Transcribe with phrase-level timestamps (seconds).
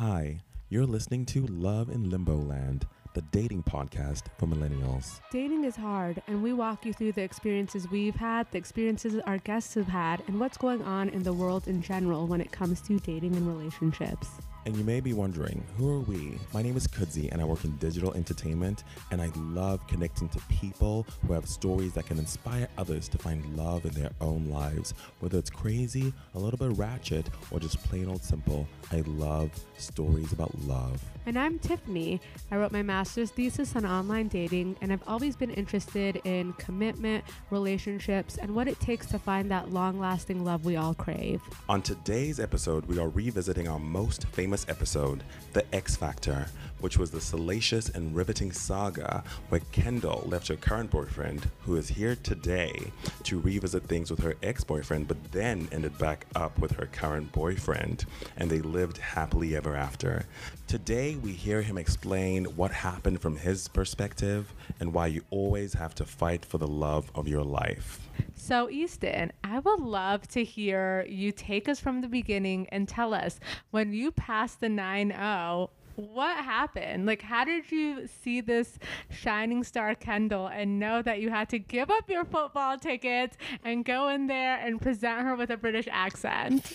[0.00, 0.38] Hi,
[0.70, 5.20] you're listening to Love in Limbo Land, the dating podcast for millennials.
[5.30, 9.36] Dating is hard, and we walk you through the experiences we've had, the experiences our
[9.36, 12.80] guests have had, and what's going on in the world in general when it comes
[12.80, 14.30] to dating and relationships.
[14.66, 16.38] And you may be wondering, who are we?
[16.52, 20.38] My name is Kudzi, and I work in digital entertainment, and I love connecting to
[20.50, 24.92] people who have stories that can inspire others to find love in their own lives.
[25.20, 30.32] Whether it's crazy, a little bit ratchet, or just plain old simple, I love stories
[30.32, 31.02] about love.
[31.24, 32.20] And I'm Tiffany.
[32.50, 37.24] I wrote my master's thesis on online dating, and I've always been interested in commitment,
[37.50, 41.40] relationships, and what it takes to find that long lasting love we all crave.
[41.68, 46.46] On today's episode, we are revisiting our most famous episode, The X Factor,
[46.80, 51.88] which was the salacious and riveting saga where Kendall left her current boyfriend, who is
[51.88, 52.92] here today,
[53.24, 57.30] to revisit things with her ex boyfriend, but then ended back up with her current
[57.32, 58.04] boyfriend,
[58.36, 60.26] and they lived happily ever after.
[60.66, 65.94] Today, we hear him explain what happened from his perspective and why you always have
[65.96, 68.09] to fight for the love of your life.
[68.34, 73.14] So, Easton, I would love to hear you take us from the beginning and tell
[73.14, 73.38] us
[73.70, 77.06] when you passed the 9 0, what happened?
[77.06, 78.78] Like, how did you see this
[79.10, 83.84] shining star Kendall and know that you had to give up your football tickets and
[83.84, 86.72] go in there and present her with a British accent?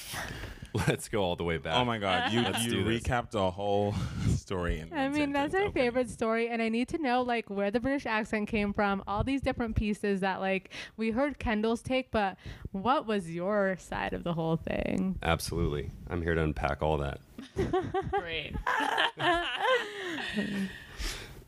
[0.87, 1.75] Let's go all the way back.
[1.75, 3.03] Oh my God, you, Let's you do this.
[3.03, 3.93] recapped the whole
[4.35, 4.79] story.
[4.79, 5.71] In I one mean, that's my sentence.
[5.71, 5.79] Okay.
[5.85, 9.23] favorite story, and I need to know like where the British accent came from, all
[9.23, 12.37] these different pieces that like we heard Kendall's take, but
[12.71, 15.17] what was your side of the whole thing?
[15.23, 15.91] Absolutely.
[16.09, 17.19] I'm here to unpack all that.
[18.11, 18.55] Great.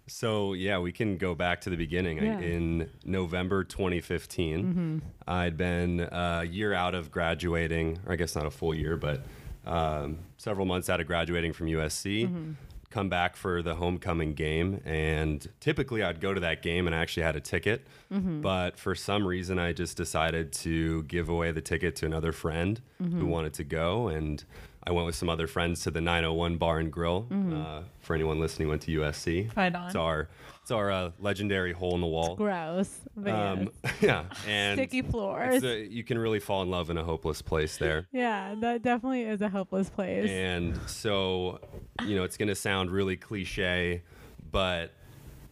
[0.07, 2.17] So, yeah, we can go back to the beginning.
[2.17, 2.39] Yeah.
[2.39, 4.97] In November 2015, mm-hmm.
[5.27, 9.25] I'd been a year out of graduating, or I guess not a full year, but
[9.65, 12.25] um, several months out of graduating from USC.
[12.25, 12.51] Mm-hmm.
[12.89, 16.99] Come back for the homecoming game, and typically I'd go to that game and I
[16.99, 17.85] actually had a ticket.
[18.11, 18.39] Mm-hmm.
[18.39, 22.79] But for some reason, I just decided to give away the ticket to another friend
[22.97, 24.07] who wanted to go.
[24.07, 24.43] And
[24.87, 27.27] I went with some other friends to the 901 Bar and Grill.
[27.29, 29.53] Uh, for anyone listening, went to USC.
[29.57, 29.87] Right on.
[29.87, 30.29] It's our
[30.61, 32.35] it's our uh, legendary hole in the wall.
[32.37, 33.01] Gross.
[33.15, 33.93] But Um, yes.
[34.01, 35.61] yeah, and Sticky floors.
[35.63, 38.07] a- you can really fall in love in a hopeless place there.
[38.13, 40.29] yeah, that definitely is a hopeless place.
[40.29, 41.59] And so,
[42.05, 44.03] you know, it's going to sound really cliche,
[44.51, 44.93] but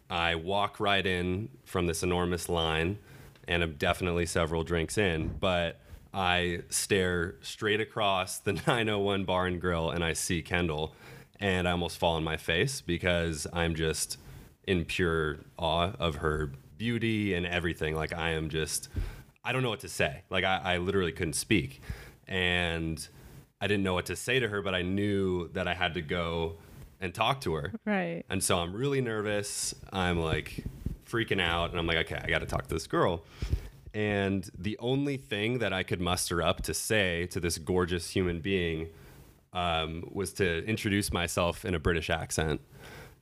[0.09, 2.99] I walk right in from this enormous line,
[3.49, 5.79] and I'm definitely several drinks in, but
[6.15, 10.95] I stare straight across the 901 Bar and Grill and I see Kendall,
[11.41, 14.17] and I almost fall on my face because I'm just
[14.63, 17.95] in pure awe of her beauty and everything.
[17.95, 18.87] Like, I am just,
[19.43, 20.23] I don't know what to say.
[20.29, 21.81] Like, I, I literally couldn't speak.
[22.27, 23.05] And
[23.59, 26.01] I didn't know what to say to her, but I knew that I had to
[26.01, 26.55] go
[27.01, 27.73] and talk to her.
[27.83, 28.23] right.
[28.29, 29.75] And so I'm really nervous.
[29.91, 30.63] I'm like
[31.05, 31.71] freaking out.
[31.71, 33.25] And I'm like, okay, I got to talk to this girl.
[33.95, 38.41] And the only thing that I could muster up to say to this gorgeous human
[38.41, 38.89] being
[39.53, 42.59] um, was to introduce myself in a British accent,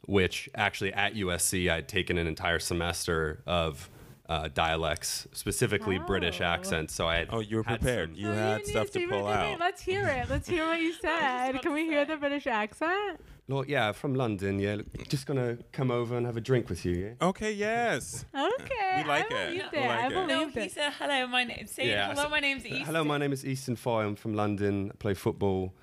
[0.07, 3.89] which actually at USC, I'd taken an entire semester of.
[4.29, 6.45] Uh, dialects, specifically British Oh.
[6.45, 6.93] accents.
[6.95, 8.11] So I Oh, you were prepared.
[8.11, 9.59] some- You No, had need stuff to see pull what- out.
[9.59, 10.29] Let's hear it.
[10.29, 11.51] Let's hear what you said.
[11.61, 13.19] Can to we hear the British accent?
[13.49, 14.59] Well, yeah, from London.
[14.59, 16.93] Yeah, Look, just gonna come over and have a drink with you.
[17.19, 17.27] Yeah.
[17.27, 18.23] Okay, yes.
[18.33, 19.03] Okay.
[19.03, 19.47] We like I it.
[19.49, 19.81] believed We it.
[19.81, 20.09] like I it.
[20.13, 20.63] believed No, it.
[20.63, 21.27] he said hello.
[21.27, 21.67] My name.
[21.67, 22.23] Say Yeah, hello.
[22.23, 22.85] so- My name's Easton.
[22.85, 24.03] Hello, my name is Easton Foy.
[24.05, 24.89] I'm from London.
[24.93, 25.73] I play football.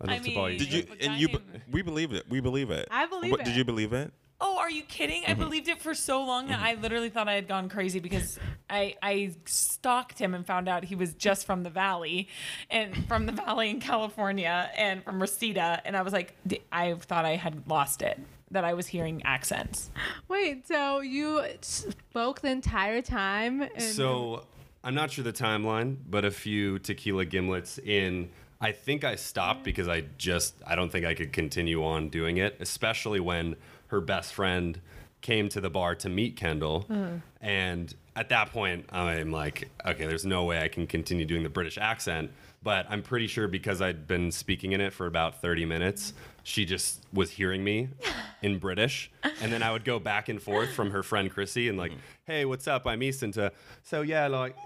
[0.00, 0.86] I I love to buy mean- Did you?
[1.02, 1.28] And you?
[1.28, 2.24] guy be- We believe it.
[2.30, 2.88] We believe it.
[2.90, 3.44] I believe What- it.
[3.44, 4.10] Did you believe it?
[4.40, 5.22] Oh, are you kidding?
[5.22, 5.30] Mm-hmm.
[5.30, 8.38] I believed it for so long that I literally thought I had gone crazy because
[8.68, 12.28] I I stalked him and found out he was just from the valley
[12.70, 16.94] and from the valley in California and from Reseda and I was like d- I
[16.94, 18.18] thought I had lost it
[18.52, 19.90] that I was hearing accents.
[20.28, 23.62] Wait, so you spoke the entire time?
[23.62, 24.44] And So
[24.82, 28.30] I'm not sure the timeline, but a few tequila gimlets in.
[28.60, 32.38] I think I stopped because I just I don't think I could continue on doing
[32.38, 33.56] it, especially when
[33.90, 34.80] her best friend
[35.20, 36.86] came to the bar to meet Kendall.
[36.88, 37.22] Mm.
[37.40, 41.48] And at that point, I'm like, okay, there's no way I can continue doing the
[41.48, 42.30] British accent.
[42.62, 46.64] But I'm pretty sure because I'd been speaking in it for about 30 minutes, she
[46.64, 47.88] just was hearing me
[48.42, 49.10] in British.
[49.42, 52.00] And then I would go back and forth from her friend Chrissy and like, mm-hmm.
[52.26, 52.86] hey, what's up?
[52.86, 53.52] I'm Easton to,
[53.82, 54.56] so yeah, like,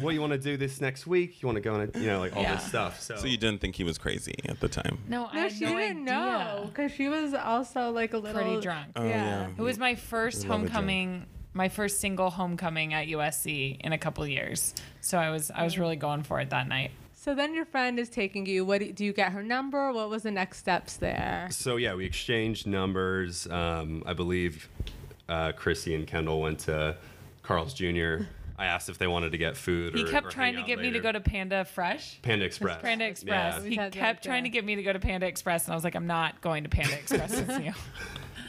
[0.00, 1.42] what do you want to do this next week?
[1.42, 2.56] You want to go on a, you know, like all Yeah.
[2.56, 3.00] this stuff.
[3.00, 4.98] So, So you didn't think he was crazy at the time?
[5.08, 6.14] No, I No, had she no didn't idea.
[6.14, 8.88] know because she was also like a little Pretty drunk.
[8.96, 9.48] Oh, yeah.
[9.56, 10.70] It was my first Love a drink.
[10.72, 14.74] homecoming, my first single homecoming at USC in a couple years.
[15.00, 15.80] So I was I was mm.
[15.80, 16.90] really going for it that night.
[17.24, 18.66] So then your friend is taking you.
[18.66, 19.90] What do, do you get her number?
[19.94, 21.48] What was the next steps there?
[21.50, 23.46] So yeah, we exchanged numbers.
[23.46, 24.68] Um, I believe
[25.26, 26.98] uh, Chrissy and Kendall went to
[27.42, 28.24] Carl's Jr.
[28.58, 29.94] I asked if they wanted to get food.
[29.94, 32.20] He or, kept or trying hang to out get me to go to Panda Fresh.
[32.20, 32.82] Panda Express.
[32.82, 33.62] Panda Express.
[33.62, 33.70] Yeah.
[33.70, 34.50] He had that, kept trying yeah.
[34.50, 36.64] to get me to go to Panda Express, and I was like, I'm not going
[36.64, 37.72] to Panda Express with you.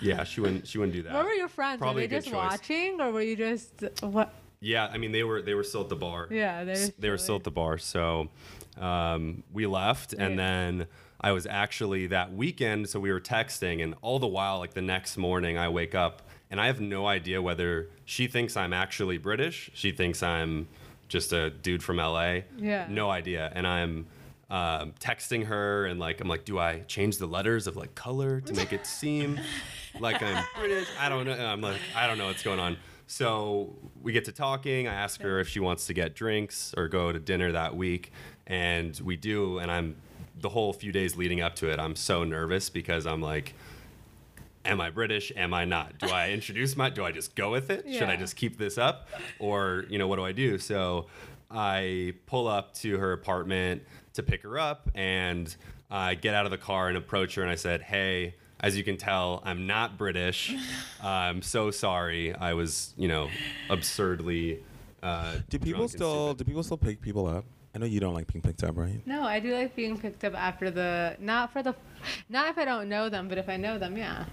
[0.02, 0.68] Yeah, she wouldn't.
[0.68, 1.14] She wouldn't do that.
[1.14, 1.80] Where were your friends?
[1.80, 2.36] Probably were they just choice.
[2.36, 4.34] watching, or were you just what?
[4.60, 6.28] Yeah, I mean they were they were still at the bar.
[6.30, 7.78] Yeah, they're they were still at the bar.
[7.78, 8.30] So
[8.78, 10.88] um, we left, and then
[11.22, 12.90] I was actually that weekend.
[12.90, 16.22] So we were texting, and all the while, like the next morning, I wake up
[16.52, 19.72] and I have no idea whether she thinks I'm actually British.
[19.74, 20.68] She thinks I'm
[21.08, 22.40] just a dude from LA.
[22.58, 22.86] Yeah.
[22.90, 24.08] No idea, and I'm.
[24.48, 28.42] Um, texting her and like I'm like, do I change the letters of like color
[28.42, 29.40] to make it seem
[30.00, 30.88] like I'm British?
[31.00, 31.34] I don't know.
[31.34, 32.78] I'm like, I don't know what's going on.
[33.08, 34.88] So we get to talking.
[34.88, 38.12] I ask her if she wants to get drinks or go to dinner that week,
[38.48, 39.60] and we do.
[39.60, 39.96] And I'm
[40.40, 41.80] the whole few days leading up to it.
[41.80, 43.54] I'm so nervous because I'm like,
[44.66, 45.32] am I British?
[45.36, 45.98] Am I not?
[46.00, 46.90] Do I introduce my?
[46.90, 47.86] Do I just go with it?
[47.92, 49.08] Should I just keep this up,
[49.40, 50.58] or you know, what do I do?
[50.58, 51.08] So
[51.52, 53.84] I pull up to her apartment
[54.14, 55.54] to pick her up, and
[55.92, 58.86] I get out of the car and approach her, and I said, "Hey." As you
[58.86, 60.56] can tell, I'm not British.
[61.04, 62.34] I'm so sorry.
[62.34, 63.30] I was, you know,
[63.70, 64.64] absurdly.
[65.04, 67.44] Uh, Do people still do people still pick people up?
[67.76, 69.06] I know you don't like being picked up, right?
[69.06, 71.76] No, I do like being picked up after the not for the,
[72.30, 74.24] not if I don't know them, but if I know them, yeah.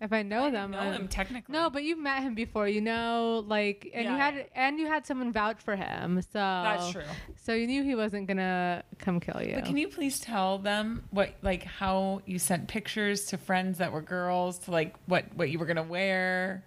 [0.00, 1.52] If I know them, know I'm- him technically.
[1.52, 4.42] No, but you've met him before, you know, like, and you had yeah.
[4.54, 7.02] and you had someone vouch for him, so That's true.
[7.34, 9.54] So you knew he wasn't gonna come kill you.
[9.56, 13.92] But can you please tell them what, like, how you sent pictures to friends that
[13.92, 16.62] were girls to like what what you were gonna wear,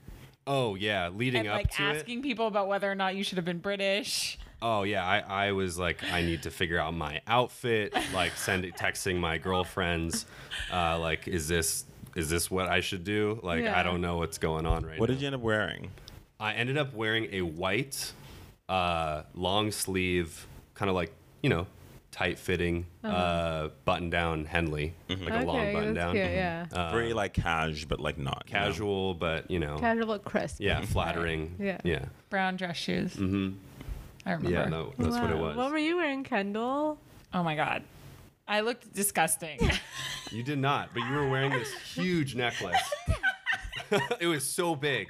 [0.46, 1.98] Oh yeah, leading and up like to it.
[1.98, 4.38] asking people about whether or not you should have been British.
[4.62, 7.94] Oh yeah, I, I was like, I need to figure out my outfit.
[8.13, 10.25] Like sending, texting my girlfriends,
[10.72, 11.86] uh, like, is this
[12.16, 13.40] is this what I should do?
[13.42, 13.80] Like, Yeah.
[13.80, 15.16] I don't know what's going on right What now.
[15.16, 15.92] did you end up wearing?
[16.40, 18.12] I ended up wearing a white,
[18.68, 21.12] uh, long sleeve, kind of like
[21.42, 21.66] you know,
[22.12, 25.57] tight fitting, uh button down Henley, like a long Uh-huh.
[25.57, 26.14] Okay, button that's down.
[26.14, 26.66] cute, yeah.
[26.72, 28.60] Uh, Very like cash, but like not you know?
[28.60, 30.57] casual, but you know, Casual but crisp.
[30.60, 31.56] yeah, flattering.
[31.60, 31.80] Yeah.
[31.84, 33.16] yeah, Brown dress shoes.
[34.25, 34.50] I remember.
[34.51, 34.65] yeah.
[34.65, 35.56] No, that's what it was.
[35.57, 36.97] What were you wearing, Kendall?
[37.33, 37.83] Oh my god,
[38.47, 39.59] I looked disgusting.
[40.33, 42.79] You did not, but you were wearing this huge necklace.
[44.21, 45.09] it was so big.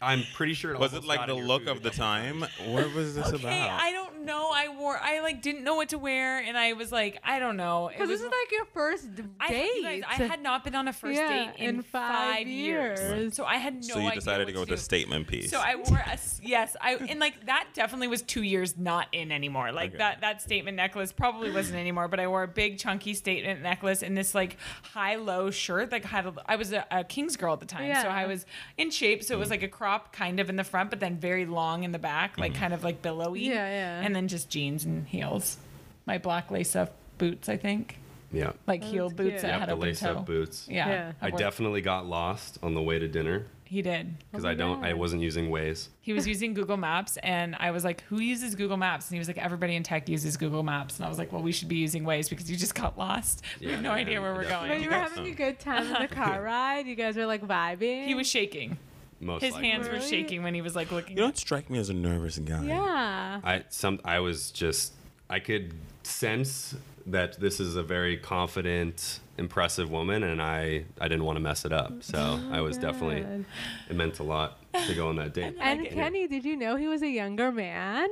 [0.00, 2.40] I'm pretty sure it Was it like the look of the time?
[2.66, 3.80] What was this okay, about?
[3.80, 4.50] I don't know.
[4.52, 4.98] I wore.
[5.00, 7.88] I like didn't know what to wear, and I was like, I don't know.
[7.90, 9.74] Because this is like your first d- I, date.
[9.76, 12.46] you guys, I had not been on a first Yeah, date in, in five five,
[12.46, 13.00] years.
[13.00, 13.34] years.
[13.36, 15.50] So I had no so you idea decided what to go with a statement piece.
[15.50, 19.08] So I wore a s- yes, I and like that definitely was two years not
[19.12, 19.72] in anymore.
[19.72, 19.98] Like Okay.
[19.98, 22.08] that that statement necklace probably wasn't anymore.
[22.08, 25.90] But I wore a big chunky statement necklace and this like high low shirt.
[25.90, 28.44] Like had a, I was a, a King's girl at the time, so I was
[28.76, 29.24] in shape.
[29.24, 31.84] So it was like a crop kind of in the front, but then very long
[31.84, 32.60] in the back, like mm-hmm.
[32.60, 33.42] kind of like billowy.
[33.42, 34.00] Yeah, yeah.
[34.00, 35.58] And then just jeans and heels.
[36.06, 37.98] My black lace up boots, I think,
[38.32, 39.42] yeah, like Oh, heel boots cute.
[39.42, 40.16] that yep, had the lace toe.
[40.16, 40.66] up boots.
[40.68, 41.12] Yeah, Yeah.
[41.22, 44.16] I definitely got lost on the way to dinner He did.
[44.30, 44.84] because Oh I don't.
[44.84, 45.88] I wasn't using Waze.
[46.00, 49.18] He was using Google Maps, and I was like, "Who uses Google Maps?" And he
[49.20, 51.68] was like, "Everybody in tech uses Google Maps." And I was like, "Well, we should
[51.68, 53.42] be using Waze because you just got lost.
[53.60, 55.58] we have no yeah, idea where we're definitely But going." you were having a good
[55.60, 56.86] time in the car ride.
[56.86, 58.06] You guys were like vibing.
[58.06, 58.78] He was shaking.
[59.20, 59.70] Most His likely.
[59.70, 60.08] hands were Really?
[60.08, 61.16] shaking when he was like looking.
[61.16, 62.64] you don't strike me as a nervous guy.
[62.64, 63.40] Yeah.
[63.42, 64.00] I some.
[64.04, 64.92] I was just.
[65.28, 66.74] I could sense
[67.06, 70.84] that this is a very confident, impressive woman, and I.
[71.00, 71.92] I didn't want to mess it up.
[71.92, 73.20] Oh so I was definitely.
[73.22, 73.44] Good.
[73.90, 75.54] It meant a lot to go on that date.
[75.60, 75.94] And get it.
[75.94, 78.08] Kenny, did you know he was a younger man?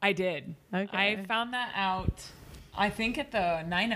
[0.00, 0.54] I did.
[0.74, 0.96] Okay.
[1.20, 2.24] I found that out.
[2.76, 3.92] I think at the 9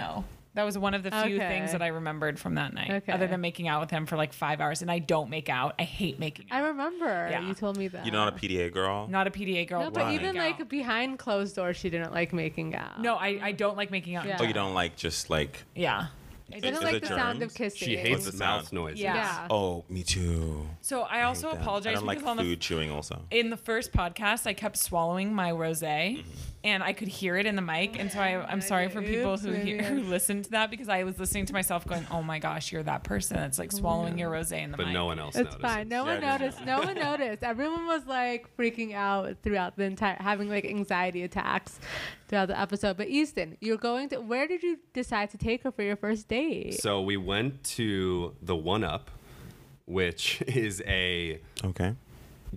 [0.57, 1.49] That was one of the few Okay.
[1.49, 2.91] things that I remembered from that night.
[2.91, 3.13] Okay.
[3.13, 5.75] Other than making out with him for like five hours, and I don't make out.
[5.79, 6.57] I hate making out.
[6.57, 7.47] I remember Yeah.
[7.47, 8.07] you told me that.
[8.07, 9.07] You're not a PDA girl.
[9.07, 9.83] Not a PDA girl.
[9.83, 10.61] No, but don't even make out.
[10.61, 13.01] like behind closed doors, she didn't like making out.
[13.01, 14.25] No, I, I don't like making out.
[14.27, 14.39] Yeah.
[14.41, 15.65] Oh, you don't like just like.
[15.75, 16.07] Yeah.
[16.53, 17.89] I Is didn't like the sound of kissing.
[17.89, 19.01] She hates the the mouth noises.
[19.01, 19.15] Yeah.
[19.17, 19.49] Yeah.
[19.51, 20.69] Oh, me too.
[20.81, 21.63] So I I also hate that.
[21.63, 23.23] apologize I don't like because on the food chewing also.
[23.31, 26.31] in the first podcast I kept swallowing my rosé mm-hmm.
[26.67, 29.37] And I could hear it in the mic and so I, I'm sorry for people
[29.39, 32.39] who hear, who listen to that because I was listening to myself going oh my
[32.39, 34.93] gosh you're that person that's like oh swallowing your rosé in the But mic.
[34.95, 35.61] But no one else It's noticed.
[35.63, 35.89] fine.
[35.89, 36.55] No one Yeah, it is.
[36.55, 36.67] noticed.
[36.67, 37.43] No one noticed.
[37.43, 41.79] Everyone was like freaking out throughout the entire, having like anxiety attacks
[42.29, 42.97] throughout the episode.
[42.97, 44.21] But Easton, you're going to.
[44.21, 46.81] Where did you decide to take her for your first date?
[46.81, 49.11] So we went to the One Up,
[49.85, 51.95] which is a Okay.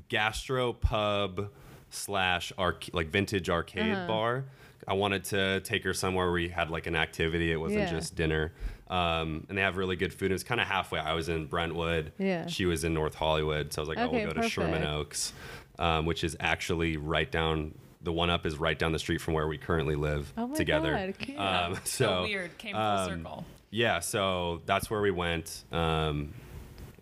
[0.07, 1.49] gastro pub
[1.89, 4.08] slash arc like vintage arcade Uh-huh.
[4.08, 4.43] bar.
[4.88, 7.51] I wanted to take her somewhere where we had like an activity.
[7.51, 7.91] It wasn't Yeah.
[7.91, 8.51] just dinner.
[8.89, 10.31] Um, and they have really good food.
[10.31, 11.00] It was kind of halfway.
[11.00, 12.12] I was in Brentwood.
[12.17, 12.48] Yeah.
[12.48, 13.72] She was in North Hollywood.
[13.72, 14.84] So I was like, oh, we'll go to Sherman.
[14.84, 15.31] Oaks,
[15.77, 17.75] um, which is actually right down.
[18.01, 20.55] The one up is right down the street from where we currently live Oh my
[20.55, 21.13] together.
[21.36, 21.65] God.
[21.74, 22.58] Um, so, So weird.
[22.58, 23.46] Came full um, circle.
[23.69, 25.65] yeah, so that's where we went.
[25.72, 26.34] Um,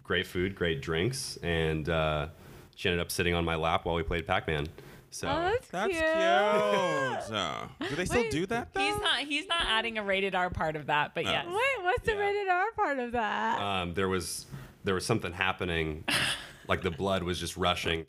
[0.04, 2.28] great food, great drinks, and uh,
[2.78, 4.68] she ended up sitting on my lap while we played Pac-Man.
[5.10, 6.04] So Oh, that's, That's cute.
[6.04, 7.38] cute.
[7.38, 8.82] Uh, do they still Wait, do that though?
[8.82, 9.20] He's not.
[9.22, 11.46] He's not adding a rated R part of that, but yes.
[11.48, 12.20] Wait, what's the Yeah.
[12.20, 13.60] rated R part of that?
[13.60, 14.46] um, there was
[14.84, 16.04] there was something happening,
[16.68, 18.06] like the blood was just rushing.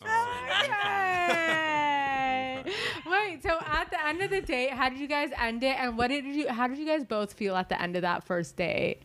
[0.98, 2.62] Yay!
[3.06, 5.96] Wait, so at the end of the date, how did you guys end it, and
[5.96, 6.48] what did you?
[6.48, 9.02] How did you guys both feel at the end of that first date?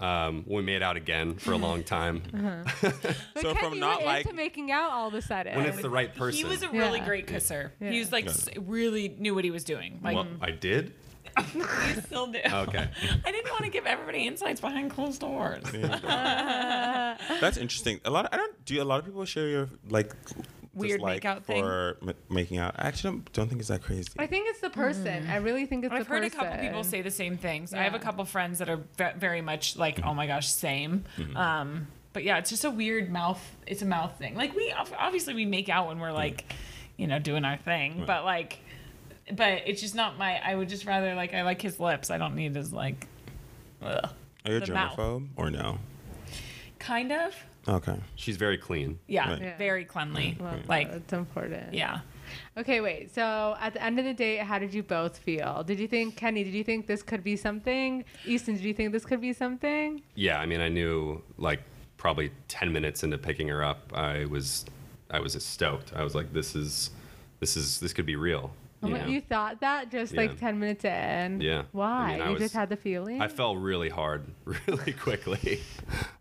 [0.00, 2.22] Um, we made out again for a long time.
[2.82, 5.54] But So Ken, from you not were like- into making out all of a sudden.
[5.56, 6.38] When it's the right person.
[6.38, 7.04] He was a really Yeah.
[7.06, 7.72] great kisser.
[7.80, 7.90] Yeah.
[7.90, 10.00] He was like s- really knew what he was doing.
[10.02, 10.94] Like well, I did.
[11.54, 12.38] he still do.
[12.38, 12.88] Okay.
[13.24, 15.62] I didn't want to give everybody insights behind closed doors.
[17.40, 18.00] That's interesting.
[18.04, 18.24] A lot.
[18.26, 18.64] Of, I don't.
[18.64, 20.12] Do a lot of people share your like
[20.72, 21.62] Weird dislike makeout thing?
[21.64, 22.74] for ma- making out?
[22.78, 24.08] I actually don't, don't think it's that crazy.
[24.18, 25.26] I think it's the person.
[25.28, 26.00] I really think it's the person.
[26.00, 26.40] I've the heard person.
[26.40, 27.74] a couple people say the same things.
[27.74, 31.04] I have a couple friends that are ve- very much like, oh my gosh, same.
[31.34, 33.40] Um, but yeah, it's just a weird mouth.
[33.66, 34.34] It's a mouth thing.
[34.36, 36.44] Like we obviously we make out when we're like,
[36.96, 38.04] you know, doing our thing.
[38.06, 38.58] But like,
[39.32, 40.40] but it's just not my.
[40.44, 42.10] I would just rather like I like his lips.
[42.10, 43.06] I don't need his like.
[43.82, 44.08] Ugh.
[44.44, 44.96] Are you a the mouth.
[44.96, 45.78] germaphobe or no?
[46.78, 47.34] Kind of.
[47.68, 47.96] Okay.
[48.14, 48.98] She's very clean.
[49.06, 49.42] Yeah, Right.
[49.42, 49.58] Yeah.
[49.58, 50.36] very cleanly.
[50.40, 51.74] Well, Like, it's important.
[51.74, 52.00] yeah.
[52.56, 53.12] Okay, wait.
[53.14, 55.62] So at the end of the date, how did you both feel?
[55.64, 56.44] Did you think, Kenny?
[56.44, 58.04] Did you think this could be something?
[58.24, 60.00] Easton, did you think this could be something?
[60.14, 61.60] Yeah, I mean, I knew like
[61.96, 64.64] probably 10 minutes into picking her up, I was
[65.10, 65.92] I was stoked.
[65.94, 66.90] I was like this is
[67.40, 68.52] this is this could be real.
[68.82, 69.06] Oh You know?
[69.06, 70.20] You thought that just Yeah.
[70.22, 71.40] like ten minutes in?
[71.42, 71.64] Yeah.
[71.72, 71.88] Why?
[71.88, 73.20] I mean, I you was- just had the feeling.
[73.20, 74.24] I fell really hard,
[74.66, 75.60] really quickly.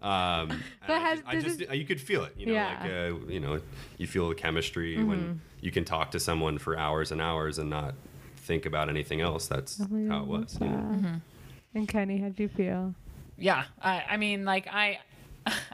[0.01, 2.53] Um, and But I has- just, I just it- you could feel it, you know,
[2.53, 2.75] Yeah.
[2.87, 3.13] Mm-hmm.
[3.21, 3.59] like uh, you know,
[3.97, 7.69] you feel the chemistry when you can talk to someone for hours and hours and
[7.69, 7.95] not
[8.37, 9.47] think about anything else.
[9.47, 10.57] That's Oh how it was.
[10.61, 11.21] You know?
[11.75, 12.95] and Kenny, how'd you feel?
[13.37, 14.99] Yeah, I, I mean, like I,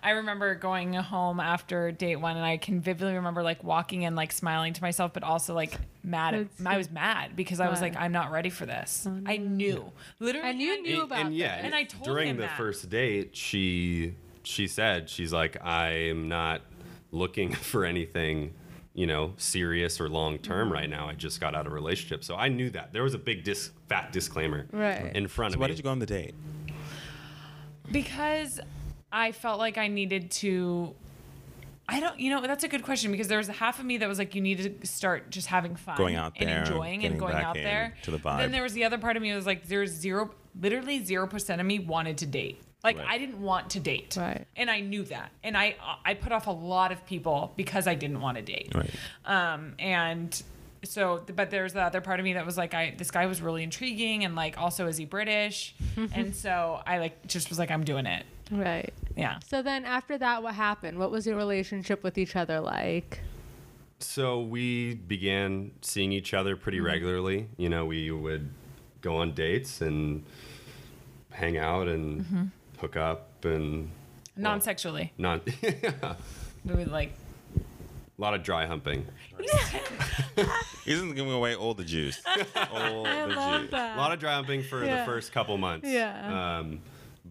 [0.03, 4.15] I remember going home after date one, and I can vividly remember like walking in,
[4.15, 6.33] like smiling to myself, but also like mad.
[6.33, 9.07] At, I was mad because I was like, I'm not ready for this.
[9.09, 11.65] Oh, I knew, literally, And you I- knew about and yeah, this.
[11.65, 12.13] And I told her.
[12.13, 12.57] during the that.
[12.57, 16.61] first date, she she said she's like, I am not
[17.11, 18.53] looking for anything,
[18.93, 20.91] you know, serious or long term right mm-hmm.
[20.99, 21.09] now.
[21.09, 23.43] I just got out of a relationship, so I knew that there was a big
[23.43, 25.15] dis- fat disclaimer Right.
[25.15, 25.71] in front So of why me.
[25.71, 26.35] Why did you go on the date?
[27.91, 28.59] because
[29.15, 30.93] I felt like I needed to.
[31.87, 33.97] I don't, you know, that's a good question because there was a half of me
[33.99, 37.05] that was like, you need to start just having fun, Going out and there, enjoying,
[37.05, 37.93] and going back out in there.
[38.03, 40.31] to the Then there was the other part of me that was like, there's zero,
[40.59, 42.59] literally zero percent of me wanted to date.
[42.83, 43.07] Like Right.
[43.07, 44.45] I didn't want to date, Right.
[44.55, 47.95] and I knew that, and I I put off a lot of people because I
[47.95, 48.71] didn't want to date.
[48.75, 48.91] Right.
[49.25, 50.39] Um, and
[50.83, 53.41] so, but there's the other part of me that was like, I this guy was
[53.41, 55.73] really intriguing, and like also is he British?
[56.13, 58.23] and so I like just was like, I'm doing it.
[58.51, 58.93] Right.
[59.15, 59.39] Yeah.
[59.47, 60.99] So then after that, what happened?
[60.99, 63.19] What was your relationship with each other like?
[63.99, 66.85] So we began seeing each other pretty Mm-hmm.
[66.87, 67.47] regularly.
[67.57, 68.49] You know, we would
[69.01, 70.23] go on dates and
[71.31, 72.43] hang out and Mm-hmm.
[72.79, 73.89] hook up and
[74.37, 75.45] Non-sexually, not
[76.65, 77.13] we would like.
[77.57, 79.05] a lot of dry humping.
[80.83, 82.21] He's giving away all the juice.
[82.71, 83.71] All I the love juice.
[83.71, 83.95] that.
[83.95, 84.99] a lot of dry humping for Yeah.
[84.99, 85.87] the first couple months.
[85.89, 86.57] Yeah.
[86.59, 86.81] Um,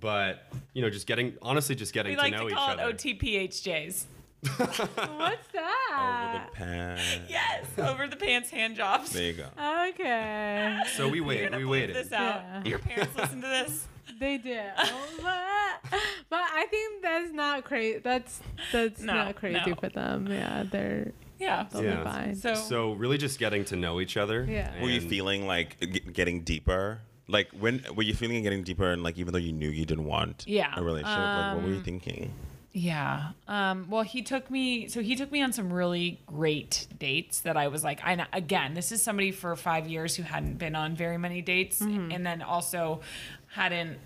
[0.04, 2.70] but you know, just getting honestly, just getting We to like know to each call
[2.72, 2.92] it other.
[2.92, 4.04] OTPHJs.
[4.56, 6.34] What's that?
[6.34, 7.02] Over the pants.
[7.30, 9.10] Yes, over the pants hand jobs.
[9.12, 9.46] There you go.
[9.88, 10.78] Okay.
[10.94, 11.56] so we You're wait.
[11.56, 11.96] We waited.
[11.96, 12.42] this out.
[12.44, 12.64] Yeah.
[12.64, 13.86] Your parents listen to this.
[14.20, 14.60] They do.
[14.76, 15.80] but,
[16.30, 17.98] but I think that's not crazy.
[17.98, 19.74] That's that's No, not crazy no.
[19.74, 20.28] for them.
[20.30, 21.66] Yeah, they're Yeah.
[21.72, 21.96] they'll Yeah.
[21.96, 22.34] be fine.
[22.36, 24.46] So, So really, just getting to know each other.
[24.48, 24.70] Yeah.
[24.80, 27.00] Were you feeling like g- getting deeper?
[27.26, 29.86] Like when were you feeling it getting deeper and like even though you knew you
[29.86, 32.32] didn't want Yeah, a relationship, like what were you um, thinking?
[32.76, 33.30] Yeah.
[33.46, 34.88] Um, well, he took me.
[34.88, 38.26] So he took me on some really great dates that I was like, I know-
[38.32, 42.26] again, this is somebody for five years who hadn't been on very many dates, and
[42.26, 43.00] then also
[43.52, 43.98] hadn't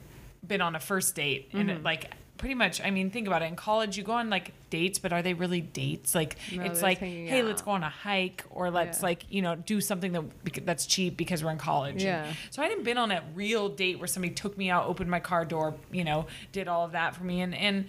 [0.46, 2.80] been on a first date, and it, like pretty much.
[2.80, 3.46] I mean, think about it.
[3.46, 6.14] In college, you go on like dates, but are they really dates?
[6.14, 9.06] Like No, it's like, hanging hey, let's go on a hike, or let's Yeah.
[9.06, 10.24] like you know do something that
[10.64, 12.02] that's cheap because we're in college.
[12.02, 12.24] Yeah.
[12.26, 15.10] And so I hadn't been on a real date where somebody took me out, opened
[15.10, 17.86] my car door, you know, did all of that for me, and and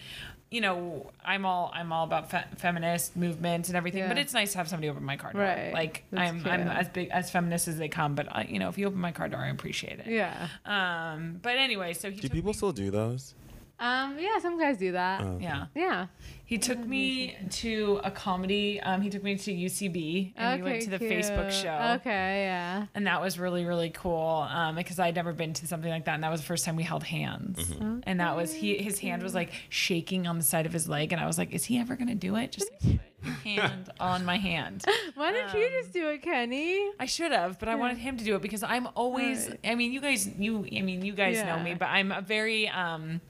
[0.51, 4.07] you know, I'm all I'm all about fe- feminist movements and everything, yeah.
[4.07, 5.43] but it's nice to have somebody open my car door.
[5.43, 5.71] Right.
[5.71, 8.67] Like That's I'm I'm as big as feminist as they come, but uh, you know,
[8.69, 10.07] if you open my car door, I appreciate it.
[10.07, 10.47] Yeah.
[10.65, 11.39] Um.
[11.41, 13.35] But anyway, so he Do took people me, still do those?
[13.79, 14.17] Um.
[14.19, 14.39] Yeah.
[14.39, 15.21] Some guys do that.
[15.21, 15.37] Oh.
[15.41, 15.65] yeah.
[15.75, 16.07] Yeah.
[16.45, 18.79] He took me to a comedy.
[18.81, 19.01] Um.
[19.01, 21.95] He took me to UCB and we went to the Facebook show.
[21.99, 22.43] Okay.
[22.45, 22.87] Yeah.
[22.95, 24.47] And that was really, really cool.
[24.49, 26.15] Um, because I'd never been to something like that.
[26.15, 27.59] And that was the first time we held hands.
[27.71, 27.99] Mm-hmm.
[28.03, 31.11] And that was he his hand was like shaking on the side of his leg.
[31.13, 32.51] And I was like, Is he ever gonna do it?
[32.51, 34.85] Just like, your hand on my hand.
[35.15, 36.89] Why didn't you just do it, Kenny?
[36.99, 39.59] I should have, but I wanted him to do it because I'm always Right.
[39.65, 42.67] I mean, you guys you I mean, you guys know me, but I'm a very
[42.69, 43.21] um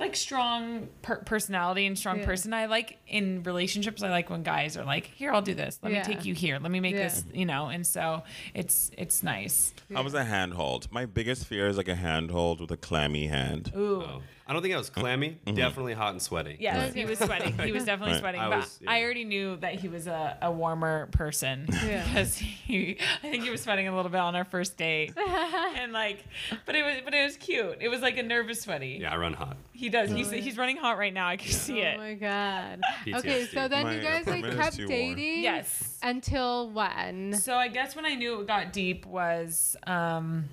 [0.00, 2.24] like strong per- personality and strong Yeah.
[2.26, 2.54] person.
[2.54, 4.02] I like in relationships.
[4.02, 5.78] I like when guys are like, "Here, I'll do this.
[5.82, 5.98] Let Yeah.
[6.06, 6.58] me take you here.
[6.60, 7.04] Let me make Yeah.
[7.08, 8.22] this." You know, and so
[8.54, 9.74] it's it's nice.
[9.94, 10.90] I was a handhold.
[10.92, 13.72] My biggest fear is like a handhold with a clammy hand.
[13.76, 14.22] Ooh, Oh.
[14.48, 15.38] I don't think I was clammy.
[15.44, 16.56] Definitely hot and sweaty.
[16.58, 16.94] Yeah, Right.
[16.94, 17.58] he was sweating.
[17.58, 18.20] He was definitely Right.
[18.20, 18.40] sweating.
[18.40, 18.90] I but was- yeah.
[18.90, 22.02] I already knew that he was a, a warmer person Yeah.
[22.06, 25.12] because he, I think he was sweating a little bit on our first date,
[25.76, 26.24] and like,
[26.64, 27.76] but it was, but it was cute.
[27.80, 28.98] It was like a nervous sweaty.
[29.02, 29.58] Yeah, I run hot.
[29.74, 30.10] He does.
[30.10, 31.28] He's he's running hot right now.
[31.28, 31.96] I can see it.
[31.96, 32.80] Oh my god.
[33.04, 33.18] PTSD.
[33.18, 35.14] Okay, so then you guys like kept too warm.
[35.14, 35.42] dating.
[35.42, 35.98] Yes.
[36.02, 37.34] Until when?
[37.34, 40.46] So I guess when I knew it got deep was um,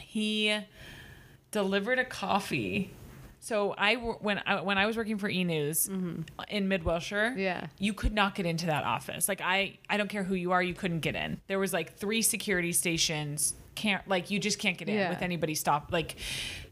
[0.00, 0.56] he
[1.50, 2.92] delivered a coffee.
[3.48, 5.88] So I when I when I was working for E News
[6.48, 7.38] in Mid Wilshire, Mm-hmm.
[7.40, 7.66] Yeah.
[7.78, 9.26] you could not get into that office.
[9.28, 11.40] Like I I don't care who you are, you couldn't get in.
[11.46, 13.54] There was like three security stations.
[13.74, 15.08] Can't like you just can't get in Yeah.
[15.08, 15.88] with anybody stop.
[15.90, 16.16] Like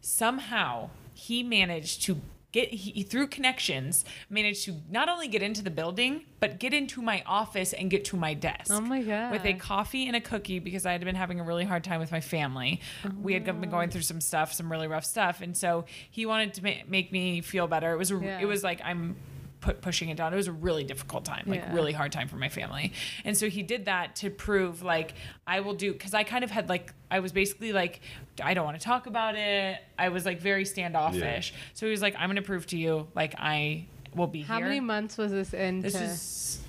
[0.02, 2.21] somehow he managed to
[2.57, 7.03] get he through connections managed to not only get into the building but get into
[7.03, 9.31] my office and get to my desk Oh my god.
[9.33, 12.01] with a coffee and a cookie because I had been having a really hard time
[12.01, 12.81] with my family.
[13.23, 16.55] We had been going through some stuff, some really rough stuff, and so he wanted
[16.55, 17.93] to ma- make me feel better.
[17.93, 18.41] It was Yeah.
[18.41, 19.17] it was like I'm
[19.61, 20.33] put pushing it down.
[20.33, 21.75] It was a really difficult time, like Yeah.
[21.75, 22.93] really hard time for my family.
[23.25, 25.15] And so he did that to prove like
[25.47, 28.01] I will do because I kind of had like I was basically like
[28.43, 29.79] I don't want to talk about it.
[29.99, 31.55] I was like very standoffish.
[31.75, 34.47] So he was like I'm going to prove to you like I will be here.
[34.49, 34.67] How here.
[34.69, 35.81] many months was this in?
[35.81, 36.61] This is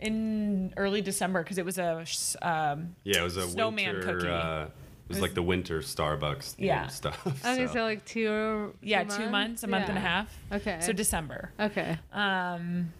[0.00, 2.04] in early December because it was a
[2.42, 4.14] um, Yeah, it was a Snowman winter.
[4.16, 4.28] cookie.
[4.28, 4.70] Uh, it
[5.12, 6.86] was like the winter Starbucks themed Yeah.
[6.88, 7.26] stuff.
[7.44, 8.74] okay, so, like two.
[8.82, 10.36] yeah two months, a month and a half.
[10.52, 10.78] Okay.
[10.80, 11.50] So December.
[11.60, 11.98] Okay.
[12.12, 12.92] Um,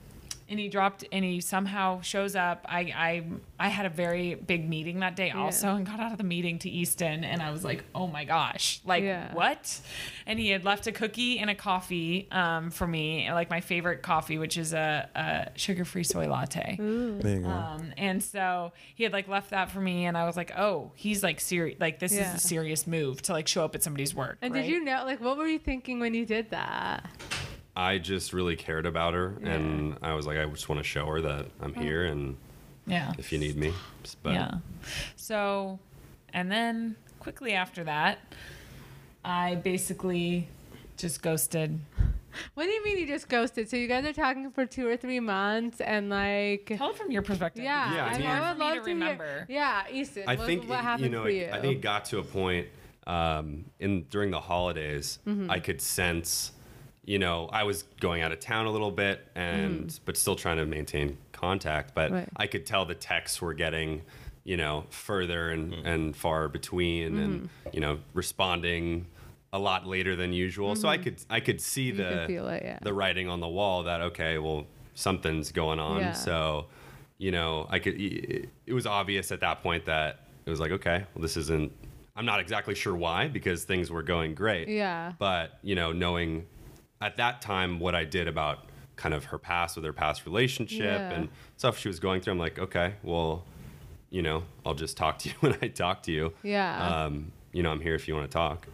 [0.53, 2.65] and he dropped and he somehow shows up.
[2.69, 3.25] I I
[3.59, 5.77] I had a very big meeting that day also Yeah.
[5.77, 8.81] and got out of the meeting to Easton and I was like, oh my gosh,
[8.85, 9.33] like Yeah.
[9.35, 9.81] what?
[10.27, 14.03] And he had left a cookie and a coffee um, for me, like my favorite
[14.03, 16.77] coffee, which is a, a sugar-free soy latte.
[16.79, 17.49] There you go.
[17.49, 20.93] Um, and so he had like left that for me, and I was like, oh,
[20.95, 21.81] he's like serious.
[21.81, 22.29] Like this Yeah.
[22.35, 24.37] is a serious move to like show up at somebody's work.
[24.43, 24.61] And right?
[24.63, 27.09] did you know, like, what were you thinking when you did that?
[27.75, 31.07] I just really cared about her, and I was like, I just want to show
[31.07, 32.37] her that I'm here, and
[32.87, 33.13] Yeah.
[33.19, 33.73] if you need me.
[34.23, 34.55] But yeah.
[35.17, 35.79] So,
[36.35, 38.19] and then quickly after that,
[39.25, 40.49] I basically
[40.97, 41.79] just ghosted.
[42.55, 43.69] What do you mean you just ghosted?
[43.69, 47.11] So you guys are talking for two or three months, and like, Tell it from
[47.11, 47.63] your perspective.
[47.65, 49.25] yeah, Yeah, I I, mean- I For would me love to to remember.
[49.25, 50.25] Hear, yeah, Easton.
[50.27, 51.49] I what, think what it- happened you know, for you?
[51.53, 52.69] I think it got to a point
[53.07, 55.19] um, in during the holidays.
[55.27, 55.51] Mm-hmm.
[55.51, 56.53] I could sense,
[57.05, 60.59] you know, I was going out of town a little bit, and but still trying
[60.59, 61.95] to maintain contact.
[61.95, 62.15] But Mm-hmm.
[62.15, 62.29] Right.
[62.37, 64.03] I could tell the texts were getting,
[64.45, 67.69] you know, further and and far between, and Mm-hmm.
[67.73, 69.07] you know, responding
[69.53, 70.75] a lot later than usual.
[70.77, 72.01] So I could I could see Mm-hmm.
[72.01, 72.79] You the could it, yeah.
[72.83, 76.01] the writing on the wall that okay, well, something's going on.
[76.01, 76.13] Yeah.
[76.13, 76.67] So,
[77.19, 78.01] you know, I could.
[78.01, 81.73] It, it was obvious at that point that it was like, okay, well, this isn't.
[82.15, 84.69] I'm not exactly sure why because things were going great.
[84.69, 85.13] Yeah.
[85.19, 86.47] But you know, knowing
[87.03, 88.65] at that time what I did about
[88.97, 91.11] kind of her past with her past relationship Yeah.
[91.11, 93.45] and stuff she was going through, I'm like, okay, well,
[94.11, 96.33] you know, I'll just talk to you when I talk to you.
[96.43, 97.05] Yeah.
[97.05, 98.67] Um, you know, I'm here if you want to talk.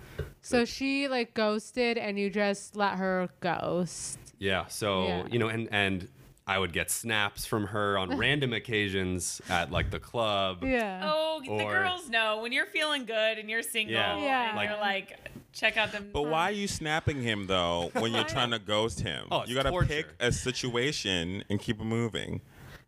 [0.42, 4.18] so she like ghosted, and you just let her ghost.
[4.38, 4.66] Yeah.
[4.66, 5.26] So Yeah.
[5.30, 6.08] you know, and and
[6.46, 10.62] I would get snaps from her on random occasions at like the club.
[10.64, 11.00] Yeah.
[11.12, 13.94] Oh, the girls know when you're feeling good and you're single.
[13.94, 14.16] Yeah.
[14.18, 14.48] Yeah.
[14.48, 15.18] And Like- you're like,
[15.52, 16.10] check out them.
[16.12, 19.26] But why are you snapping him though when you're trying to ghost him?
[19.30, 19.88] Oh, you gotta torture.
[19.88, 22.40] pick a situation and keep it moving.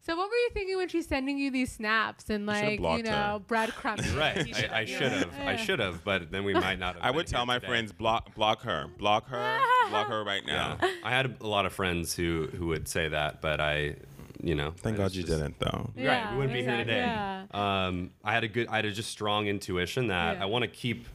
[0.03, 3.05] So what were you thinking when she's sending you these snaps and like you blocked
[3.05, 3.39] know her.
[3.39, 4.11] breadcrumbs?
[4.17, 4.47] Right.
[4.47, 5.35] You should I, I should have.
[5.39, 5.57] I Yeah.
[5.57, 6.03] should have.
[6.05, 6.95] But then we might not.
[6.95, 7.67] Have I would tell my today.
[7.69, 10.79] friends block block her, block her, block her right now.
[10.83, 10.91] Yeah.
[11.05, 13.97] I had a lot of friends who who would say that, but I,
[14.43, 14.73] you know.
[14.79, 15.91] Thank God you just- didn't though.
[15.97, 16.97] Right, we wouldn't be here today.
[16.97, 17.45] Yeah.
[17.53, 18.69] Um, I had a good.
[18.69, 20.43] I had a just strong intuition that Yeah.
[20.43, 21.07] I want to keep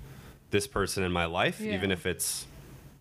[0.51, 1.73] this person in my life, Yeah.
[1.73, 2.45] even if it's,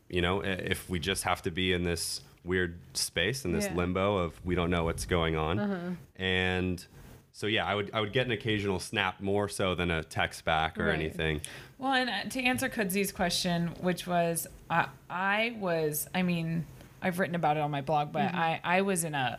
[0.09, 3.75] you know, if we just have to be in this weird space in this Yeah.
[3.75, 6.85] limbo of we don't know what's going on, and
[7.33, 10.45] so yeah, I would I would get an occasional snap more so than a text
[10.45, 10.95] back or Right.
[10.95, 11.41] anything.
[11.79, 16.65] Well, and uh, to answer Kudzi's question, which was, I, I was, I mean,
[17.03, 18.37] I've written about it on my blog, but Mm-hmm.
[18.39, 19.39] I, I was in a,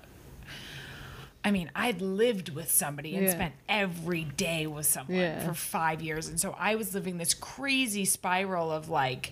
[1.46, 3.32] I mean, I'd lived with somebody and Yeah.
[3.34, 5.46] spent every day with someone Yeah.
[5.48, 6.28] for five years.
[6.28, 9.32] And so I was living this crazy spiral of like,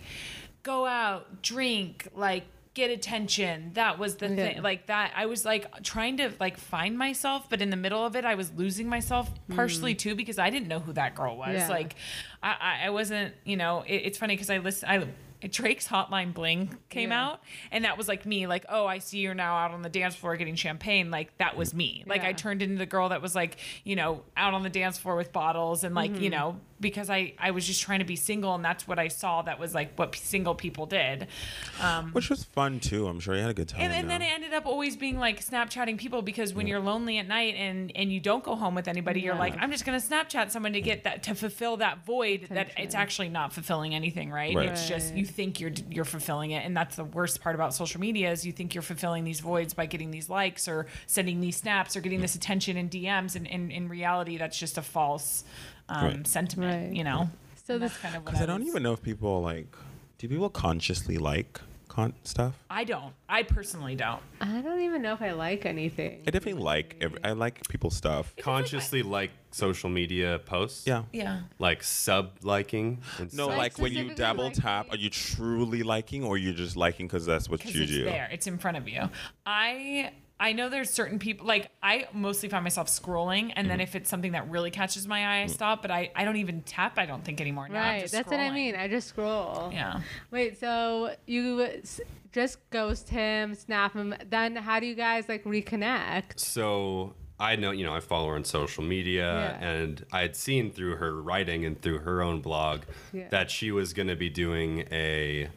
[0.61, 2.43] go out, drink, like,
[2.75, 3.71] get attention.
[3.73, 4.35] That was the Yeah.
[4.35, 4.61] thing.
[4.63, 8.15] Like that, I was like trying to like find myself, but in the middle of
[8.15, 11.61] it, I was losing myself partially too because I didn't know who that girl was.
[11.63, 11.69] Mm.
[11.69, 11.95] Like,
[12.43, 15.07] I, I- I wasn't, you know, it, it's funny because I listen, I,
[15.51, 17.25] Drake's Hotline Bling came Yeah.
[17.27, 19.89] out, and that was like me, like, oh, I see you're now out on the
[19.89, 21.11] dance floor getting champagne.
[21.11, 22.03] Like, that was me.
[22.07, 24.97] Like, I turned into the girl that was like, you know, out on the dance
[24.97, 26.23] floor with bottles and like, Mm-hmm.
[26.23, 29.07] you know, because I, I was just trying to be single, and that's what I
[29.07, 31.27] saw that was like what p- single people did.
[31.81, 33.07] Um, Which was fun too.
[33.07, 33.81] I'm sure you had a good time.
[33.81, 37.17] and, and then it ended up always being like Snapchatting people because when you're lonely
[37.17, 39.97] at night and and you don't go home with anybody, you're like, I'm just gonna
[39.97, 44.29] Snapchat someone to get that to fulfill that void that it's actually not fulfilling anything,
[44.29, 44.55] right?
[44.55, 44.69] Right.
[44.69, 48.01] It's just you think you're you're fulfilling it, and that's the worst part about social
[48.01, 51.55] media is you think you're fulfilling these voids by getting these likes or sending these
[51.55, 55.43] snaps or getting this attention in DMs, and in in reality, that's just a false
[55.89, 56.27] um, Right.
[56.27, 56.95] sentiment, Right.
[56.97, 57.29] you know.
[57.65, 59.75] So And this that's kind of Because I don't even know if people like.
[60.17, 62.55] Do people consciously like con- stuff?
[62.69, 63.13] I don't.
[63.29, 64.21] I personally don't.
[64.41, 66.23] I don't even know if I like anything.
[66.27, 66.97] I definitely like.
[67.01, 68.33] Every, I like people's stuff.
[68.37, 70.87] Consciously like social media posts.
[70.87, 71.03] Yeah.
[71.13, 71.41] Yeah.
[71.59, 72.99] Like sub liking.
[73.33, 76.53] No, Like like when you specifically double liking- tap, are you truly liking, or you're
[76.53, 78.03] just liking because that's what you it's do?
[78.05, 78.29] there.
[78.31, 79.09] It's in front of you.
[79.45, 80.11] I
[80.43, 83.83] I know there's certain people like I mostly find myself scrolling, and then mm-hmm.
[83.83, 85.49] if it's something that really catches my eye, I mm.
[85.49, 85.81] stop.
[85.81, 86.99] But I I don't even tap.
[86.99, 87.69] I don't think anymore.
[87.69, 88.75] Now Right, just that's what I mean.
[88.75, 89.69] I just scroll.
[89.71, 90.01] Yeah.
[90.31, 91.69] Wait, so you
[92.33, 94.13] just ghost him, snap him.
[94.29, 96.37] Then how do you guys like reconnect?
[96.39, 99.67] So I know, you know, I follow her on social media, Yeah.
[99.67, 103.29] and I had seen through her writing and through her own blog Yeah.
[103.29, 105.49] that she was going to be doing a,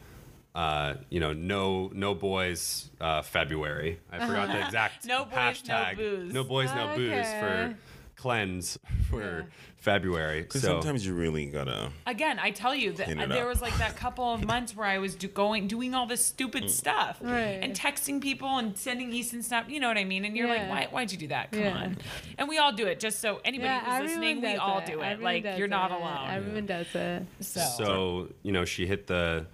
[0.55, 3.99] uh, you know, no no boys uh, February.
[4.11, 5.97] I forgot the exact No boys, no hashtag.
[5.97, 6.33] booze.
[6.33, 7.75] No boys, no booze for
[8.15, 8.79] cleanse
[9.11, 9.45] for
[9.77, 10.41] February.
[10.41, 11.91] Because So sometimes you really gotta.
[12.07, 13.47] Again, I tell you that there up.
[13.47, 16.63] was like that couple of months where I was do- going doing all this stupid
[16.63, 16.69] Mm.
[16.71, 17.59] stuff Right.
[17.61, 19.65] and texting people and sending Easton stuff.
[19.69, 20.25] You know what I mean?
[20.25, 20.69] And you're like, Yeah.
[20.69, 20.87] why?
[20.89, 21.51] Why'd you do that?
[21.51, 21.77] Come Yeah.
[21.77, 21.97] on.
[22.39, 22.99] And we all do it.
[22.99, 25.05] Just so anybody Yeah, who's listening, we does all do it.
[25.05, 25.97] Everyone like you're not it.
[25.97, 26.29] alone.
[26.31, 27.23] Everyone does it.
[27.41, 29.45] So, So, you know, she hit the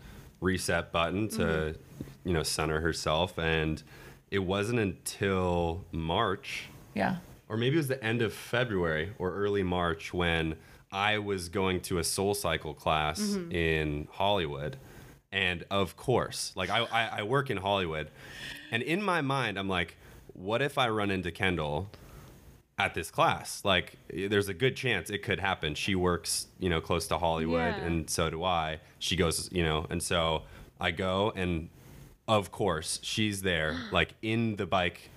[0.44, 2.28] reset button to, Mm-hmm.
[2.28, 3.38] you know, center herself.
[3.40, 3.82] And
[4.32, 7.18] it wasn't until March, yeah.
[7.50, 10.56] or maybe it was the end of February or early March, when
[10.92, 13.52] I was going to a soul cycle class Mm-hmm.
[13.52, 14.78] in Hollywood.
[15.32, 18.10] And of course, like I, I, I work in Hollywood.
[18.72, 19.98] And in my mind, I'm like,
[20.34, 21.90] what if I run into Kendall
[22.80, 23.62] at this class.
[23.64, 25.76] Like, there's a good chance it could happen.
[25.76, 27.86] She works, you know, close to Hollywood, Yeah.
[27.86, 28.80] and so do I.
[29.00, 30.44] She goes, you know, and so
[30.80, 31.70] I go, and
[32.28, 35.10] of course, she's there, like in the bike,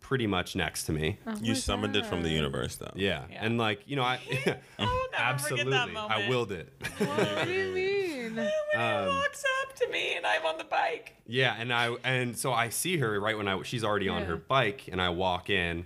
[0.00, 1.18] pretty much next to me.
[1.40, 2.92] You summoned it from the universe, though.
[2.94, 3.24] Yeah.
[3.30, 3.44] Yeah.
[3.44, 4.18] and like, you know, I
[4.78, 6.72] I will never absolutely, that I willed it.
[6.98, 8.34] What do you mean?
[8.36, 11.14] When Um, he walks up to me and I'm on the bike.
[11.26, 14.36] Yeah, and I and so I see her right when I she's already on her
[14.36, 15.84] bike, and I walk in,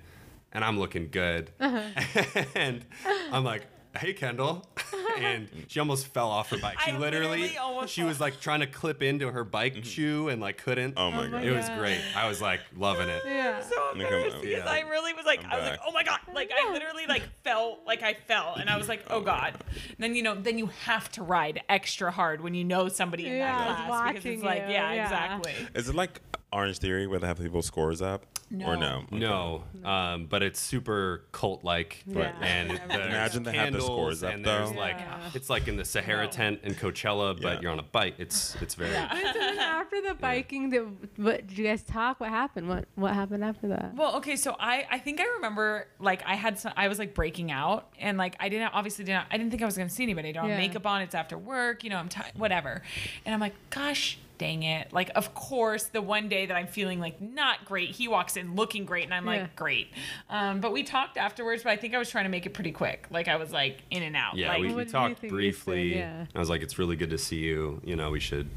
[0.57, 2.43] and I'm looking good, uh-huh.
[2.55, 2.83] and
[3.31, 4.67] I'm like, "Hey, Kendall,"
[5.19, 6.81] and she almost fell off her bike.
[6.81, 9.83] She I literally, literally almost she was like trying to clip into her bike mm-hmm.
[9.83, 10.95] shoe and like couldn't.
[10.97, 11.45] Oh my Oh my god.
[11.45, 12.01] it was great.
[12.17, 13.23] I was like loving it.
[13.27, 13.61] Yeah.
[13.61, 14.71] so Look, I'm- embarrassed because yeah.
[14.71, 17.25] I really was like, I'm I was like, oh my god, like I literally like
[17.45, 19.55] fell, like I fell, and I was like, oh god.
[19.69, 23.27] And then you know, then you have to ride extra hard when you know somebody
[23.27, 25.03] in Yeah, that is class because it's like, yeah, yeah.
[25.03, 25.53] exactly.
[25.75, 26.23] Is it like
[26.57, 28.25] Orange Theory where they have people scores up?
[28.65, 29.05] Or No.
[29.11, 29.63] no?
[29.83, 32.33] No, um, but it's super cult like, Yeah.
[32.41, 34.97] and Imagine they had the scores up, and there's like
[35.35, 36.31] it's like in the Sahara No.
[36.31, 37.61] tent in Coachella, but Yeah.
[37.61, 38.15] you're on a bike.
[38.19, 40.85] It's it's very Wait, so then after the biking, did,
[41.19, 42.21] what did you guys talk?
[42.21, 42.69] What happened?
[42.69, 43.95] What what happened after that?
[43.97, 47.15] Well, okay, so I I think I remember like I had some I was like
[47.15, 50.05] breaking out and like I didn't obviously didn't I didn't think I was gonna see
[50.05, 50.29] anybody.
[50.29, 50.51] I don't Yeah.
[50.53, 51.03] have makeup on.
[51.03, 51.83] It's after work.
[51.83, 52.33] You know I'm tired.
[52.37, 52.83] Whatever.
[53.25, 54.19] And I'm like, gosh.
[54.39, 54.93] Dang it.
[54.93, 58.55] Like, of course, the one day that I'm feeling like not great, he walks in
[58.55, 59.31] looking great, and I'm Yeah.
[59.43, 59.89] like, great.
[60.29, 62.73] Um, but we talked afterwards, but I think I was trying to make it pretty
[62.73, 63.07] quick.
[63.11, 64.37] Like, I was like in and out.
[64.37, 65.31] Yeah, like, we, we talked think said?
[65.31, 65.97] briefly.
[65.97, 66.27] Yeah.
[66.35, 67.81] I was like, it's really good to see you.
[67.85, 68.49] You know, we should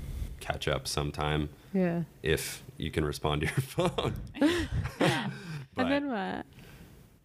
[0.42, 2.04] catch up sometime Yeah.
[2.24, 3.56] if you can respond to your
[3.90, 4.16] phone.
[5.00, 5.30] yeah.
[5.76, 6.46] But and then what?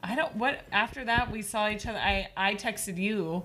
[0.00, 3.44] I don't what after that we saw each other I I texted you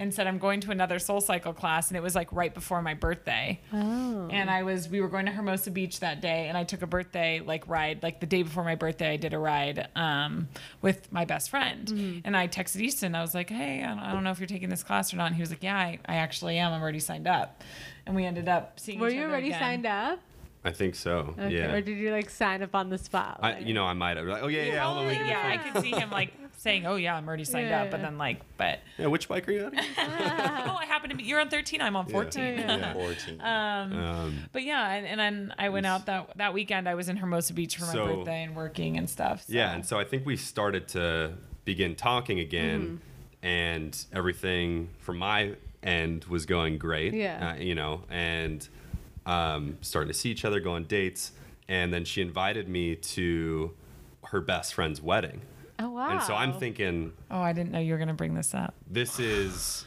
[0.00, 2.80] and said I'm going to another Soul Cycle class, and it was like right before
[2.80, 3.60] my birthday.
[3.72, 4.28] Oh.
[4.30, 6.86] And I was we were going to Hermosa Beach that day, and I took a
[6.86, 9.10] birthday like ride like the day before my birthday.
[9.12, 10.48] I did a ride um,
[10.82, 12.20] with my best friend, Mm-hmm.
[12.24, 13.14] and I texted Easton.
[13.14, 15.16] I was like, "Hey, I don't, I don't know if you're taking this class or
[15.18, 16.72] not." And he was like, "Yeah, I, I actually am.
[16.72, 17.62] I'm already signed up."
[18.06, 18.98] And we ended up seeing.
[18.98, 19.60] Were each you other already again.
[19.60, 20.18] signed up?
[20.64, 21.34] I think so.
[21.38, 21.56] Okay.
[21.56, 21.72] Yeah.
[21.72, 23.40] Or did you like sign up on the spot?
[23.42, 24.72] I, you know, I might have like, oh yeah, yeah.
[24.74, 27.44] yeah, on, Oh, we yeah, I could see him like saying, "Oh yeah, I'm already
[27.44, 28.06] signed Yeah, up," but yeah.
[28.06, 29.72] then like, but Yeah, which bike are you on?
[29.78, 29.82] oh,
[30.78, 31.22] I happen to be.
[31.24, 31.80] You're on 13.
[31.80, 32.42] I'm on 14.
[32.44, 32.76] Yeah.
[32.76, 32.92] Yeah.
[32.92, 33.40] 14.
[33.40, 36.86] Um, But yeah, and, and then I went out that that weekend.
[36.88, 39.44] I was in Hermosa Beach for my So- birthday and working and stuff.
[39.46, 41.32] so- Yeah, and so I think we started to
[41.64, 43.46] begin talking again, Mm-hmm.
[43.46, 47.14] and everything from my end was going great.
[47.14, 47.52] Yeah.
[47.52, 48.68] uh, you know, and
[49.24, 51.32] um, starting to see each other, go on dates,
[51.68, 53.72] and then she invited me to
[54.26, 55.40] her best friend's wedding,
[55.80, 56.10] oh wow.
[56.10, 58.74] and so I'm thinking Oh, I didn't know you were gonna bring this up.
[58.90, 59.84] this is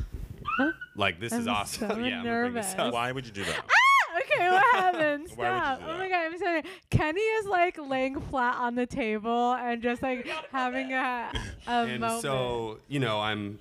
[0.95, 1.89] like this is I'm awesome.
[1.89, 2.79] so yeah, I'm gonna bring this nervous.
[2.79, 2.93] up.
[2.93, 3.59] Why would you do that?
[3.65, 4.19] Ah!
[4.19, 5.27] Okay, what happened?
[5.35, 5.79] Why would you Stop.
[5.79, 6.09] do Oh my that?
[6.09, 6.63] god, I'm sorry.
[6.91, 11.31] Kenny is like laying flat on the table and just like having a
[11.67, 12.21] a and moment.
[12.21, 13.57] so you know i'm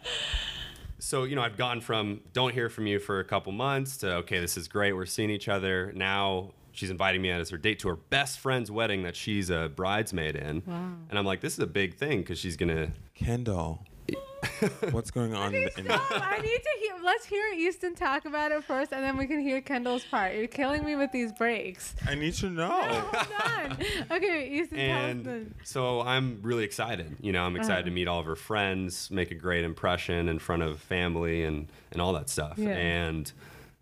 [0.98, 4.12] so you know i've gone from don't hear from you for a couple months to
[4.16, 7.58] okay this is great we're seeing each other now she's inviting me out as her
[7.58, 10.92] date to her best friend's wedding that she's a bridesmaid in Wow.
[11.10, 13.84] and i'm like this is a big thing because she's gonna Kendall,
[14.90, 15.54] what's going on?
[15.54, 16.02] In, Stop.
[16.10, 16.94] I need to hear.
[17.04, 20.34] Let's hear Easton talk about it first, and then we can hear Kendall's part.
[20.34, 21.94] You're killing me with these breaks.
[22.08, 22.68] I need to know.
[22.68, 23.78] Hold on.
[24.10, 27.94] Okay, Easton, and so i'm really excited you know i'm excited to Uh-huh.
[27.94, 32.00] meet all of her friends make a great impression in front of family and and
[32.02, 32.70] all that stuff Yeah.
[32.70, 33.30] and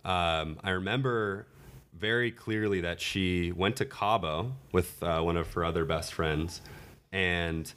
[0.05, 1.47] um, i remember
[2.01, 6.61] very clearly that she went to cabo with uh, one of her other best friends
[7.13, 7.73] and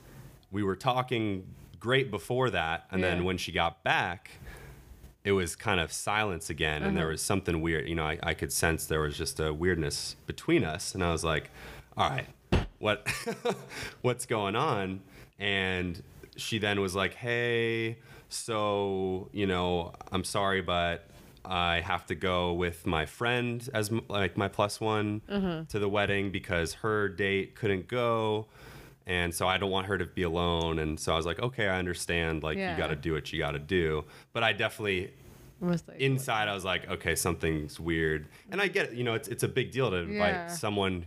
[0.51, 1.45] we were talking
[1.79, 3.09] great before that and Yeah.
[3.15, 4.31] then when she got back
[5.25, 7.11] it was kind of silence again and there Uh-huh.
[7.11, 10.63] was something weird you know I, I could sense there was just a weirdness between
[10.63, 11.49] us and i was like
[11.97, 12.27] all right
[12.79, 13.07] what
[14.01, 15.01] what's going on
[15.39, 16.01] and
[16.37, 17.97] she then was like hey
[18.29, 21.07] so you know i'm sorry but
[21.45, 25.63] i have to go with my friend as like my plus one Uh-huh.
[25.69, 28.47] to the wedding because her date couldn't go
[29.05, 31.67] and so i don't want her to be alone and so i was like okay
[31.67, 32.71] i understand like Yeah.
[32.71, 35.11] you got to do what you got to do but i definitely
[35.61, 38.27] like inside I was like, okay, something's weird.
[38.51, 40.47] And I get it, you know, it's it's a big deal to invite Yeah.
[40.47, 41.05] someone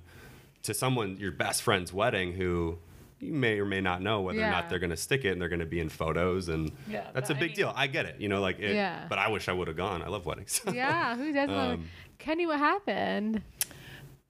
[0.62, 2.78] to someone your best friend's wedding who
[3.20, 5.40] you may or may not know whether or not they're going to stick it and
[5.40, 7.72] they're going to be in photos and Yeah, that's a a I big mean- deal.
[7.74, 9.06] I get it, you know, like it, Yeah.
[9.08, 10.02] but I wish I would have gone.
[10.02, 10.60] I love weddings.
[10.72, 11.54] Yeah, who doesn't?
[11.54, 11.74] love?
[11.74, 13.42] Um, Kenny, what happened?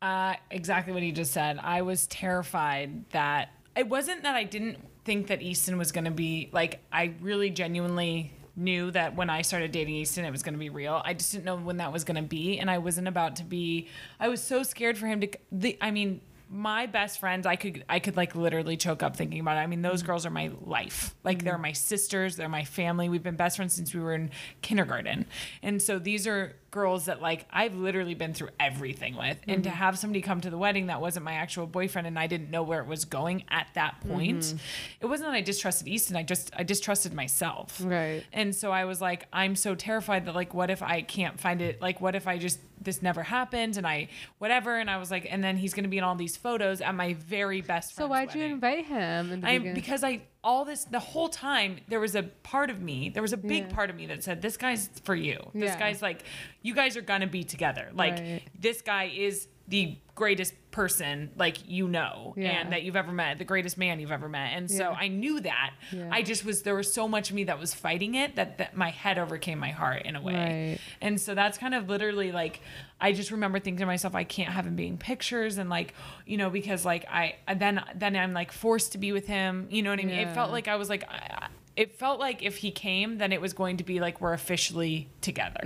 [0.02, 1.58] Uh, exactly what he just said.
[1.62, 6.10] I was terrified that it wasn't that I didn't think that Easton was going to
[6.10, 6.80] be like.
[6.92, 10.68] I really genuinely knew that when I started dating Easton, it was going to be
[10.70, 11.00] real.
[11.04, 13.44] I just didn't know when that was going to be, and I wasn't about to
[13.44, 13.88] be.
[14.20, 15.28] I was so scared for him to.
[15.50, 19.40] The, I mean, my best friends, I could, I could like literally choke up thinking
[19.40, 19.60] about it.
[19.60, 20.06] I mean, those mm-hmm.
[20.06, 21.14] girls are my life.
[21.24, 21.62] Like they're mm-hmm.
[21.62, 23.08] my sisters, they're my family.
[23.08, 24.30] We've been best friends since we were in
[24.62, 25.26] kindergarten,
[25.62, 29.38] and so these are girls that like I've literally been through everything with.
[29.48, 29.78] And to mm-hmm.
[29.78, 32.62] have somebody come to the wedding that wasn't my actual boyfriend and I didn't know
[32.62, 34.12] where it was going at that mm-hmm.
[34.12, 34.54] point,
[35.00, 36.16] it wasn't that I distrusted Easton.
[36.16, 37.80] I just I distrusted myself.
[37.82, 38.22] Right.
[38.32, 41.62] And so I was like, I'm so terrified that like what if I can't find
[41.62, 41.80] it?
[41.80, 44.08] Like what if I just this never happened and I
[44.38, 46.94] whatever and I was like and then he's gonna be in all these photos at
[46.94, 49.32] my very best So why'd you invite him?
[49.32, 53.08] In I because I all this the whole time there was a part of me
[53.08, 53.74] there was a big Yeah.
[53.74, 55.78] part of me that said this guy's for you this Yeah.
[55.78, 56.22] guy's like
[56.62, 58.42] you guys are gonna be together like Right.
[58.66, 62.50] this guy is the greatest person like you know Yeah.
[62.52, 64.96] and that you've ever met the greatest man you've ever met and so Yeah.
[64.98, 66.08] I knew that Yeah.
[66.10, 68.76] I just was there was so much of me that was fighting it that, that
[68.76, 70.34] my head overcame my heart in a way
[70.72, 70.78] Right.
[71.02, 72.60] and so that's kind of literally like
[72.98, 75.92] I just remember thinking to myself, I can't have him being pictures and like,
[76.24, 79.66] you know, because like I then then I'm like forced to be with him.
[79.70, 80.14] You know what I mean?
[80.18, 83.32] It felt like I was like I, I- it felt like if he came, then
[83.32, 85.60] it was going to be like we're officially together.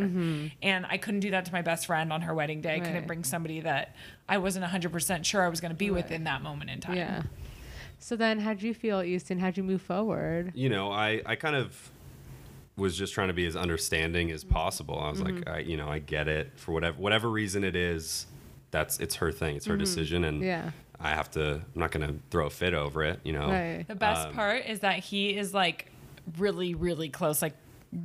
[0.60, 2.70] And I couldn't do that to my best friend on her wedding day.
[2.70, 2.84] I Right.
[2.84, 3.94] couldn't bring somebody that
[4.28, 6.96] I wasn't 100% sure I was going to be with in that moment in time.
[6.96, 7.22] yeah.
[8.00, 9.38] So then, how'd you feel, Easton?
[9.38, 10.52] How'd you move forward?
[10.54, 11.90] you know, I, I kind of
[12.76, 14.98] was just trying to be as understanding as possible.
[14.98, 15.36] I was Mm-hmm.
[15.36, 18.26] like, I, you know, I get it for whatever whatever reason it is.
[18.70, 19.56] That's it's her thing.
[19.56, 20.46] It's her decision, and Mm-hmm.
[20.46, 20.70] Yeah.
[21.02, 21.54] I have to.
[21.54, 23.20] I'm not going to throw a fit over it.
[23.24, 23.84] You know, Right.
[23.86, 25.89] The best Um, part is that he is like
[26.38, 27.54] really, really close, like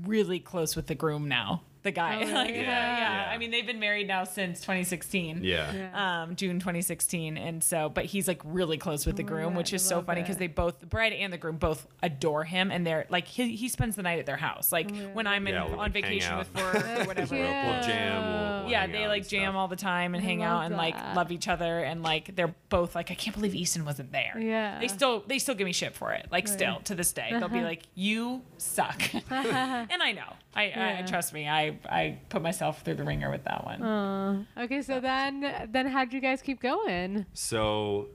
[0.05, 1.61] really close with the groom now.
[1.85, 2.23] The guy.
[2.29, 2.97] Oh, like, yeah, yeah.
[3.27, 3.31] Yeah.
[3.31, 5.39] I mean, they've been married now since 2016.
[5.43, 5.71] Yeah.
[5.73, 6.23] Yeah.
[6.23, 9.71] Um, June 2016, and so, but he's like really close with the groom, yeah, which
[9.73, 12.85] is so funny because they both, the bride and the groom, both adore him, and
[12.85, 14.71] they're like he, he spends the night at their house.
[14.73, 17.35] Like when I'm in, Yeah, we'll, on like, vacation with work or whatever.
[17.35, 17.41] Cute.
[17.47, 18.23] We'll jam.
[18.25, 19.55] We'll, we'll yeah, they like jam stuff.
[19.55, 22.53] all the time and hang out love and like love each other and like they're
[22.69, 24.37] both like I can't believe Easton wasn't there.
[24.39, 24.79] Yeah.
[24.79, 26.27] They still they still give me shit for it.
[26.31, 27.29] Like still to this day.
[27.31, 29.01] They'll be like, You suck.
[29.29, 30.33] and I know.
[30.55, 31.05] I, I Yeah.
[31.05, 31.47] trust me.
[31.47, 33.81] I I put myself through the wringer with that one.
[33.83, 34.63] Aw.
[34.63, 37.25] okay, so then then how'd you guys keep going?
[37.33, 38.07] So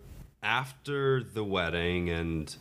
[0.43, 2.55] after the wedding and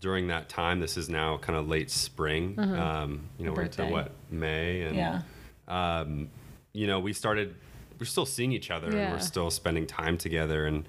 [0.00, 2.58] during that time, this is now kind of late spring.
[2.58, 5.22] Um, you know, we're into what May, and Yeah.
[5.68, 6.28] um,
[6.72, 7.54] you know, we started.
[7.98, 10.66] We're still seeing each other, and we're still spending time together.
[10.66, 10.86] And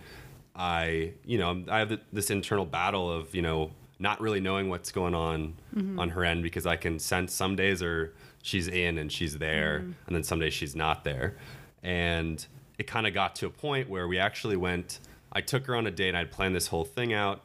[0.56, 4.92] I, you know, I have this internal battle of you know not really knowing what's
[4.92, 5.54] going on
[5.98, 8.14] on her end because I can sense some days are
[8.46, 11.36] she's in and she's there, and then some days she's not there,
[11.84, 12.46] and
[12.78, 15.00] it kind of got to a point where we actually went.
[15.32, 16.10] I took her on a date.
[16.10, 17.42] and I'd planned this whole thing out.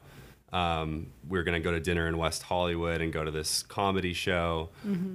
[0.53, 4.13] Um, we were gonna go to dinner in West Hollywood and go to this comedy
[4.13, 4.69] show.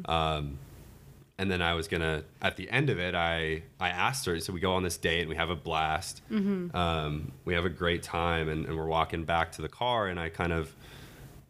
[0.05, 0.57] Um,
[1.37, 4.39] and then I was gonna at the end of it, I I asked her.
[4.39, 6.21] So we go on this date and we have a blast.
[6.73, 10.17] Um, we have a great time, and, and we're walking back to the car, and
[10.19, 10.73] I kind of,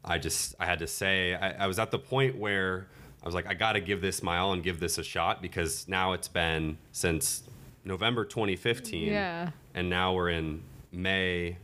[0.03, 2.87] I just I had to say I, I was at the point where
[3.25, 5.41] I was like I got to give this my all and give this a shot
[5.41, 7.43] because now it's been since
[7.83, 9.49] November 2015, Yeah.
[9.73, 10.61] and now we're in
[10.91, 11.57] May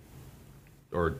[0.91, 1.17] or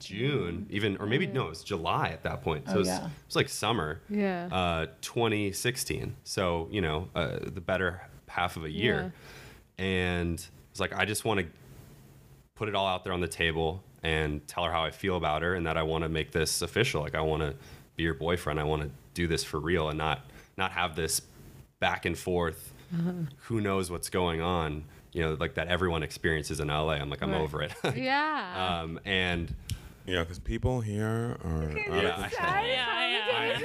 [0.00, 2.66] June, even or maybe no, it's July at that point.
[2.66, 3.06] So Oh, it, was, yeah.
[3.28, 4.48] it like summer Yeah.
[4.52, 6.16] uh, 2016.
[6.24, 9.12] So, you know, uh, the better half of a year.
[9.78, 11.46] And it's like, I just want to
[12.56, 15.42] put it all out there on the table and tell her how I feel about
[15.42, 17.02] her and that I want to make this official.
[17.02, 17.54] Like, I want to
[17.96, 18.60] be your boyfriend.
[18.60, 20.20] I want to do this for real and not,
[20.56, 21.22] not have this
[21.80, 22.72] back and forth.
[23.44, 24.84] Who knows what's going on?
[25.12, 26.92] You know, like that everyone experiences in LA.
[26.92, 27.40] I'm like, I'm Right.
[27.40, 27.72] over it.
[27.96, 28.80] yeah.
[28.82, 29.52] um, and
[30.06, 31.62] Yeah, because people here are.
[31.64, 32.28] out of Yeah.
[32.28, 32.50] control.
[32.50, 33.58] I Yeah, yeah,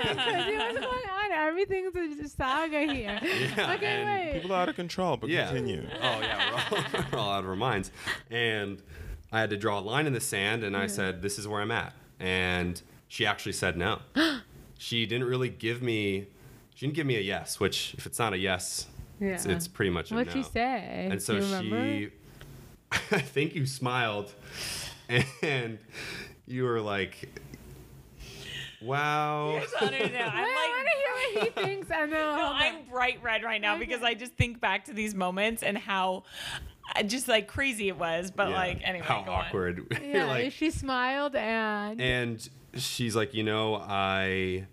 [0.74, 1.32] What's going on?
[1.34, 3.20] Everything's a saga here.
[3.24, 4.34] Yeah, okay, and wait.
[4.42, 5.48] People are out of control, but Yeah.
[5.48, 5.86] continue.
[6.02, 7.92] Oh yeah, we're all, we're all out of our minds.
[8.32, 8.82] And
[9.32, 11.62] I had to draw a line in the sand, and I said, "This is where
[11.62, 12.82] I'm at." And
[13.12, 14.00] she actually said no.
[14.78, 16.28] she didn't really give me.
[16.76, 17.60] She didn't give me a yes.
[17.60, 18.88] Which, if it's not a yes,
[19.20, 19.52] it's, Yeah.
[19.52, 20.42] it's pretty much a What'd no.
[20.42, 21.10] she say?
[21.12, 21.86] And so Do you remember?
[21.86, 22.10] she,
[23.18, 24.34] I think you smiled,
[25.42, 25.78] and
[26.48, 27.38] you were like,
[28.82, 30.14] "Wow." Here's what I understand.
[30.14, 31.92] Wait, I'm I like want to hear what he thinks.
[31.92, 35.14] And then No, I'm bright red right now because I just think back to these
[35.14, 36.24] moments and how
[36.96, 38.32] uh, just like crazy it was.
[38.32, 38.56] But Yeah.
[38.56, 39.46] like anyway, how go on.
[39.48, 40.00] awkward.
[40.02, 44.68] yeah, like, she smiled and, And she's like, you know, I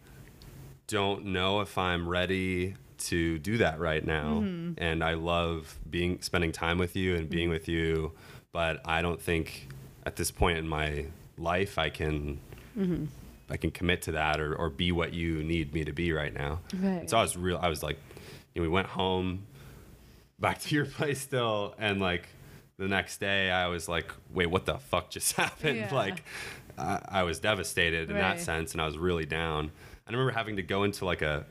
[0.86, 4.40] don't know if I'm ready to do that right now.
[4.42, 4.72] Mm-hmm.
[4.82, 8.12] And I love being spending time with you and being with you,
[8.52, 9.68] but I don't think
[10.04, 11.06] at this point in my
[11.36, 12.40] life I can
[12.76, 13.04] mm-hmm.
[13.50, 16.34] I can commit to that or, or be what you need me to be right
[16.34, 16.60] now.
[16.74, 17.00] Right.
[17.00, 17.98] And so I was real I was like,
[18.54, 19.46] you know, we went home
[20.38, 22.28] back to your place still and like
[22.78, 25.76] the next day I was like, wait, what the fuck just happened?
[25.76, 25.94] Yeah.
[25.94, 26.24] Like
[26.78, 29.70] I, I was devastated in that sense and I was really down.
[30.06, 31.44] I remember having to go into like a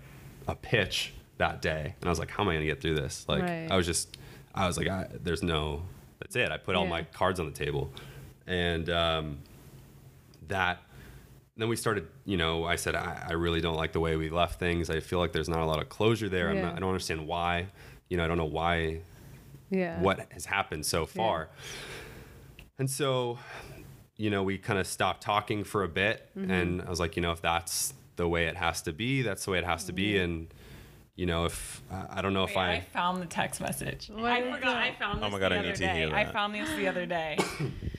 [0.47, 3.25] a pitch that day and I was like, how am I gonna get through this?
[3.27, 3.67] Like Right.
[3.69, 4.17] I was just
[4.55, 5.83] I was like, I, there's no
[6.19, 6.51] that's it.
[6.51, 6.89] I put all Yeah.
[6.89, 7.91] my cards on the table.
[8.47, 9.37] And um
[10.47, 10.79] that
[11.57, 14.29] then we started, you know, I said, I, I really don't like the way we
[14.29, 14.89] left things.
[14.91, 16.49] I feel like there's not a lot of closure there.
[16.49, 16.61] I'm Yeah.
[16.63, 17.67] not, I don't understand why.
[18.09, 19.01] You know, I don't know why,
[19.71, 19.99] yeah.
[19.99, 21.49] what has happened so far.
[22.79, 23.39] And so,
[24.17, 26.29] you know, we kind of stopped talking for a bit.
[26.37, 26.51] Mm-hmm.
[26.51, 29.45] And I was like, you know, if that's the way it has to be, that's
[29.45, 30.17] the way it has to be.
[30.17, 30.47] And,
[31.15, 34.09] you know, if I I don't know if I, I, found the text message.
[34.13, 34.75] What I forgot.
[34.75, 36.07] I found this Oh my God, the I other need to day.
[36.07, 37.37] hear I found this the other day.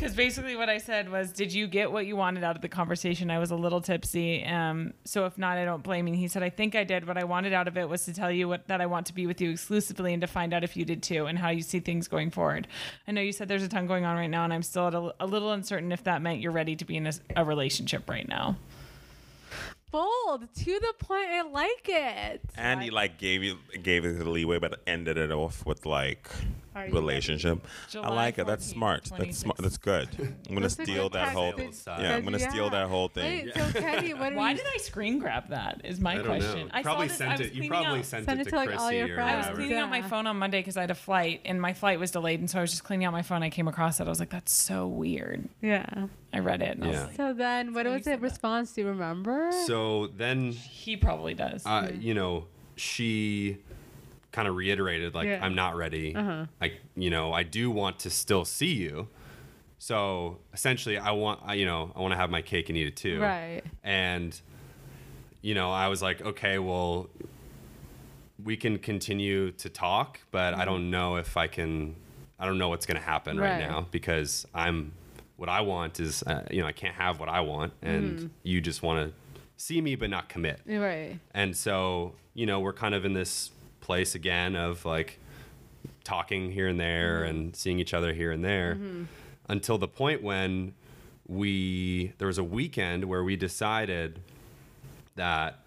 [0.00, 2.70] Because basically, what I said was, "Did you get what you wanted out of the
[2.70, 6.14] conversation?" I was a little tipsy, um, so if not, I don't blame you.
[6.14, 7.06] He said, "I think I did.
[7.06, 9.14] What I wanted out of it was to tell you what, that I want to
[9.14, 11.60] be with you exclusively, and to find out if you did too, and how you
[11.60, 12.66] see things going forward.
[13.06, 15.24] I know you said there's a ton going on right now, and I'm still a,
[15.24, 18.56] a little uncertain if that meant you're ready to be in a relationship right now."
[19.90, 21.28] Bold, to the point.
[21.30, 22.40] I like it.
[22.56, 26.28] And he like gave you gave it the leeway, but ended it off with like
[26.90, 27.66] relationship.
[27.88, 28.46] I July like it.
[28.46, 29.10] That's 14th, smart.
[29.18, 29.58] That's smart.
[29.58, 30.08] That's good.
[30.18, 31.52] I'm gonna That's a steal good that whole.
[31.52, 31.84] text.
[31.84, 33.46] Did- Yeah, I'm gonna steal that whole thing.
[33.46, 34.56] Wait, so Kenny, what are Why you?
[34.58, 35.80] did I screen grab that?
[35.84, 36.66] Is my I don't question.
[36.68, 36.70] know.
[36.72, 37.52] I probably saw this, I sent was it.
[37.54, 39.14] You cleaning probably out- sent Send it it to to, like, Chrissy all your or
[39.16, 39.30] friends.
[39.30, 39.56] I was whatever.
[39.58, 40.08] cleaning out my Yeah.
[40.08, 42.58] phone on Monday because I had a flight and my flight was delayed, and so
[42.58, 43.42] I was just cleaning out my phone.
[43.42, 44.06] I came across it.
[44.06, 46.06] I was like, "That's so weird." yeah.
[46.32, 46.76] I read it.
[46.76, 47.04] And I was Yeah.
[47.06, 48.14] like, So then, what was the it?
[48.16, 48.20] that.
[48.20, 48.72] Response?
[48.72, 49.50] Do you remember?
[49.66, 51.64] So then he probably does.
[51.66, 53.58] uh, you know, she
[54.32, 55.40] kind of reiterated like Yeah.
[55.44, 56.14] I'm not ready.
[56.14, 56.46] Uh-huh.
[56.62, 59.08] I you know I do want to still see you.
[59.78, 62.86] So essentially, I want I, you know I want to have my cake and eat
[62.86, 63.20] it too.
[63.20, 63.62] Right.
[63.82, 64.38] And
[65.42, 67.08] you know I was like, okay, well,
[68.42, 71.96] we can continue to talk, but I don't know if I can.
[72.38, 73.50] I don't know what's going to happen right.
[73.60, 73.68] Right.
[73.68, 74.92] now because I'm.
[75.40, 78.60] What I want is, uh, you know, I can't have what I want, and you
[78.60, 79.14] just want to
[79.56, 80.60] see me but not commit.
[80.66, 81.18] Right.
[81.32, 85.18] And so, you know, we're kind of in this place again of like
[86.04, 88.78] talking here and there and seeing each other here and there
[89.48, 90.74] until the point when
[91.26, 94.20] we, there was a weekend where we decided
[95.16, 95.60] that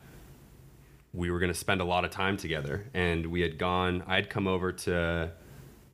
[1.16, 2.86] we were going to spend a lot of time together.
[2.94, 5.32] And we had gone, I'd come over to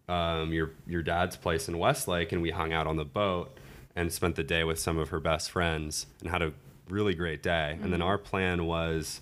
[0.09, 3.55] um, your, your dad's place in Westlake and we hung out on the boat
[3.99, 6.53] and spent the day with some of her best friends and had a
[6.87, 7.77] really great day.
[7.81, 9.19] And then our plan was,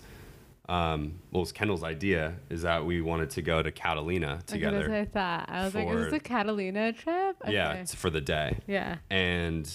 [0.68, 4.42] um, well, it was Kendall's idea is that we wanted to go to Catalina Okay,
[4.46, 4.78] together.
[4.78, 5.48] that's what I thought.
[5.48, 7.36] I was like, is this a Catalina trip?
[7.48, 8.58] Yeah, it's for the day.
[8.66, 8.96] Yeah.
[9.10, 9.68] And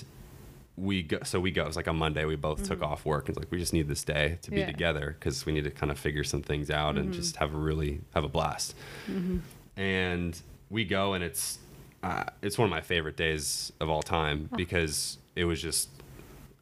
[0.77, 1.63] we go, so we go.
[1.63, 2.25] It was like a Monday.
[2.25, 3.27] We both took off work.
[3.29, 4.59] It's like we just need this day to be Mm-hmm.
[4.61, 4.65] Yeah.
[4.71, 7.57] together because we need to kind of figure some things out and just have a
[7.57, 8.73] really have a blast.
[9.11, 9.39] Mm-hmm.
[9.79, 11.59] And we go, and it's
[12.03, 15.89] uh, it's one of my favorite days of all time because it was just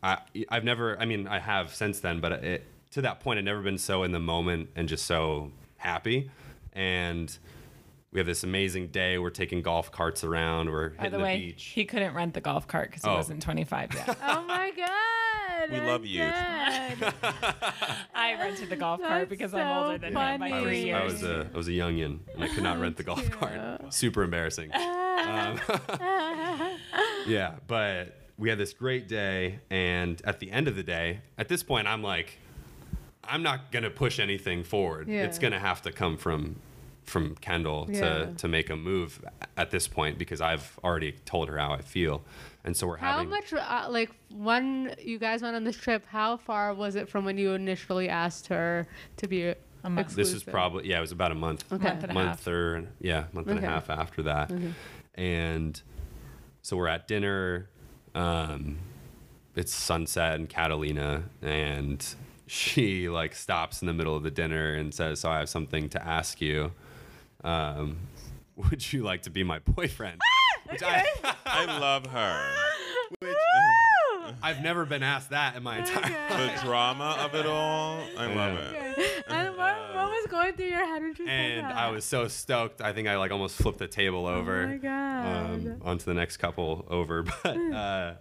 [0.04, 0.20] I
[0.50, 3.62] I've never I mean I have since then, but it to that point I'd never
[3.62, 6.30] been so in the moment and just so happy.
[6.74, 7.36] And
[8.12, 9.18] we have this amazing day.
[9.18, 10.70] We're taking golf carts around.
[10.70, 11.64] We're By hitting the the, way, beach.
[11.76, 13.16] he couldn't rent the golf cart because he Oh.
[13.16, 14.18] wasn't 25 yet.
[14.24, 14.90] Oh my god.
[15.72, 16.24] We I'm love you.
[18.16, 20.92] I rented the golf cart because so I'm older than him by funny.
[20.94, 23.04] I was, I was a I was a youngin and I could not rent the
[23.04, 23.94] golf cart.
[23.94, 24.72] Super embarrassing.
[24.74, 25.60] Um,
[27.28, 31.48] yeah, but we had this great day, and at the end of the day, at
[31.48, 32.40] this point, I'm like,
[33.24, 35.08] I'm not gonna push anything forward.
[35.08, 35.24] Yeah.
[35.26, 36.56] It's gonna have to come from
[37.12, 38.00] from Kendall Yeah.
[38.02, 39.24] to to make a move
[39.58, 42.24] at this point because I've already told her how I feel,
[42.64, 43.30] and so we're How having.
[43.30, 47.10] How much, uh, like, when you guys went on this trip, how far was it
[47.10, 48.88] from when you initially asked her
[49.18, 49.54] to be
[49.84, 50.16] A month.
[50.16, 51.66] This is probably yeah, it was about a month.
[51.74, 51.84] Okay.
[51.84, 52.48] Month and a month half.
[52.48, 54.52] or yeah, month and a half after that.
[55.16, 55.82] And
[56.62, 57.70] so we're at dinner.
[58.16, 58.78] Um,
[59.56, 62.06] it's sunset in Catalina, and
[62.48, 65.90] she like stops in the middle of the dinner and says, "So I have something
[65.90, 66.72] to ask you.
[67.44, 67.98] Um,
[68.56, 70.20] would you like to be my boyfriend?"
[70.70, 71.06] Which I,
[71.46, 72.54] I love her.
[73.20, 73.36] Which,
[74.44, 76.62] I've never been asked that in my entire life.
[76.62, 78.94] the drama of it all, I love Yeah.
[78.98, 79.24] it.
[79.28, 81.76] and what, what was going through your head when you said And that?
[81.76, 82.82] I was so stoked.
[82.82, 84.64] I think I like almost flipped the table over.
[84.64, 85.26] Oh my god.
[85.52, 87.24] um, onto the next couple over.
[87.24, 88.14] But uh,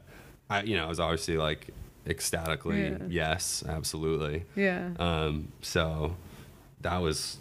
[0.48, 1.68] I, you know, I was obviously like
[2.06, 2.98] ecstatically Yeah.
[3.08, 4.44] yes, absolutely.
[4.56, 4.90] yeah.
[4.98, 6.16] Um, so
[6.80, 7.36] that was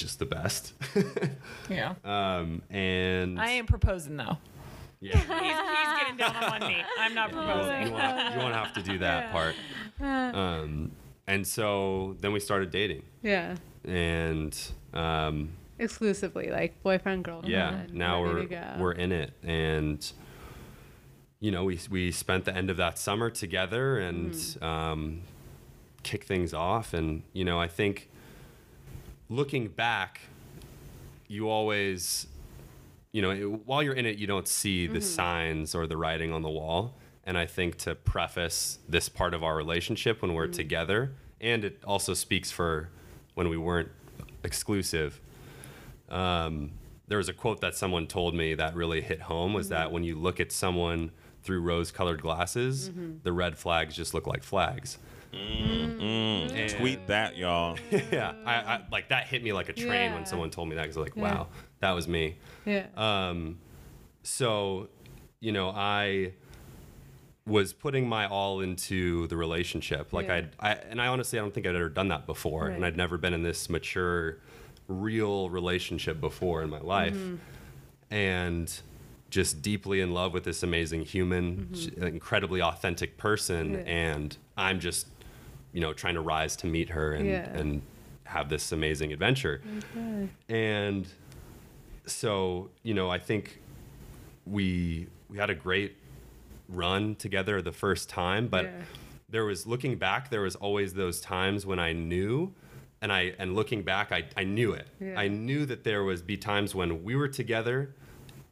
[0.00, 0.72] just the best.
[1.70, 1.94] yeah.
[2.04, 4.38] um, and I ain't proposing though.
[5.00, 6.82] yeah, He's, he's getting down on one knee.
[6.98, 7.86] I'm not you, won't, proposing.
[7.86, 9.54] you, won't, you won't have to do that part.
[10.00, 10.90] Um,
[11.26, 13.54] and so then we started dating, yeah.
[13.84, 14.58] and
[14.94, 17.50] um, Exclusively, like boyfriend, girlfriend.
[17.52, 18.64] yeah now ready we're to go.
[18.78, 20.12] we're in it and
[21.38, 24.64] you know we we spent the end of that summer together and Mm-hmm.
[24.64, 25.20] um,
[26.02, 28.08] kick things off and you know i think
[29.30, 30.20] looking back
[31.28, 32.26] you always
[33.12, 34.94] you know it, while you're in it you don't see Mm-hmm.
[34.94, 39.32] the signs or the writing on the wall and i think to preface this part
[39.32, 40.52] of our relationship when we're Mm-hmm.
[40.52, 42.88] together and it also speaks for
[43.34, 43.88] when we weren't
[44.44, 45.20] exclusive
[46.10, 46.72] um,
[47.06, 50.02] there was a quote that someone told me that really hit home was that when
[50.02, 51.10] you look at someone
[51.42, 52.90] through rose-colored glasses,
[53.22, 54.98] the red flags just look like flags.
[55.32, 57.76] And- Tweet that, y'all.
[57.90, 60.14] yeah, I, I like that hit me like a train Yeah.
[60.14, 61.34] when someone told me that because I was like, Yeah.
[61.34, 61.46] wow,
[61.80, 62.36] that was me.
[62.64, 62.86] yeah.
[62.96, 63.58] Um,
[64.22, 64.88] so,
[65.40, 66.32] you know, I
[67.46, 70.12] was putting my all into the relationship.
[70.12, 70.34] Like Yeah.
[70.36, 72.68] I'd, I, and I honestly, I don't think I'd ever done that before.
[72.68, 74.38] And I'd never been in this mature,
[74.88, 77.14] real relationship before in my life.
[77.14, 77.36] Mm-hmm.
[78.14, 78.80] And
[79.30, 83.68] just deeply in love with this amazing human, sh- incredibly authentic person.
[83.76, 83.86] Mm-hmm.
[83.86, 84.12] Yeah.
[84.14, 85.06] And I'm just,
[85.72, 87.48] you know, trying to rise to meet her and, Yeah.
[87.56, 87.82] and
[88.24, 89.60] have this amazing adventure.
[89.96, 90.28] Okay.
[90.48, 91.06] And
[92.06, 93.60] so, you know, I think
[94.46, 95.96] we we had a great
[96.68, 98.82] run together the first time, but Yeah.
[99.28, 102.52] there was looking back, there was always those times when I knew
[103.00, 104.88] and I and looking back, I, I knew it.
[105.00, 105.18] Yeah.
[105.18, 107.94] I knew that there was be times when we were together,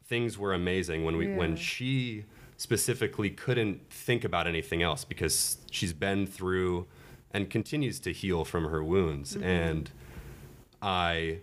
[0.05, 1.03] things were amazing.
[1.03, 2.25] When we when she
[2.57, 6.85] specifically couldn't think about anything else because she's been through
[7.31, 9.33] and continues to heal from her wounds.
[9.33, 9.43] Mm-hmm.
[9.43, 9.91] And
[10.81, 11.39] I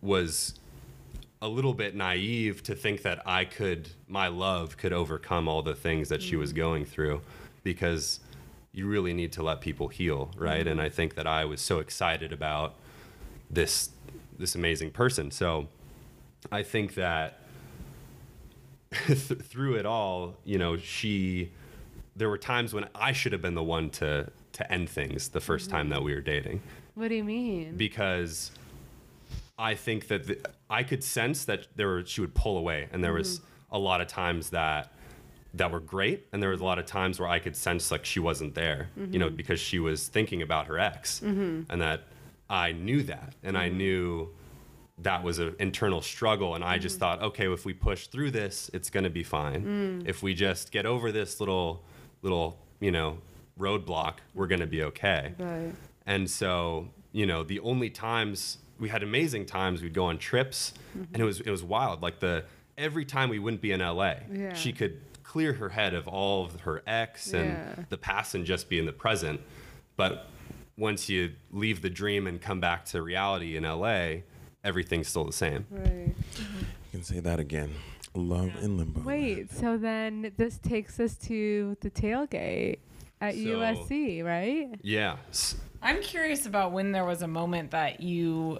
[0.00, 0.54] was
[1.42, 5.74] a little bit naive to think that I could, my love could overcome all the
[5.74, 7.20] things that she was going through
[7.62, 8.20] because
[8.72, 10.66] you really need to let people heal, right?
[10.66, 12.74] And I think that I was so excited about
[13.50, 13.90] this
[14.38, 15.30] this amazing person.
[15.30, 15.68] So
[16.52, 17.40] I think that
[19.06, 21.52] th- through it all, you know, she
[22.14, 25.40] there were times when I should have been the one to to end things the
[25.40, 26.62] 1st time that we were dating.
[26.94, 27.76] What do you mean?
[27.76, 28.50] because
[29.58, 30.38] I think that the,
[30.68, 33.76] I could sense that there were she would pull away, and there was mm-hmm.
[33.76, 34.92] a lot of times that
[35.54, 38.04] that were great, and there was a lot of times where I could sense like
[38.04, 39.36] she wasn't there, you know, mm-hmm.
[39.36, 41.70] because she was thinking about her ex, mm-hmm.
[41.70, 42.04] and that
[42.48, 44.28] I knew that, and I knew
[44.98, 48.70] that was an internal struggle, and I just thought, okay, if we push through this,
[48.72, 50.02] it's gonna be fine.
[50.02, 50.08] Mm.
[50.08, 51.82] If we just get over this little
[52.22, 53.18] little you know
[53.58, 55.34] roadblock, we're gonna be okay.
[55.38, 55.72] right.
[56.06, 60.74] And so, you know, the only times we had amazing times, we'd go on trips,
[60.90, 61.14] mm-hmm.
[61.14, 62.02] and it was it was wild.
[62.02, 62.44] Like the
[62.78, 64.52] every time we wouldn't be in LA, Yeah.
[64.54, 67.84] she could clear her head of all of her ex and Yeah.
[67.88, 69.40] the past and just be in the present.
[69.96, 70.28] But
[70.76, 74.22] once you leave the dream and come back to reality in LA,
[74.62, 75.64] everything's still the same.
[75.70, 76.14] Right.
[76.38, 77.72] You can say that again.
[78.14, 79.00] Love in limbo.
[79.00, 82.78] Wait, so then this takes us to the tailgate
[83.20, 84.78] at So- USC, right?
[84.82, 85.16] Yeah.
[85.82, 88.58] I'm curious about when there was a moment that you,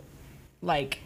[0.62, 1.00] like,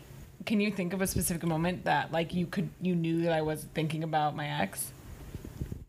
[0.47, 3.43] can you think of a specific moment that like you could you knew that I
[3.43, 4.93] was thinking about my ex?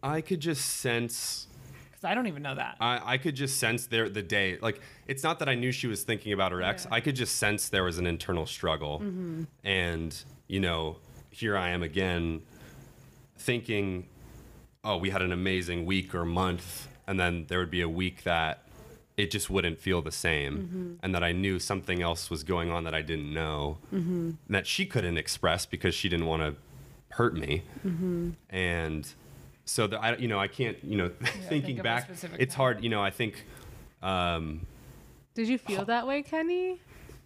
[0.04, 1.48] I could just sense
[1.90, 2.76] Because I don't even know that.
[2.80, 5.88] I, I could just sense there the day like it's not that I knew she
[5.88, 6.86] was thinking about her ex.
[6.86, 6.96] Yeah.
[6.96, 9.44] I could just sense there was an internal struggle, mm-hmm.
[9.64, 10.98] and you know,
[11.30, 12.42] here I am again,
[13.38, 14.08] thinking,
[14.84, 18.24] oh, we had an amazing week or month, and then there would be a week
[18.24, 18.64] that
[19.18, 20.94] it just wouldn't feel the same, mm-hmm.
[21.04, 24.32] and that I knew something else was going on that I didn't know, mm-hmm.
[24.50, 26.56] that she couldn't express because she didn't want to
[27.10, 28.30] hurt me, mm-hmm.
[28.50, 29.14] and
[29.66, 31.10] so that I, you know, I can't, you know,
[31.50, 32.10] thinking think back,
[32.40, 32.82] it's hard.
[32.82, 33.46] You know, I think,
[34.02, 34.66] um,
[35.34, 36.80] Did you feel that way, Kenny?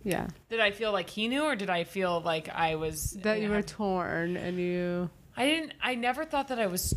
[0.03, 0.27] Yeah.
[0.49, 3.51] Did I feel like he knew, or did I feel like I was That you
[3.51, 5.11] were torn and you.
[5.38, 5.73] I didn't.
[5.79, 6.95] I never thought that I was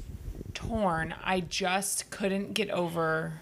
[0.69, 1.15] torn.
[1.25, 3.35] I just couldn't get over.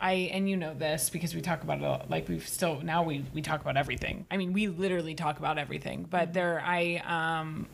[0.00, 1.84] I and you know this because we talk about it.
[1.84, 4.26] a lot- Like we've still now we we talk about everything.
[4.30, 6.06] I mean, we literally talk about everything.
[6.08, 7.66] But there, I um,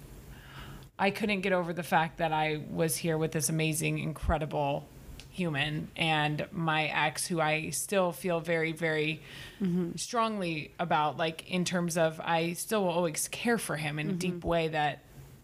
[0.99, 4.86] I couldn't get over the fact that I was here with this amazing, incredible
[5.32, 9.22] human and my ex who I still feel very very
[9.97, 14.12] strongly about like in terms of I still will always care for him in a
[14.12, 15.01] deep way that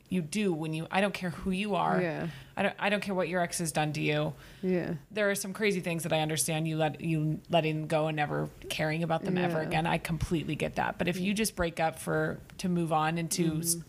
[0.08, 2.00] you do when you I don't care who you are.
[2.00, 2.28] Yeah.
[2.56, 4.34] I don't I don't care what your ex has done to you.
[4.62, 4.94] Yeah.
[5.10, 8.48] There are some crazy things that I understand you let you letting go and never
[8.68, 9.86] caring about them ever again.
[9.86, 10.98] I completely get that.
[10.98, 11.36] But if you mm.
[11.36, 13.88] just break up for to move on and to s mm-hmm.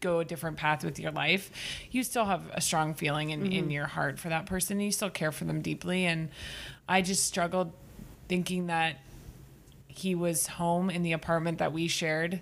[0.00, 1.50] go a different path with your life,
[1.90, 3.70] you still have a strong feeling in, in mm-hmm.
[3.70, 4.76] your heart for that person.
[4.76, 6.04] And you still care for them deeply.
[6.04, 6.28] And
[6.88, 7.72] I just struggled
[8.28, 8.98] thinking that
[9.88, 12.40] he was home in the apartment that we shared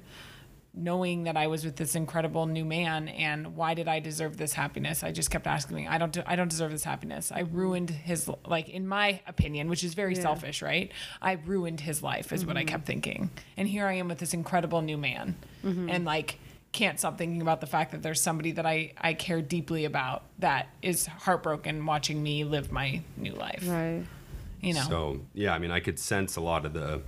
[0.77, 4.53] knowing that I was with this incredible new man and why did I deserve this
[4.53, 5.03] happiness?
[5.03, 7.33] I just kept asking me, I don't, I don't deserve this happiness.
[7.33, 10.21] I ruined his, like, in my opinion, which is very Yeah.
[10.21, 10.93] selfish, right?
[11.23, 12.69] I ruined his life is what I mm-hmm.
[12.69, 13.31] kept thinking.
[13.57, 15.89] And here I am with this incredible new man mm-hmm.
[15.89, 16.39] and like,
[16.73, 20.25] can't stop thinking about the fact that there's somebody that I, I care deeply about
[20.41, 23.65] that is heartbroken watching me live my new life.
[23.67, 24.05] Right.
[24.61, 27.01] You know, so yeah, I mean, I could sense a lot of the,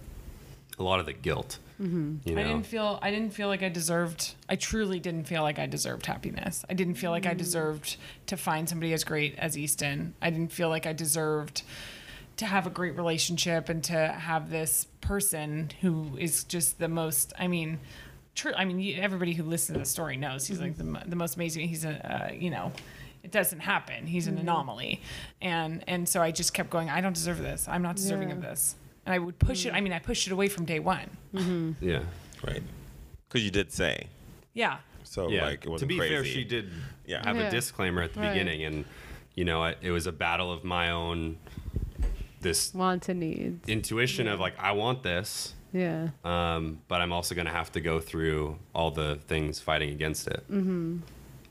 [0.78, 1.58] a lot of the guilt.
[1.80, 2.28] Mm-hmm.
[2.28, 5.42] You know, I didn't feel I didn't feel like I deserved I truly didn't feel
[5.42, 6.64] like I deserved happiness.
[6.68, 7.38] I didn't feel like I mm.
[7.38, 10.14] deserved to find somebody as great as Easton.
[10.20, 11.62] I didn't feel like I deserved
[12.38, 17.32] to have a great relationship and to have this person who is just the most
[17.38, 17.78] I mean
[18.34, 21.08] true I mean everybody who listens to the story knows he's like the, mm-hmm.
[21.08, 22.72] the most amazing he's a uh, you know
[23.22, 24.06] it doesn't happen.
[24.06, 24.42] He's an mm-hmm.
[24.42, 25.02] anomaly.
[25.40, 27.66] And and so I just kept going I don't deserve this.
[27.68, 28.74] I'm not deserving of this.
[29.08, 29.76] And I would push it mm.
[29.76, 30.98] I mean I pushed it away from day 1.
[31.34, 31.72] Mm-hmm.
[31.80, 32.02] yeah,
[32.46, 32.62] Right.
[33.26, 34.06] Because you did say.
[34.52, 34.78] Yeah.
[35.04, 35.44] So, yeah.
[35.46, 36.14] like, it wasn't to be crazy.
[36.14, 36.70] fair, she did
[37.06, 37.24] Yeah.
[37.24, 37.48] have Yeah.
[37.48, 38.32] a disclaimer at the Right.
[38.32, 38.84] beginning, and
[39.34, 41.38] you know, it, it was a battle of my own.
[42.40, 43.60] This Want to need.
[43.66, 46.08] intuition of like, I want this, Yeah.
[46.24, 50.26] um, but I'm also going to have to go through all the things fighting against
[50.28, 50.44] it.
[50.50, 50.98] Mm-hmm.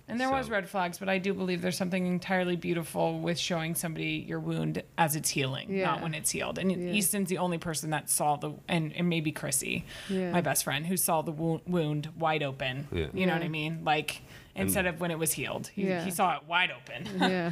[0.07, 0.11] Mm-hmm.
[0.13, 3.75] And there was red flags, but I do believe there's something entirely beautiful with showing
[3.75, 6.57] somebody your wound as it's healing, not when it's healed.
[6.57, 6.93] And Yeah.
[6.93, 10.31] Easton's the only person that saw the, and, and maybe Chrissy, Yeah.
[10.31, 12.87] my best friend, who saw the wo- wound wide open.
[12.91, 13.07] Yeah.
[13.13, 13.81] You know what I mean?
[13.83, 14.21] Like
[14.55, 16.05] instead of when it was healed, he, Yeah.
[16.05, 17.07] he saw it wide open.
[17.31, 17.51] Yeah.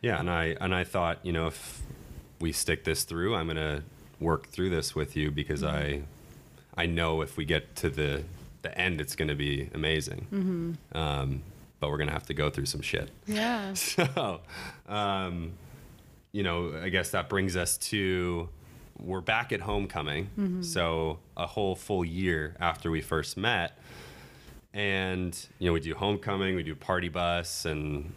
[0.00, 1.80] Yeah, and I and I thought, you know, if
[2.40, 3.82] we stick this through, I'm gonna
[4.18, 6.02] work through this with you because I
[6.76, 8.24] I know if we get to the
[8.62, 10.26] the end, it's going to be amazing.
[10.32, 10.96] Mm-hmm.
[10.96, 11.42] Um,
[11.82, 13.10] but we're to have to go through some shit.
[13.26, 13.74] Yeah.
[13.82, 14.40] So,
[14.86, 15.54] um,
[16.30, 18.48] you know, I guess that brings us to
[19.00, 20.62] we're back at homecoming.
[20.62, 23.76] So, a whole full year after we first met.
[24.72, 28.12] And, you know, we do homecoming, we do party bus, and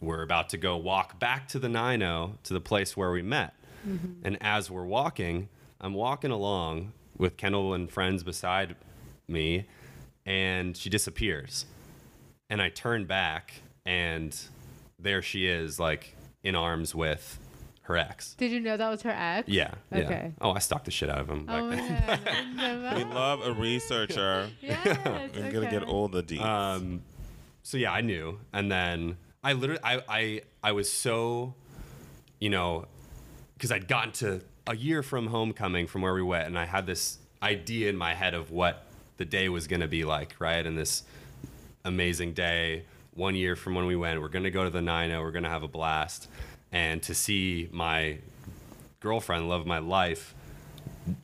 [0.00, 3.54] we're about to go walk back to the 90 to the place where we met.
[4.24, 8.76] And as we're walking, I'm walking along with Kendall and friends beside
[9.28, 9.66] me,
[10.24, 11.66] and she disappears
[12.50, 13.54] and I turn back
[13.86, 14.38] and
[14.98, 17.38] there she is like in arms with
[17.82, 18.34] her ex.
[18.34, 19.48] Did you know that was her ex?
[19.48, 19.72] Yeah.
[19.90, 19.98] yeah.
[20.00, 20.32] Okay.
[20.40, 22.58] Oh, I stalked the shit out of him back Oh then.
[22.58, 22.94] yeah.
[22.96, 24.48] We love a researcher.
[24.60, 24.84] Yes.
[25.34, 26.42] We're gonna get all the deets.
[26.44, 27.02] Um,
[27.62, 31.54] so yeah, I knew, and then I literally, I, I, I was so,
[32.40, 32.86] you know,
[33.54, 36.86] because I'd gotten to a year from homecoming from where we went, and I had
[36.86, 38.86] this idea in my head of what
[39.16, 40.64] the day was gonna be like, right?
[40.64, 41.02] And this
[41.84, 45.30] amazing day, one year from when we went, we're gonna go to the Nino, we're
[45.32, 46.28] gonna have a blast,
[46.72, 48.18] and to see my
[49.00, 50.34] girlfriend, love of my life,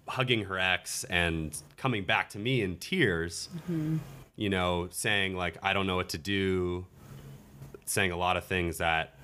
[0.08, 3.48] hugging her ex and coming back to me in tears
[4.38, 6.84] you know, saying like I don't know what to do,
[7.86, 9.14] saying a lot of things that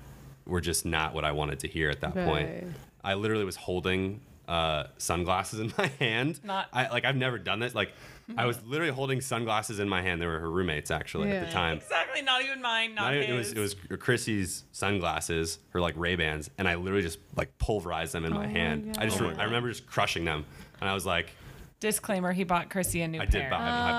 [0.45, 2.25] were just not what I wanted to hear at that Right.
[2.25, 2.75] point.
[3.03, 6.39] I literally was holding uh, sunglasses in my hand.
[6.43, 7.75] Not- I like I've never done this.
[7.75, 7.91] Like
[8.37, 10.21] I was literally holding sunglasses in my hand.
[10.21, 11.77] They were her roommates actually at the time.
[11.77, 12.21] Exactly.
[12.21, 12.95] Not even mine.
[12.95, 13.51] Not, Not even- his.
[13.51, 17.57] it was it was Chrissy's sunglasses, her like Ray Bans, and I literally just like
[17.57, 18.95] pulverized them in my Oh my hand.
[18.99, 19.31] I just God.
[19.31, 20.45] re- I remember just crushing them,
[20.81, 21.31] and I was like,
[21.79, 23.27] Disclaimer: He bought Chrissy a new pair.
[23.27, 23.41] I pair.
[23.41, 23.91] did buy, I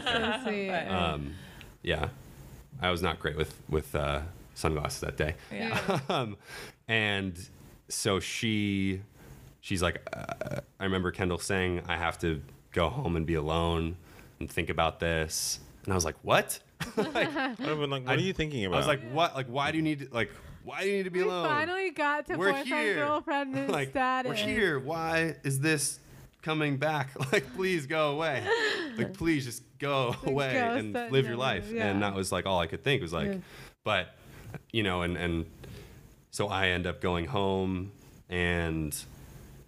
[0.00, 0.40] bought her.
[0.42, 0.70] So sweet.
[0.70, 1.34] Um,
[1.82, 2.08] yeah,
[2.80, 4.20] I was not great with with uh,
[4.54, 5.34] sunglasses that day.
[5.52, 5.78] Yeah.
[6.08, 6.36] Um,
[6.88, 7.38] and
[7.88, 9.02] so she,
[9.60, 12.40] she's like, uh, I remember Kendall saying, I have to
[12.76, 13.96] go home and be alone
[14.38, 15.58] and think about this.
[15.84, 16.60] And I was like, what?
[16.96, 18.76] like, I've been like, what are you thinking about?
[18.76, 19.34] I was like, what?
[19.34, 20.30] Like, why do you need to, like,
[20.62, 21.46] why do you need to be we alone?
[21.46, 22.94] finally got to We're boyfriend here.
[22.96, 24.28] girlfriend like, status.
[24.28, 24.78] we're here.
[24.78, 25.98] Why is this
[26.42, 27.10] coming back?
[27.32, 28.46] Like, please go away.
[28.98, 31.70] Like, please just go away go and set- live your life.
[31.72, 31.86] yeah.
[31.88, 33.36] And that was like all I could think was like, Yeah.
[33.84, 34.14] but
[34.70, 35.46] you know, and and
[36.30, 37.90] so I end up going home,
[38.28, 38.94] and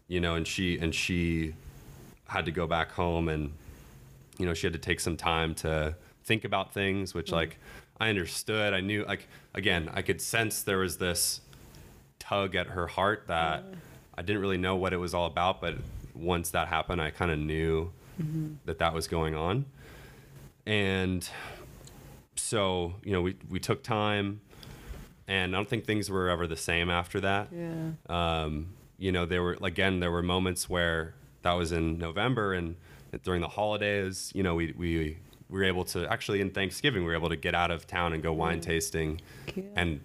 [0.08, 1.54] you know, and she and she
[2.28, 3.52] had to go back home, and
[4.38, 7.36] you know, she had to take some time to think about things, which mm-hmm.
[7.36, 7.58] like
[8.00, 8.72] I understood.
[8.72, 11.40] I knew like again, I could sense there was this
[12.18, 13.78] tug at her heart that mm-hmm.
[14.16, 15.76] I didn't really know what it was all about, but
[16.14, 18.54] once that happened, I kind of knew mm-hmm.
[18.64, 19.66] that that was going on.
[20.66, 21.28] And
[22.36, 24.40] so, you know, we, we took time
[25.26, 27.48] and I don't think things were ever the same after that.
[27.52, 27.90] Yeah.
[28.08, 32.76] Um, you know, there were, again, there were moments where that was in November and
[33.22, 35.18] during the holidays, you know, we, we,
[35.48, 38.12] we were able to actually in Thanksgiving, we were able to get out of town
[38.12, 39.66] and go wine tasting Cute.
[39.76, 40.00] and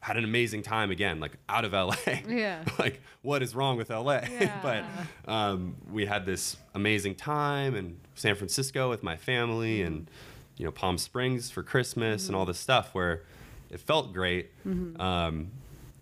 [0.00, 1.94] had an amazing time again, like out of LA.
[2.28, 2.64] Yeah.
[2.78, 4.20] like, what is wrong with LA?
[4.40, 4.58] Yeah.
[4.62, 4.84] but
[5.32, 10.10] um, we had this amazing time in San Francisco with my family and,
[10.56, 13.22] you know, Palm Springs for Christmas and all this stuff where
[13.70, 14.50] it felt great.
[14.98, 15.52] Um,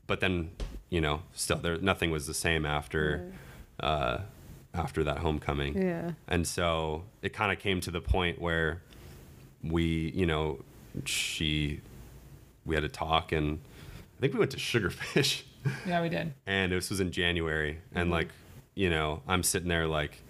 [0.06, 0.50] but then,
[0.88, 3.30] you know, still there, nothing was the same after,
[3.78, 4.18] uh,
[4.74, 5.76] after that homecoming.
[5.80, 6.12] Yeah.
[6.28, 8.82] And so it kind of came to the point where
[9.62, 10.60] we, you know,
[11.04, 11.80] she,
[12.64, 13.58] we had to talk and
[14.16, 15.42] I think we went to Sugarfish
[15.86, 16.32] Yeah, we did.
[16.46, 17.78] and this was in January.
[17.94, 18.12] And mm-hmm.
[18.12, 18.28] like,
[18.74, 20.22] you know, I'm sitting there like,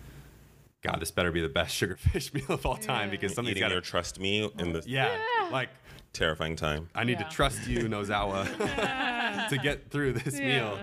[0.83, 3.11] God, this better be the best Sugarfish meal of all time Yeah.
[3.13, 5.19] because something's eating got your to, trust me in this yeah,
[5.53, 5.69] like
[6.13, 6.89] terrifying time.
[6.95, 7.29] I need Yeah.
[7.29, 10.79] to trust you, Nozawa, to get through this meal.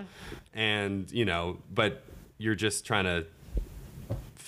[0.54, 2.04] And, you know, but
[2.38, 3.26] you're just trying to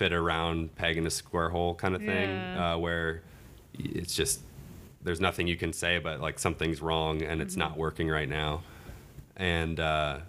[0.01, 2.73] fit around peg in a square hole kind of thing Yeah.
[2.73, 3.23] uh, where
[3.79, 4.41] it's just,
[5.03, 7.69] there's nothing you can say, but like something's wrong and it's Mm-hmm.
[7.69, 8.63] not working right now.
[9.37, 10.21] And uh,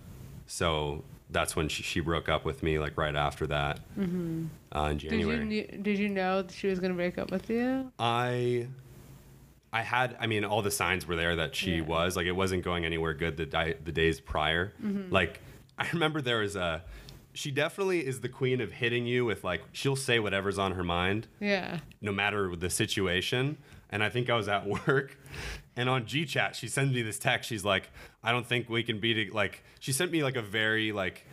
[0.45, 4.49] so that's when she, she broke up with me, like right after that uh, in
[4.73, 4.91] Mm-hmm.
[4.97, 5.55] Did January.
[5.57, 7.91] you did you know that she was gonna break up with you?
[7.97, 8.67] I
[9.71, 11.81] I had I mean all the signs were there that she Yeah.
[11.95, 14.73] was like it wasn't going anywhere good the di- the days prior.
[15.09, 15.39] Like
[15.77, 16.83] I remember there was a
[17.33, 20.83] she definitely is the queen of hitting you with like she'll say whatever's on her
[20.83, 21.79] mind Yeah.
[22.01, 23.57] no matter the situation.
[23.89, 25.17] And I think I was at work
[25.75, 27.89] and on GChat she sends me this text she's like
[28.23, 31.25] I don't think we can be to, like she sent me like a very like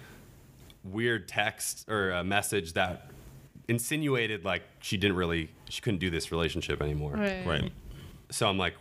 [0.84, 3.10] weird text or a message that
[3.68, 7.46] insinuated like she didn't really she couldn't do this relationship anymore Right.
[7.46, 7.72] Right.
[8.30, 8.74] so I'm like,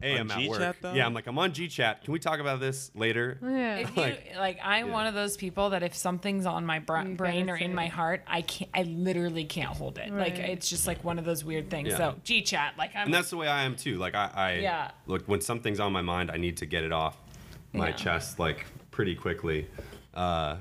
[0.00, 0.58] hey, On I'm at work.
[0.58, 0.92] Chat, though?
[0.92, 2.02] Yeah, I'm like, I'm on G chat.
[2.04, 3.38] Can we talk about this later?
[3.42, 3.76] Yeah.
[3.76, 4.92] If you Like- like, I'm yeah.
[4.92, 7.86] one of those people that if something's on my bra- brain or in say my
[7.86, 8.70] heart, I can't.
[8.74, 10.12] I literally can't hold it.
[10.12, 11.88] Like it's just like one of those weird things.
[11.90, 11.96] Yeah.
[11.96, 13.06] So G chat, like I'm.
[13.06, 13.98] And that's the way I am too.
[13.98, 14.90] Like I, I Yeah.
[15.06, 17.16] look when something's on my mind, I need to get it off
[17.72, 17.94] my Yeah.
[17.96, 19.66] chest like pretty quickly
[20.14, 20.56] uh,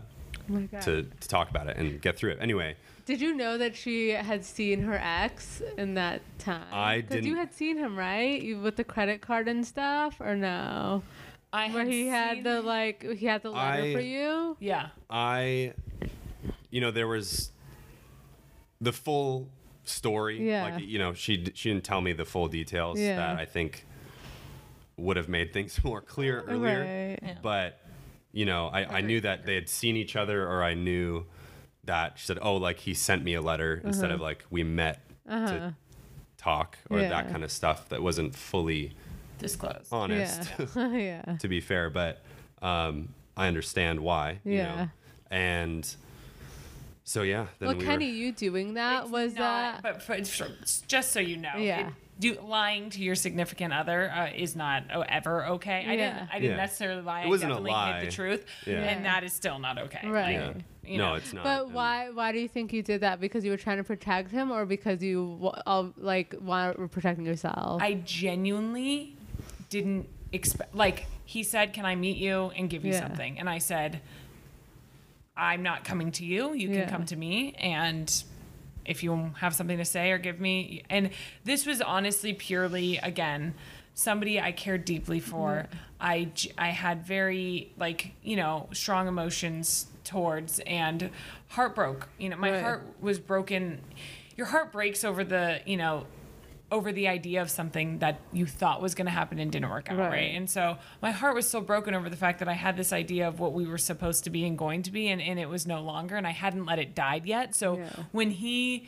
[0.50, 0.82] Oh my God.
[0.84, 2.38] to, to talk about it and get through it.
[2.42, 2.76] Anyway,
[3.06, 6.64] Did you know that she had seen her ex in that time?
[6.72, 8.42] I Because you didn't- had seen him, right?
[8.42, 11.04] You with the credit card and stuff, or no?
[11.54, 14.56] I Where he had the like, he had the letter I- for you.
[14.60, 14.90] Yeah.
[15.10, 15.74] I,
[16.70, 17.52] you know, there was
[18.80, 19.50] the full
[19.84, 20.48] story.
[20.48, 20.64] Yeah.
[20.76, 23.18] Like you know, she she didn't tell me the full details Yeah.
[23.18, 23.86] that I think
[24.98, 26.80] would have made things more clear earlier.
[26.80, 27.20] Right.
[27.22, 27.38] Yeah.
[27.42, 27.80] But
[28.32, 31.26] you know, I, I knew that they had seen each other, or I knew
[31.86, 35.02] that she said, "Oh, like he sent me a letter instead of like we met
[35.28, 35.76] to
[36.38, 37.32] talk or that Uh-huh.
[37.32, 38.94] Kind of stuff." That wasn't fully
[39.40, 39.88] Disclosed.
[39.92, 40.92] honest, Yeah.
[41.26, 41.36] yeah.
[41.40, 41.90] to be fair.
[41.90, 42.22] But
[42.62, 44.40] um, I understand why.
[44.44, 44.76] You Yeah.
[44.76, 44.90] Know?
[45.32, 45.96] And
[47.04, 48.18] so yeah, then Well, we Kenny, were.
[48.18, 49.84] you doing that It's was not- that?
[49.84, 50.50] But for, for-
[50.88, 51.88] just so you know, Yeah.
[51.88, 55.86] it- do lying to your significant other uh, is not oh, ever okay.
[55.88, 56.14] I Yeah.
[56.14, 56.30] didn't.
[56.32, 56.58] I didn't Yeah.
[56.58, 57.22] necessarily lie.
[57.24, 58.00] It wasn't I a definitely lie.
[58.02, 58.74] hid the truth, Yeah.
[58.84, 60.08] and that is still not okay.
[60.08, 60.34] Right.
[60.34, 60.54] Yeah.
[60.84, 61.14] You no, know.
[61.16, 61.44] it's not.
[61.44, 62.10] But and- why?
[62.10, 63.20] Why do you think you did that?
[63.20, 66.88] Because you were trying to protect him, or because you wa- all, like want were
[66.88, 67.82] protecting yourself?
[67.82, 69.16] I genuinely
[69.70, 70.74] didn't expect.
[70.76, 73.02] Like he said, "Can I meet you and give you Yeah.
[73.08, 74.02] something?" And I said,
[75.36, 76.54] "I'm not coming to you.
[76.54, 76.90] You can Yeah.
[76.90, 78.24] come to me and."
[78.84, 81.12] If you have something to say or give me, and
[81.44, 83.54] this was honestly purely again
[83.94, 85.68] somebody I cared deeply for.
[86.00, 91.10] I I had very like you know strong emotions towards and
[91.50, 92.10] heart broke.
[92.20, 92.62] You know, my Right.
[92.62, 93.82] heart was broken.
[94.36, 96.06] Your heart breaks over the you know
[96.70, 99.90] over the idea of something that you thought was going to happen and didn't work
[99.92, 100.10] out, right.
[100.10, 100.36] Right.
[100.36, 103.28] And so my heart was so broken over the fact that I had this idea
[103.28, 105.68] of what we were supposed to be and going to be, and, and it was
[105.68, 107.56] no longer, and I hadn't let it die yet.
[107.56, 107.90] So Yeah.
[108.14, 108.88] when he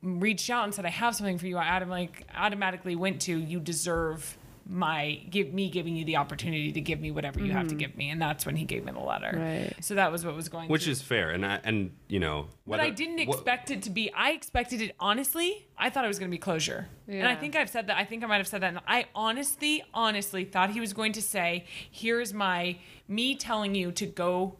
[0.00, 3.36] reached out and said, "I have something for you," I autom- like, automatically went to,
[3.36, 4.38] "You deserve."
[4.70, 7.78] My give me giving you the opportunity to give me whatever you have to mm-hmm.
[7.78, 9.72] give me and that's when he gave me the letter Right.
[9.80, 10.92] so that was what was going which through.
[10.92, 14.12] is fair, and I, and you know, But I didn't what- expect it to be.
[14.12, 15.66] I expected it honestly.
[15.78, 17.20] I thought it was going to be closure, yeah.
[17.20, 17.96] and I think I've said that.
[17.96, 18.68] I think I might have said that.
[18.68, 22.76] And I honestly, honestly thought he was going to say, "Here's my
[23.08, 24.56] me telling you to go,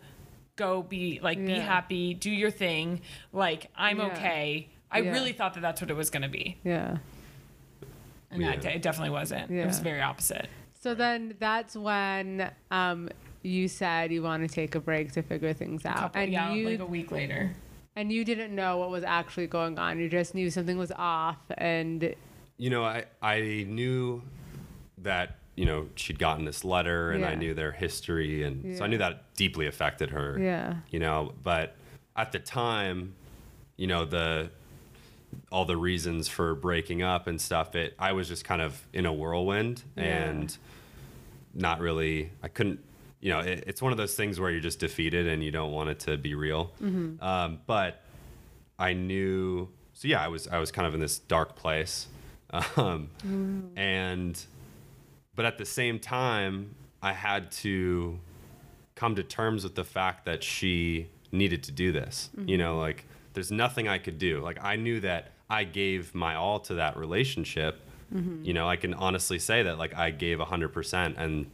[0.57, 3.03] go be like be happy, do your thing.
[3.33, 4.07] Like I'm Yeah.
[4.07, 5.13] okay." I Yeah.
[5.13, 6.97] really thought that that's what it was going to be, yeah.
[8.31, 8.71] And that, Yeah.
[8.71, 9.51] it definitely wasn't.
[9.51, 10.49] It was very opposite.
[10.81, 13.09] So then that's when um,
[13.43, 16.53] you said you want to take a break to figure things out, Couple, and yeah,
[16.53, 17.51] you like a week later.
[17.97, 19.99] and you didn't know what was actually going on.
[19.99, 22.15] You just knew something was off, and
[22.59, 24.23] you know, I I knew
[24.99, 28.87] that you know she'd gotten this letter, and I knew their history, and so I
[28.87, 30.39] knew that deeply affected her.
[30.39, 31.75] yeah, You know, but
[32.17, 33.15] at the time,
[33.77, 34.51] you know the
[35.51, 37.75] all the reasons for breaking up and stuff.
[37.75, 40.03] It I was just kind of in a whirlwind Yeah.
[40.05, 40.57] and
[41.55, 42.31] not really.
[42.43, 42.81] I couldn't.
[43.21, 45.73] You know, it, it's one of those things where you're just defeated and you don't
[45.73, 46.71] want it to be real.
[47.21, 48.03] Um, but
[48.79, 49.69] I knew.
[49.95, 52.07] So yeah, I was I was kind of in this dark place,
[52.77, 53.09] um,
[53.77, 54.41] and
[55.35, 58.19] but at the same time, I had to
[58.95, 62.31] come to terms with the fact that she needed to do this.
[62.47, 63.05] You know, like
[63.35, 64.41] there's nothing I could do.
[64.41, 67.81] Like I knew that I gave my all to that relationship.
[68.15, 68.45] Mm-hmm.
[68.45, 71.51] You know, I can honestly say that like I gave 100% and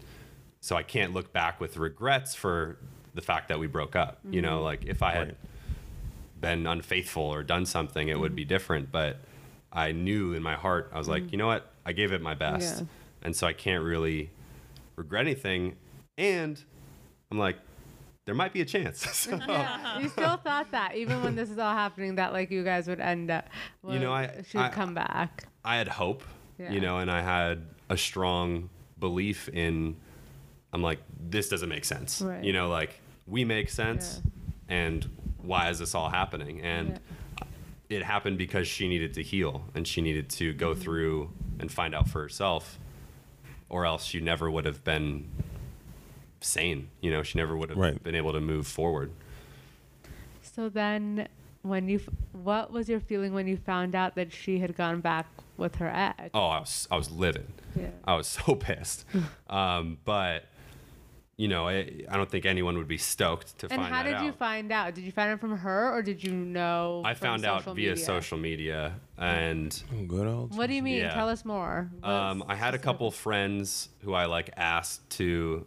[0.60, 2.78] so I can't look back with regrets for
[3.14, 4.18] the fact that we broke up.
[4.28, 4.64] You know, mm-hmm.
[4.64, 5.36] like if I had
[6.40, 8.48] been unfaithful or done something, it would be mm-hmm.
[8.48, 8.92] different.
[8.92, 9.18] But
[9.72, 11.70] I knew in my heart, I was like, you know what?
[11.84, 12.80] I gave it my best.
[12.80, 12.86] Yeah.
[13.22, 14.30] And so I can't really
[14.96, 15.76] regret anything.
[16.16, 16.62] And
[17.30, 17.58] I'm like,
[18.24, 19.06] there might be a chance.
[19.14, 19.98] So, yeah.
[20.00, 23.00] you still thought that even when this is all happening, that like you guys would
[23.00, 23.48] end up.
[23.88, 25.46] You know, I- I- come back.
[25.64, 26.22] I had hope,
[26.58, 26.72] Yeah.
[26.72, 28.68] you know, and I had a strong
[28.98, 29.96] belief in,
[30.72, 30.98] I'm like,
[31.28, 32.20] this doesn't make sense.
[32.22, 32.42] Right.
[32.44, 34.20] You know, like, we make sense.
[34.68, 35.08] And
[35.42, 36.60] why is this all happening?
[36.62, 37.00] And
[37.90, 40.80] it happened because she needed to heal and she needed to go Mm-hmm.
[40.82, 42.78] through and find out for herself,
[43.68, 45.30] or else she never would have been
[46.44, 46.88] sane.
[47.00, 48.02] You know, she never would have Right.
[48.02, 49.10] been able to move forward.
[50.42, 51.28] So then,
[51.62, 52.00] when you,
[52.32, 55.26] what was your feeling when you found out that she had gone back
[55.56, 56.30] with her ex?
[56.34, 57.46] Oh, I was, I was livid.
[57.74, 57.88] Yeah.
[58.04, 59.04] I was so pissed.
[59.50, 60.44] um, but
[61.36, 63.86] you know, I, I don't think anyone would be stoked to And find out.
[63.86, 64.38] And how did you out.
[64.38, 64.94] find out?
[64.94, 67.02] Did you find out from her or did you know?
[67.04, 67.96] I from found out via media?
[67.96, 70.56] social media, and Good old.
[70.56, 70.98] What do you mean?
[70.98, 71.12] Yeah.
[71.12, 71.90] Tell us more.
[72.04, 75.66] um, I had a the couple friends who I like asked to,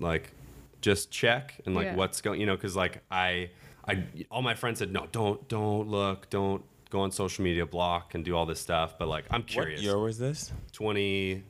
[0.00, 0.32] like,
[0.80, 1.94] just check and like Yeah.
[1.96, 3.50] what's going, you know, because like I,
[3.88, 8.14] I, all my friends said no, don't, don't look, don't go on social media, block
[8.14, 8.98] and do all this stuff.
[8.98, 9.78] But like, I'm curious.
[9.78, 9.82] What curious.
[9.82, 10.52] year was this?
[10.72, 11.44] 2017.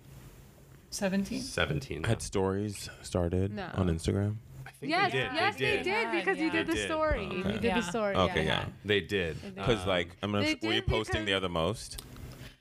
[0.91, 1.43] 17.
[1.43, 2.05] Seventeen.
[2.05, 3.69] Had stories started No.
[3.75, 4.37] on Instagram?
[4.81, 5.33] Yes, they did.
[5.35, 5.83] yes, they did.
[5.85, 6.85] did because you did the did.
[6.87, 7.27] story.
[7.27, 7.37] Okay.
[7.37, 7.81] You did Yeah.
[7.81, 8.15] the story.
[8.15, 8.61] Okay, yeah.
[8.61, 8.65] yeah.
[8.85, 9.55] They did.
[9.55, 10.45] Because Um, like I'm gonna.
[10.45, 12.03] They Were you did posting the other most?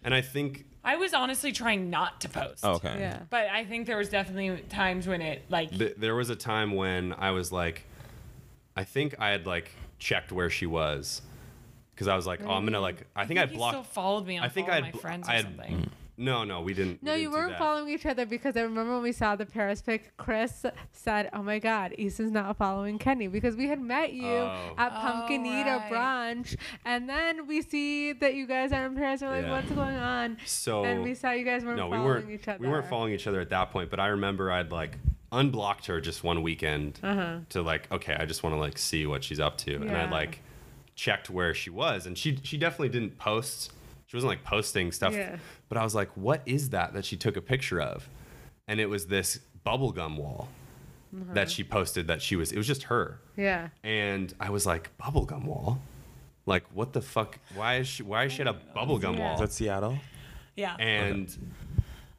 [0.03, 2.61] and I think I was honestly trying not to post.
[2.63, 2.95] Oh, okay.
[2.99, 3.23] Yeah.
[3.29, 6.75] But I think there was definitely times when it like th- there was a time
[6.75, 7.83] when I was like,
[8.77, 11.21] I think I had like checked where she was,
[11.93, 14.27] because I was like, oh, I'm gonna like, I think I, blocked you still followed
[14.27, 15.75] me on I think Follow I my had bl- friends I had- something.
[15.77, 15.89] Mm.
[16.17, 17.03] No, no, we didn't.
[17.03, 19.35] No, we you didn't do weren't following each other because I remember when we saw
[19.35, 23.81] the Paris pic, Chris said, "Oh my God, Easton's not following Kenny because we had
[23.81, 24.73] met you Oh.
[24.77, 25.91] at Oh, Pumpkin Eater right.
[25.91, 26.55] brunch,
[26.85, 29.21] and then we see that you guys are in Paris.
[29.21, 29.51] We're like, Yeah.
[29.51, 30.37] what's going on?
[30.45, 32.29] So and we saw you guys weren't no, we weren't.
[32.29, 32.59] each other.
[32.59, 33.89] We weren't following each other at that point.
[33.89, 34.97] But I remember I'd like
[35.33, 37.39] unblocked her just one weekend Uh-huh.
[37.49, 40.03] to like, okay, I just want to like see what she's up to, and I
[40.05, 40.11] Yeah.
[40.11, 40.39] like
[40.95, 43.73] checked where she was, and she she definitely didn't post.
[44.15, 45.13] She wasn't like posting stuff.
[45.13, 45.35] Yeah.
[45.67, 48.07] But I was like, what is that that she took a picture of?
[48.65, 50.47] And it was this bubblegum wall
[51.13, 51.33] Uh-huh.
[51.33, 52.53] that she posted that she was.
[52.53, 53.19] It was just her.
[53.35, 53.67] Yeah.
[53.83, 55.79] and I was like, bubblegum wall?
[56.45, 57.39] Like, what the fuck?
[57.55, 58.03] Why is she?
[58.03, 59.09] Why is she at a bubblegum Yeah.
[59.11, 59.37] Is wall?
[59.39, 59.97] that Seattle?
[60.55, 60.75] Yeah.
[60.77, 61.35] And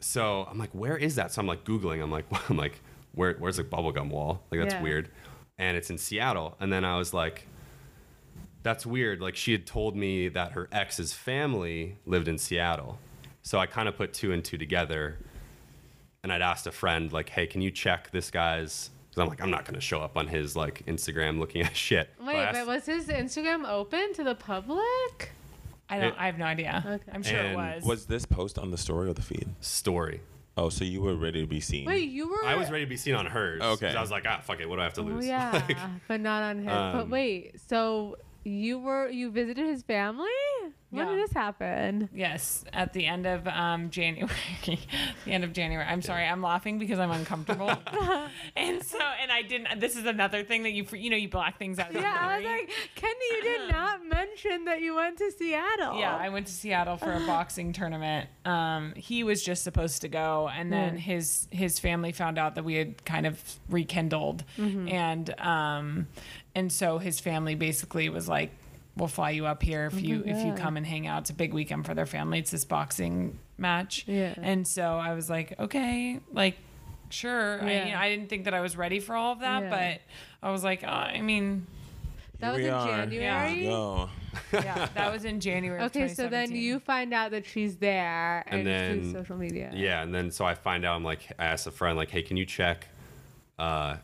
[0.00, 1.32] so I'm like, where is that?
[1.32, 2.02] So I'm like googling.
[2.02, 2.80] I'm like, I'm like,
[3.14, 3.32] where?
[3.38, 4.42] Where's the bubblegum wall?
[4.50, 4.82] Like that's Yeah.
[4.82, 5.08] weird.
[5.58, 6.56] And it's in Seattle.
[6.60, 7.46] And then I was like,
[8.66, 9.20] that's weird.
[9.20, 12.98] Like she had told me that her ex's family lived in Seattle.
[13.42, 15.18] So I kind of put two and two together.
[16.24, 18.90] And I'd asked a friend, like, hey, can you check this guy's?
[19.08, 21.76] Because I'm like, I'm not going to show up on his like Instagram looking at
[21.76, 22.10] shit.
[22.18, 25.30] So I Wait, asked- but was his Instagram open to the public?
[25.88, 26.82] I don't It- I have no idea.
[26.84, 27.12] Okay.
[27.12, 27.84] I'm sure it was.
[27.84, 29.48] Was this post on the story or the feed?
[29.60, 30.20] story.
[30.58, 31.84] Oh, so you were ready to be seen?
[31.84, 32.42] Wait, you were.
[32.44, 33.60] I was ready to be seen on hers.
[33.62, 33.94] Okay.
[33.94, 34.66] I was like, ah, fuck it.
[34.68, 35.26] What do I have to Oh lose?
[35.34, 35.76] yeah, Like,
[36.08, 36.66] but not on his.
[36.66, 40.28] but um, wait, so you were you visited his family?
[40.90, 42.08] When did this happen?
[42.14, 44.32] Yes, at the end of um, January.
[44.64, 45.84] the end of January.
[45.84, 47.68] I'm sorry, I'm laughing because I'm uncomfortable.
[48.56, 49.80] and so, and I didn't.
[49.80, 51.92] This is another thing that you, you know, you block things out.
[51.92, 55.98] Yeah, I was like, Kenny, you did not mention that you went to Seattle.
[55.98, 58.30] Yeah, I went to Seattle for a boxing tournament.
[58.46, 61.00] Um, he was just supposed to go, and then Yeah.
[61.00, 64.88] his his family found out that we had kind of rekindled, Mm-hmm.
[64.88, 66.06] and um,
[66.56, 68.50] and so his family basically was like,
[68.96, 71.20] "We'll fly you up here if you if you come and hang out.
[71.22, 72.40] It's a big weekend for their family.
[72.40, 74.34] It's this boxing match." Yeah.
[74.36, 76.56] And so I was like, "Okay, like."
[77.08, 77.62] Sure.
[77.62, 77.86] I, Yeah.
[77.86, 79.70] you know, I didn't think that I was ready for all of that, Yeah.
[80.42, 81.64] but I was like, uh, I mean,
[82.40, 82.84] that was we in are.
[83.06, 83.64] January.
[83.64, 84.10] Yo.
[84.52, 85.80] yeah, that was in January.
[85.84, 89.36] Okay, so then you find out that she's there, and, And it's through then- social
[89.36, 89.70] media.
[89.72, 90.96] Yeah, and then so I find out.
[90.96, 92.88] I'm like, I asked a friend, like, hey, can you check
[93.56, 93.98] uh,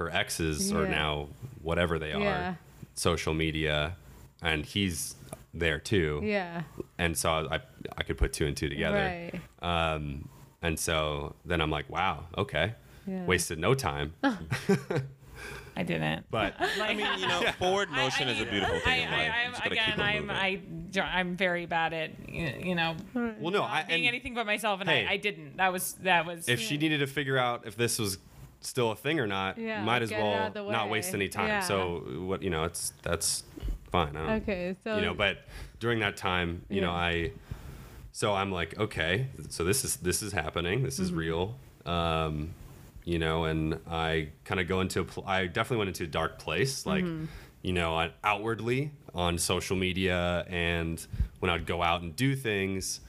[0.00, 0.90] her exes or Yeah.
[0.90, 1.28] now
[1.62, 2.58] whatever they are
[2.94, 3.96] social media,
[4.42, 5.14] and he's
[5.52, 6.20] there too.
[6.24, 6.62] Yeah.
[6.98, 7.60] And so I
[7.98, 8.96] I could put two and two together.
[8.96, 9.40] Right.
[9.94, 10.28] Um,
[10.62, 12.74] and so then I'm like, wow, okay,
[13.06, 13.24] Yeah.
[13.26, 14.14] wasted no time.
[15.76, 16.26] I didn't.
[16.30, 19.28] But Like, I mean, You know, forward motion is a beautiful I, thing in I,
[19.48, 19.60] life.
[19.62, 20.30] I again, I'm.
[20.30, 20.60] I,
[21.00, 24.44] I'm very bad at, you you know, well, no, I not being and anything but
[24.46, 25.06] myself, and Hey.
[25.06, 25.56] I, I didn't.
[25.58, 26.48] That was, that was.
[26.48, 28.18] if she needed to figure out if this was
[28.60, 31.28] still a thing or not, Yeah, might as well out of the not waste any
[31.28, 31.48] time.
[31.48, 31.60] Yeah.
[31.60, 33.42] So what you know, it's that's
[33.90, 34.16] fine.
[34.16, 35.38] I don't, Okay, so you know, but
[35.78, 37.32] during that time, you know, I
[38.12, 40.82] so I'm like, okay, so this is this is happening.
[40.82, 41.02] This Mm-hmm.
[41.04, 41.56] is real.
[41.86, 42.50] Um,
[43.04, 46.38] you know, and I kind of go into a I definitely went into a dark
[46.38, 47.24] place, like Mm-hmm.
[47.62, 51.04] you know, on- outwardly on social media, and
[51.40, 53.00] when I'd go out and do things.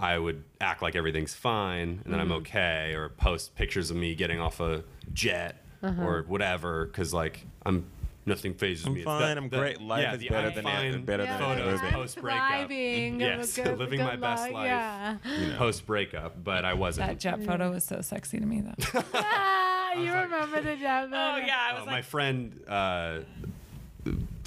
[0.00, 2.32] I would act like everything's fine and then Mm-hmm.
[2.32, 4.82] I'm okay, or post pictures of me getting off a
[5.12, 6.02] jet Uh-huh.
[6.02, 7.84] or whatever, because like I'm
[8.26, 9.00] nothing phases I'm me.
[9.00, 9.80] It's fine, the- I'm the- great.
[9.80, 11.80] Life yeah, is the better I'm than fine it, better yeah, than photos ever like,
[11.82, 11.94] been.
[11.94, 12.48] I'm post-breakup.
[12.48, 14.52] thriving, Yes, good, living good my best life.
[14.52, 14.66] life.
[14.66, 15.56] Yeah.
[15.58, 17.08] Post breakup, but I wasn't.
[17.08, 19.02] that jet photo was so sexy to me, though.
[19.14, 21.56] Ah, you like- remember the jet oh, yeah.
[21.70, 23.18] I was Uh, my friend uh,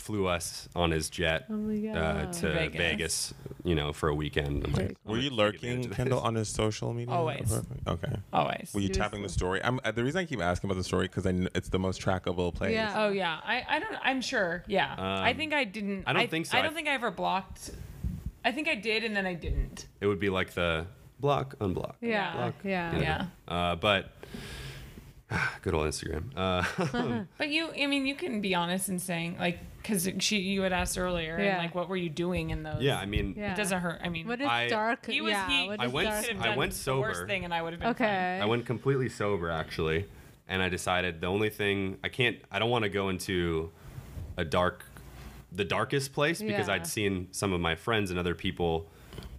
[0.03, 2.33] flew us on his jet Oh my uh, God.
[2.33, 2.77] to Vegas.
[2.77, 3.33] Vegas.
[3.63, 4.65] you know, for a weekend.
[4.65, 7.13] I'm like, Were you lurking, Kendall, on his social media?
[7.13, 7.57] Always.
[7.87, 8.13] Okay.
[8.33, 8.71] always.
[8.73, 9.63] Were you He was tapping the story?
[9.63, 11.25] I'm, uh, the reason I keep asking about the story because
[11.55, 12.73] it's the most trackable place.
[12.73, 12.93] Yeah.
[12.95, 13.95] Oh yeah, I, I don't.
[14.03, 14.63] I'm sure.
[14.67, 16.03] Yeah, I Um, think I didn't.
[16.05, 16.57] I don't think so.
[16.57, 17.71] I I- don't think I ever blocked.
[18.45, 19.87] I think I did, and then I didn't.
[20.01, 20.85] It would be like the
[21.21, 21.95] block, unblock.
[22.01, 22.91] Yeah, block, yeah.
[22.91, 23.03] you know.
[23.03, 23.25] Yeah.
[23.47, 24.11] Uh, but
[25.61, 26.25] Good old Instagram.
[26.35, 30.61] Uh, But you, I mean, you can be honest in saying like, because she, you
[30.61, 31.49] had asked earlier, Yeah.
[31.55, 32.81] and like, what were you doing in those?
[32.81, 33.53] yeah, I mean, Yeah.
[33.53, 33.99] It doesn't hurt.
[34.03, 35.05] I mean, What is I- dark?
[35.05, 35.31] he was.
[35.31, 36.25] yeah, he, what I is went- dark?
[36.39, 38.07] I done went The worst thing, and I would have been fine.
[38.07, 38.39] Okay.
[38.41, 40.05] I went completely sober actually,
[40.47, 43.71] and I decided the only thing I can't, I don't want to go into
[44.37, 44.85] a dark,
[45.51, 46.73] the darkest place because Yeah.
[46.75, 48.89] I'd seen some of my friends and other people,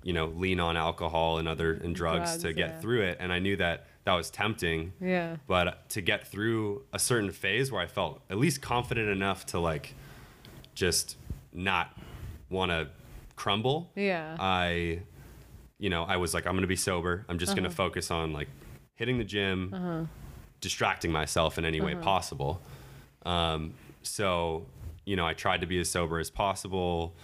[0.03, 2.81] you know, lean on alcohol and other and drugs, Drugs, to get yeah.
[2.81, 4.93] through it, and I knew that that was tempting.
[5.01, 5.37] Yeah.
[5.49, 9.59] But to get through a certain phase where I felt at least confident enough to
[9.59, 9.95] like,
[10.75, 11.17] just
[11.53, 11.97] not
[12.51, 12.89] want to
[13.37, 13.91] crumble.
[13.97, 14.37] Yeah.
[14.39, 15.01] I,
[15.79, 17.25] you know, I was like, I'm gonna be sober.
[17.29, 17.61] I'm just Uh-huh.
[17.63, 18.49] gonna focus on like
[18.95, 20.09] hitting the gym,
[20.61, 21.87] distracting myself in any Uh-huh.
[21.87, 22.61] way possible.
[23.27, 24.67] Um, so,
[25.05, 27.15] you know, I tried to be as sober as possible.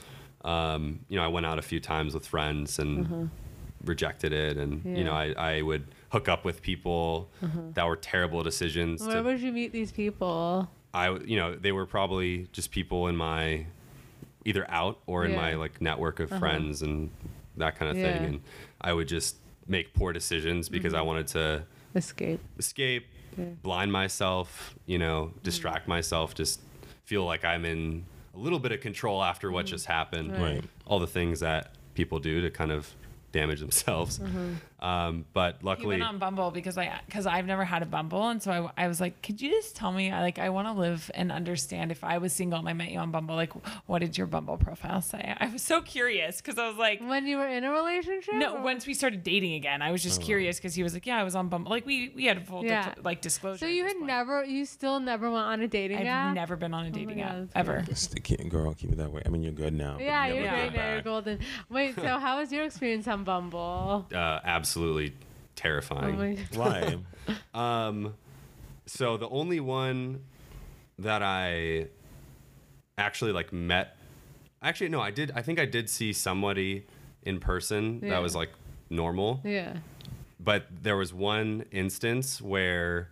[0.45, 3.31] Um, you know, I went out a few times with friends and
[3.85, 5.23] rejected it, and you know, Uh-huh.
[5.25, 5.31] Yeah.
[5.33, 5.43] Uh-huh.
[5.43, 7.31] I, I would hook up with people
[7.75, 9.01] that were terrible decisions.
[9.07, 10.69] Where to- would you meet these people?
[10.93, 13.67] I, you know, they were probably just people in my
[14.45, 16.41] either out or in my like network of uh-huh.
[16.41, 17.11] friends and
[17.57, 18.19] that kind of Yeah.
[18.19, 18.25] thing.
[18.25, 18.41] And
[18.81, 19.37] I would just
[19.67, 21.07] make poor decisions because I mm-hmm.
[21.07, 21.63] wanted to
[21.95, 22.41] Escape.
[22.59, 23.45] escape, Yeah.
[23.63, 25.39] blind myself, you know, mm-hmm.
[25.43, 26.61] distract myself, just
[27.05, 29.73] feel like I'm in a little bit of control after what mm-hmm.
[29.73, 30.33] just happened.
[30.33, 30.41] Right.
[30.41, 30.65] Right.
[30.87, 32.95] All the things that people do to kind of
[33.33, 34.21] damage themselves.
[34.81, 37.87] Um, but luckily, He luckily, went on Bumble because I because I've never had a
[37.87, 40.11] Bumble, and so I, I was like, could you just tell me?
[40.11, 41.91] I like I want to live and understand.
[41.93, 43.53] If I was single and I met you on Bumble, like
[43.87, 45.35] what did your Bumble profile say?
[45.39, 47.01] I was so curious because I was like.
[47.01, 48.35] When you were in a relationship?
[48.35, 51.07] No, or- once we started dating again, I was just curious because he was like,
[51.07, 52.95] "Yeah, I was on Bumble." Like we we had a full Yeah.
[53.03, 53.59] like disclosure.
[53.59, 54.07] So you had point.
[54.07, 56.29] never, you still never went on a dating app?
[56.29, 57.83] I've never been on a dating God, app that's ever.
[57.83, 59.23] Just to keep, girl, keep it that way.
[59.27, 59.99] I mean, you're good now.
[60.01, 60.93] Yeah, you're go great now.
[60.93, 61.39] You're golden.
[61.69, 64.07] Wait, so how was your experience on Bumble?
[64.15, 65.09] uh, absolutely Oh
[65.57, 66.17] terrifying.
[66.17, 66.97] my Why?
[67.55, 68.15] Um,
[68.87, 70.23] so the only one
[70.99, 71.89] that I
[72.99, 73.97] actually like met,
[74.63, 75.33] actually no, I did.
[75.35, 76.87] I think I did see somebody
[77.23, 78.11] in person Yeah.
[78.11, 78.51] that was like
[78.89, 79.77] normal, Yeah.
[80.41, 83.11] but there was one instance where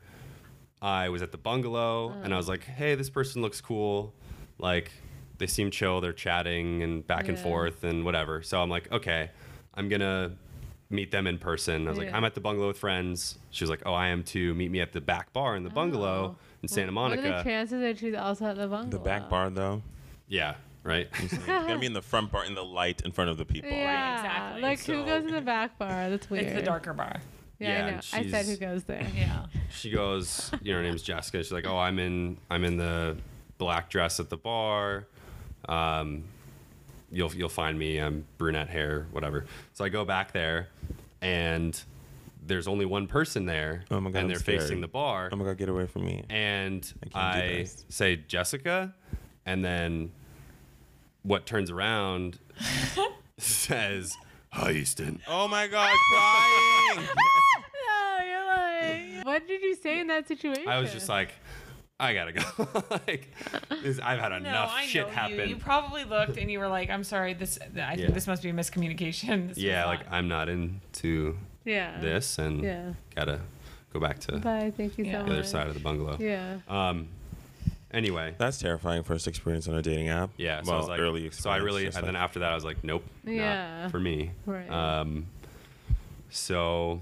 [0.82, 4.14] I was at the bungalow and I was like, "Hey, this person looks cool,"
[4.58, 4.90] like.
[5.38, 6.00] They seem chill.
[6.00, 8.42] They're chatting and back and forth and whatever.
[8.42, 9.30] So I'm like, okay,
[9.72, 10.32] I'm gonna
[10.90, 11.86] meet them in person.
[11.86, 13.38] I was like, I'm at the bungalow with friends.
[13.50, 14.54] She was like, Oh, I am too.
[14.54, 16.42] Meet me at the back bar in the bungalow Oh.
[16.62, 17.44] in Santa What are the Monica.
[17.48, 18.90] chances that she's also at the bungalow?
[18.90, 19.82] the back bar, though.
[20.28, 21.08] yeah, right.
[21.46, 23.70] You're gonna be in the front bar, in the light in front of the people.
[23.70, 24.62] Yeah, exactly.
[24.62, 26.08] Like who goes in the back bar?
[26.10, 26.44] That's weird.
[26.44, 27.20] It's the darker bar.
[27.58, 28.26] Yeah, Yeah, I know.
[28.28, 29.06] I said who goes there.
[29.14, 29.46] Yeah.
[29.70, 31.38] she goes, you know, her name's Jessica.
[31.38, 33.16] She's like, Oh, I'm in I'm in the
[33.58, 35.06] black dress at the bar.
[35.68, 36.24] Um,
[37.10, 37.98] you'll you'll find me.
[37.98, 39.44] I'm brunette hair, whatever.
[39.74, 40.68] So I go back there,
[41.20, 41.80] and
[42.46, 44.62] there's only one person there, Oh my God, and they're scared.
[44.62, 45.28] facing the bar.
[45.32, 46.24] Oh my god, get away from me.
[46.30, 48.94] and I I, say Jessica,
[49.44, 50.12] and then
[51.22, 52.38] what turns around
[53.38, 54.16] says
[54.50, 55.20] Hi, Easton.
[55.28, 57.06] Oh my god, crying.
[57.88, 58.46] No, you're
[59.16, 60.68] like, what did you say in that situation?
[60.68, 61.30] I was just like,
[62.00, 62.42] I gotta go.
[63.08, 63.26] like,
[63.82, 65.38] this, I've had No, enough I shit know happen.
[65.40, 65.44] you.
[65.46, 67.34] You probably looked and you were like, "I'm sorry.
[67.34, 68.10] This I think Yeah.
[68.14, 71.98] this must be a miscommunication." This was yeah, not- like I'm not into yeah.
[72.00, 72.92] this, and Yeah.
[73.16, 73.40] gotta
[73.92, 74.72] go back to Bye.
[74.76, 75.12] Thank you Yeah.
[75.12, 75.46] so the other much.
[75.46, 76.16] side of the bungalow.
[76.20, 76.58] Yeah.
[76.68, 77.08] Um.
[77.90, 80.28] Anyway, That's terrifying first experience on a dating app.
[80.36, 80.62] yeah.
[80.62, 81.42] So well, I was like, early experience.
[81.42, 83.82] so I really, just and then after that, I was like, nope, Yeah.
[83.84, 84.32] not for me.
[84.44, 84.68] Right.
[84.70, 85.24] Um,
[86.30, 87.00] so,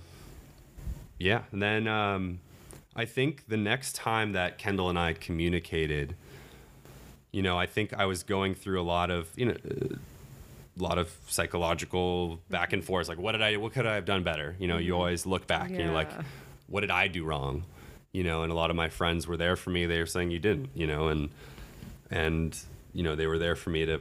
[1.19, 1.43] yeah.
[1.51, 2.39] And then um,
[2.97, 6.17] I think the next time that Kendall and I communicated,
[7.31, 9.57] you know, I think I was going through a lot of, you know,
[10.79, 13.09] a lot of psychological back and forth.
[13.09, 14.57] Like, what did I, what could I have done better?
[14.59, 15.01] You know, you mm-hmm.
[15.01, 16.11] always look back and you're like,
[16.69, 17.65] what did I do wrong?
[18.13, 19.85] You know, and a lot of my friends were there for me.
[19.85, 21.29] They were saying you didn't, you know, and,
[22.11, 22.59] and,
[22.95, 24.01] you know, they were there for me to,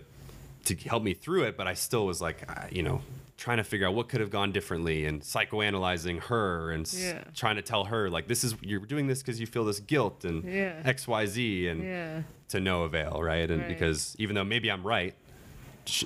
[0.65, 1.57] to help me through it.
[1.57, 3.01] But I still was like, you know,
[3.37, 7.57] trying to figure out what could have gone differently and psychoanalyzing her and s- trying
[7.57, 10.43] to tell her like, this is, you're doing this because you feel this guilt and
[10.45, 10.81] Yeah.
[10.85, 11.67] X, Y, Z.
[11.67, 12.21] And, Yeah.
[12.49, 13.49] to no avail, right?
[13.51, 13.67] And Right.
[13.67, 15.13] because even though maybe I'm right,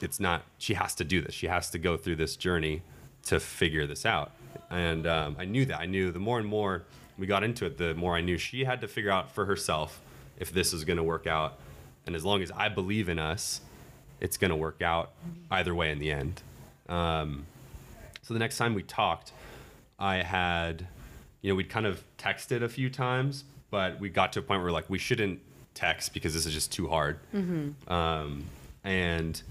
[0.01, 0.43] it's not.
[0.57, 1.33] She has to do this.
[1.35, 2.81] She has to go through this journey
[3.27, 4.31] to figure this out.
[4.69, 5.79] And um, I knew that.
[5.79, 6.83] I knew the more and more
[7.17, 10.01] we got into it, the more I knew she had to figure out for herself
[10.39, 11.59] if this is going to work out.
[12.07, 13.61] And as long as I believe in us,
[14.19, 15.11] it's going to work out
[15.51, 16.41] either way in the end.
[16.89, 17.45] Um,
[18.21, 19.31] so the next time we talked,
[19.97, 20.87] I had,
[21.41, 24.61] you know, we'd kind of texted a few times, but we got to a point
[24.61, 25.39] where like we shouldn't
[25.73, 27.19] text because this is just too hard.
[27.87, 28.45] Um,
[28.83, 29.41] and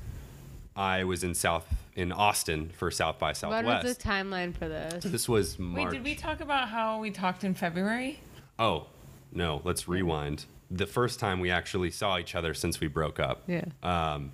[0.76, 1.66] I was in South
[1.96, 3.64] in Austin for South by Southwest.
[3.64, 5.04] What was the timeline for this?
[5.04, 5.86] this was March.
[5.86, 8.20] Wait, did we talk about how we talked in February?
[8.58, 8.86] oh,
[9.32, 10.46] no, let's rewind.
[10.70, 13.42] The first time we actually saw each other since we broke up.
[13.46, 13.64] Yeah.
[13.82, 14.32] Um,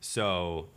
[0.00, 0.68] so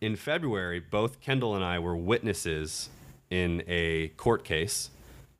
[0.00, 2.90] in February, both Kendall and I were witnesses
[3.30, 4.90] in a court case,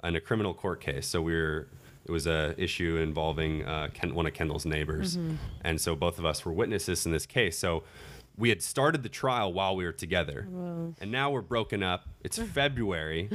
[0.03, 1.07] in a criminal court case.
[1.07, 1.69] So we were,
[2.05, 5.17] it was a issue involving uh, Ken, one of Kendall's neighbors,
[5.63, 7.59] and so both of us were witnesses in this case.
[7.59, 7.83] So
[8.39, 10.47] we had started the trial while we were together,
[11.01, 12.07] and now we're broken up.
[12.23, 13.31] It's February.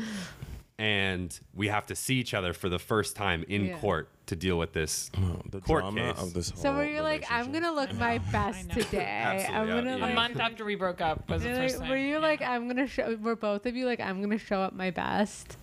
[0.81, 3.77] And we have to see each other for the first time in Yeah.
[3.77, 6.23] court to deal with this Oh, the court drama case.
[6.23, 9.21] of this whole So were you like, I'm gonna look my best today.
[9.23, 9.97] I'm yeah, gonna yeah.
[9.97, 10.15] A like.
[10.15, 11.89] month after we broke up was the first like- time.
[11.91, 12.17] were you Yeah.
[12.19, 13.15] like, I'm gonna show?
[13.21, 15.55] Were both of you like, I'm gonna show up my best?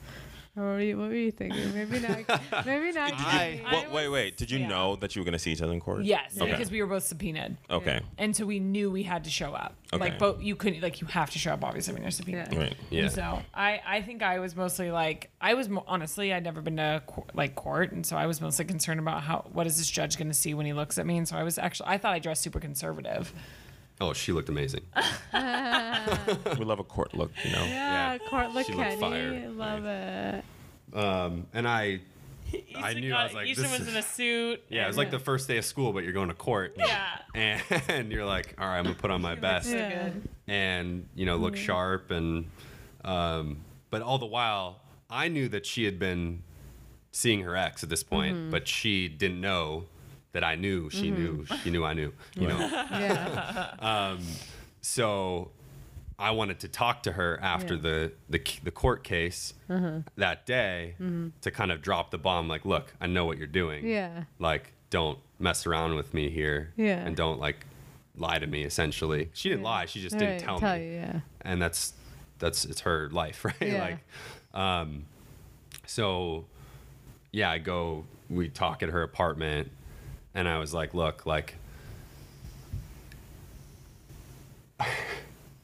[0.59, 1.73] Or were you, what were you thinking?
[1.73, 2.41] Maybe not.
[2.67, 3.13] maybe not.
[3.15, 3.65] I- Katie.
[3.65, 4.37] I Well, wait, wait.
[4.37, 4.69] Did you yeah.
[4.69, 6.03] know that you were gonna see each other in court?
[6.05, 6.51] Yes, Okay.
[6.51, 7.57] because we were both subpoenaed.
[7.71, 8.01] Okay.
[8.19, 9.75] And so we knew we had to show up.
[9.93, 10.03] Okay.
[10.03, 12.53] Like both you couldn't like you have to show up obviously when you're subpoenaed.
[12.53, 12.59] Yeah.
[12.59, 12.77] Right.
[12.91, 13.03] Yeah.
[13.05, 16.61] And so I, I think I was mostly like I was mo- honestly I'd never
[16.61, 19.79] been to co- like court and so I was mostly concerned about how what is
[19.79, 21.89] this judge going to see when he looks at me and so I was actually
[21.89, 23.33] I thought I dressed super conservative.
[24.01, 24.83] Oh, she looked amazing.
[25.35, 27.65] we love a court look, you know.
[27.65, 28.19] Yeah, Yeah.
[28.29, 29.01] Court She looked Kenny.
[29.01, 29.49] fire.
[29.51, 30.45] Love it.
[30.95, 32.01] Um, and I,
[32.77, 34.63] I Easton knew I was like, Easton this was is- in a suit.
[34.69, 36.77] yeah, it was like the first day of school, but you're going to court.
[36.77, 37.19] yeah.
[37.89, 40.09] And, you're like, all right, I'm gonna put on my best so Yeah.
[40.09, 40.29] good.
[40.49, 42.47] and you know look sharp and,
[43.05, 43.59] um,
[43.91, 44.81] but all the while
[45.11, 46.43] I knew that she had been
[47.13, 49.85] seeing her ex at this point, but she didn't know
[50.33, 50.91] that I knew.
[50.91, 51.45] She knew.
[51.63, 52.13] She knew I knew.
[52.37, 52.59] You know.
[52.93, 53.75] Yeah.
[53.81, 54.21] um,
[54.81, 55.51] so
[56.19, 57.81] I wanted to talk to her after Yeah.
[57.81, 59.55] the, the the court case
[60.17, 60.95] that day
[61.43, 62.49] to kind of drop the bomb.
[62.49, 63.87] Like, look, I know what you're doing.
[63.87, 64.25] Yeah.
[64.39, 66.73] Like, don't mess around with me here.
[66.77, 66.99] Yeah.
[67.07, 67.67] And don't like
[68.17, 68.65] lie to me.
[68.65, 69.69] Essentially, she didn't Yeah.
[69.71, 69.87] lie.
[69.87, 70.87] She just didn't Right, tell, tell me.
[70.87, 71.21] you, yeah.
[71.43, 71.93] And that's
[72.39, 73.55] that's it's her life, right?
[73.61, 73.81] Yeah.
[74.55, 75.05] Like, um,
[75.87, 76.47] so
[77.33, 78.05] yeah, I go.
[78.31, 79.71] We talk at her apartment,
[80.39, 81.57] and I was like, look, like.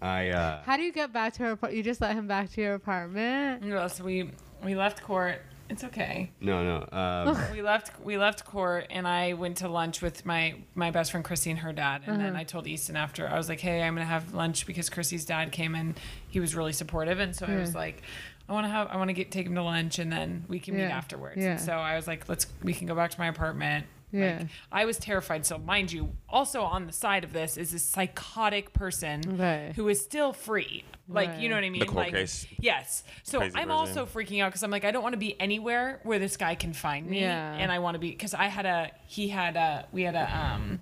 [0.03, 1.51] I uh How do you get back to her?
[1.53, 3.63] apart- You just let him back to your apartment?
[3.63, 4.31] No, so we
[4.63, 5.41] we left court.
[5.71, 6.31] It's okay.
[6.43, 10.57] no no um we left we left court and I went to lunch with my
[10.75, 13.49] my best friend Chrissy and her dad and then I told Easton after I was
[13.49, 15.99] like hey I'm gonna have lunch because Chrissy's dad came and
[16.29, 18.03] he was really supportive and so I was like
[18.47, 20.59] I want to have I want to get take him to lunch and then we
[20.61, 21.53] can meet afterwards Yeah.
[21.53, 24.39] and so I was like let's we can go back to my apartment Yeah.
[24.39, 25.45] Like, I was terrified.
[25.45, 29.73] So, mind you, also on the side of this is this psychotic person Right.
[29.75, 30.85] who is still free.
[31.09, 31.83] Like, you know what I mean?
[31.85, 32.47] court like, case.
[32.59, 33.05] Yes.
[33.25, 33.71] So Crazy I'm version.
[33.73, 36.55] also freaking out because I'm like, I don't want to be anywhere where this guy
[36.55, 37.21] can find me.
[37.21, 37.55] Yeah.
[37.57, 40.35] And I want to be because I had a he had a we had a
[40.35, 40.81] um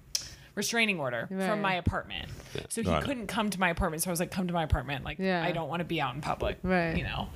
[0.55, 1.49] restraining order Right.
[1.49, 2.29] from my apartment.
[2.69, 3.07] So he Got it.
[3.07, 4.03] couldn't come to my apartment.
[4.05, 5.05] So I was like, come to my apartment.
[5.05, 5.43] Like Yeah.
[5.43, 6.59] I don't want to be out in public.
[6.63, 6.97] Right.
[6.97, 7.29] You know.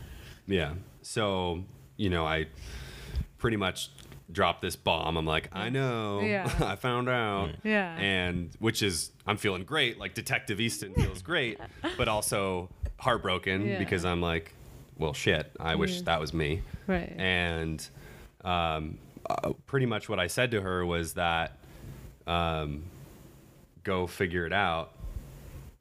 [0.46, 0.74] Yeah.
[1.02, 1.64] So,
[1.96, 2.46] you know, I
[3.38, 3.90] pretty much
[4.30, 5.16] dropped this bomb.
[5.16, 6.20] I'm like, I know.
[6.20, 6.50] Yeah.
[6.60, 7.50] I found out.
[7.62, 7.96] Yeah.
[7.96, 9.98] And which is, I'm feeling great.
[9.98, 11.58] Like Detective Easton feels great,
[11.96, 12.68] but also
[12.98, 13.78] heartbroken Yeah.
[13.78, 14.52] because I'm like,
[14.98, 16.62] well, shit, I wish that was me.
[16.86, 17.12] Right.
[17.18, 17.86] And
[18.44, 18.98] um,
[19.28, 21.58] uh, pretty much what I said to her was that
[22.26, 22.84] um,
[23.84, 24.92] go figure it out.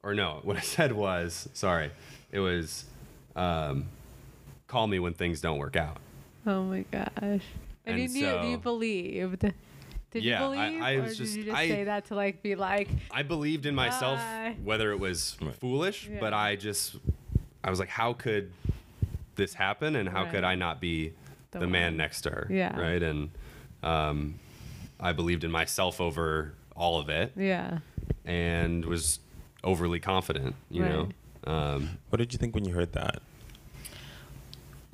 [0.02, 1.90] Or no, what I said was, sorry,
[2.30, 2.84] it was
[3.34, 3.86] um,
[4.68, 5.96] call me when things don't work out.
[6.46, 7.42] Oh my gosh.
[7.86, 9.40] And, And you knew, you believed.
[10.10, 10.82] Did Yeah, you I- believe?
[10.82, 13.22] I or was did just- you just I- say that to like be like, I
[13.22, 14.56] believed in myself, Bye.
[14.64, 16.96] whether it was foolish, but I just,
[17.62, 18.52] I was like, how could
[19.36, 21.12] this happen, and how could I not be
[21.52, 22.46] The the, man next to her?
[22.50, 22.78] Yeah.
[22.78, 23.02] Right.
[23.02, 23.30] And
[23.82, 24.40] um,
[24.98, 27.78] I believed in myself over all of it, yeah.
[28.24, 29.20] and was
[29.62, 30.54] overly confident.
[30.70, 31.08] You know.
[31.44, 33.20] Um, What did you think when you heard that?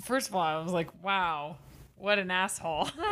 [0.05, 1.57] First of all, I was like, wow,
[2.03, 2.89] what an asshole.
[2.99, 3.05] and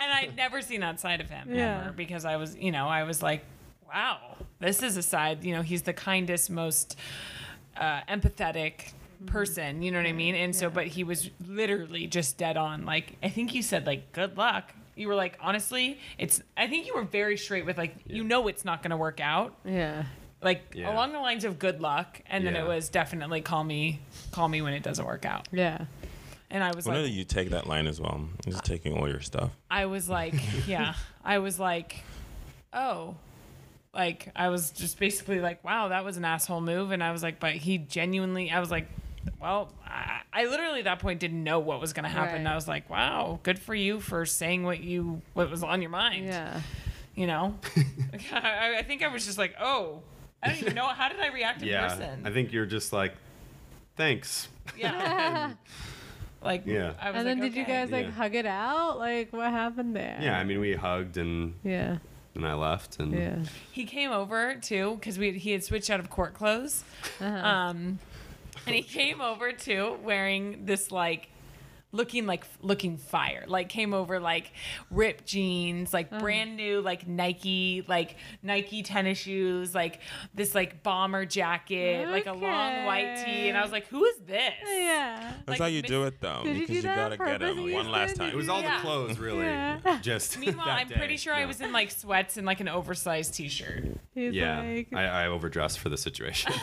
[0.00, 1.82] I'd never seen that side of him Yeah.
[1.82, 3.44] ever because I was, you know, I was like,
[3.86, 6.96] wow, this is a side, you know, he's the kindest, most
[7.76, 8.92] uh, empathetic
[9.26, 10.34] person, you know what I mean?
[10.34, 12.84] And so, but he was literally just dead on.
[12.86, 14.72] Like, I think you said, like, good luck.
[14.96, 18.48] You were like, honestly, it's, I think you were very straight with, like, you know,
[18.48, 19.54] it's not going to work out.
[19.64, 20.04] Yeah.
[20.42, 20.92] Like, Yeah.
[20.92, 22.20] along the lines of good luck.
[22.26, 22.64] And then Yeah.
[22.64, 24.00] it was definitely call me,
[24.32, 25.46] call me when it doesn't work out.
[25.52, 25.84] Yeah.
[26.50, 28.26] And I was When like, did you take that line as well?
[28.46, 29.50] Just taking all your stuff.
[29.70, 30.34] I was like,
[30.66, 30.94] yeah,
[31.24, 32.02] I was like,
[32.72, 33.16] oh,
[33.94, 37.22] like I was just basically like, wow, that was an asshole move, and I was
[37.22, 38.88] like, but he genuinely, I was like,
[39.40, 42.44] well, I, I literally at that point didn't know what was gonna happen.
[42.44, 42.52] Right.
[42.52, 45.90] I was like, wow, good for you for saying what you what was on your
[45.90, 46.26] mind.
[46.26, 46.60] Yeah.
[47.14, 47.58] you know,
[48.32, 50.02] I, I think I was just like, oh,
[50.42, 51.88] I don't even know how did I react in yeah.
[51.88, 52.22] person.
[52.24, 53.12] I think you're just like,
[53.96, 54.48] thanks.
[54.76, 55.52] yeah,
[56.42, 56.92] Like, Yeah.
[57.00, 57.72] I was And then like, did you okay.
[57.72, 58.10] guys like Yeah.
[58.12, 58.98] hug it out?
[58.98, 60.18] Like what happened there?
[60.20, 61.98] Yeah, I mean, we hugged and Yeah.
[62.34, 63.38] and I left and Yeah.
[63.72, 66.84] He came over too because we he had switched out of court clothes,
[67.20, 67.26] Uh-huh.
[67.48, 67.98] um,
[68.66, 71.28] and he came over too wearing this like
[71.90, 74.52] looking like looking fire like came over like
[74.90, 76.20] ripped jeans like Uh-huh.
[76.20, 80.00] brand new like nike like nike tennis shoes like
[80.34, 84.16] this like bomber jacket like a long white tee and i was like who is
[84.26, 85.32] this Yeah.
[85.46, 87.26] That's Like, how you miss- do it, though, Did you because do you, gotta get
[87.26, 87.72] purpose, them Ethan?
[87.74, 88.28] one last time.
[88.30, 88.76] it was all Yeah.
[88.76, 89.98] the clothes really Yeah.
[90.02, 91.16] just meanwhile that i'm pretty day.
[91.16, 93.84] sure i was in like sweats and like an oversized t-shirt
[94.14, 96.52] He's yeah like, I, I overdressed for the situation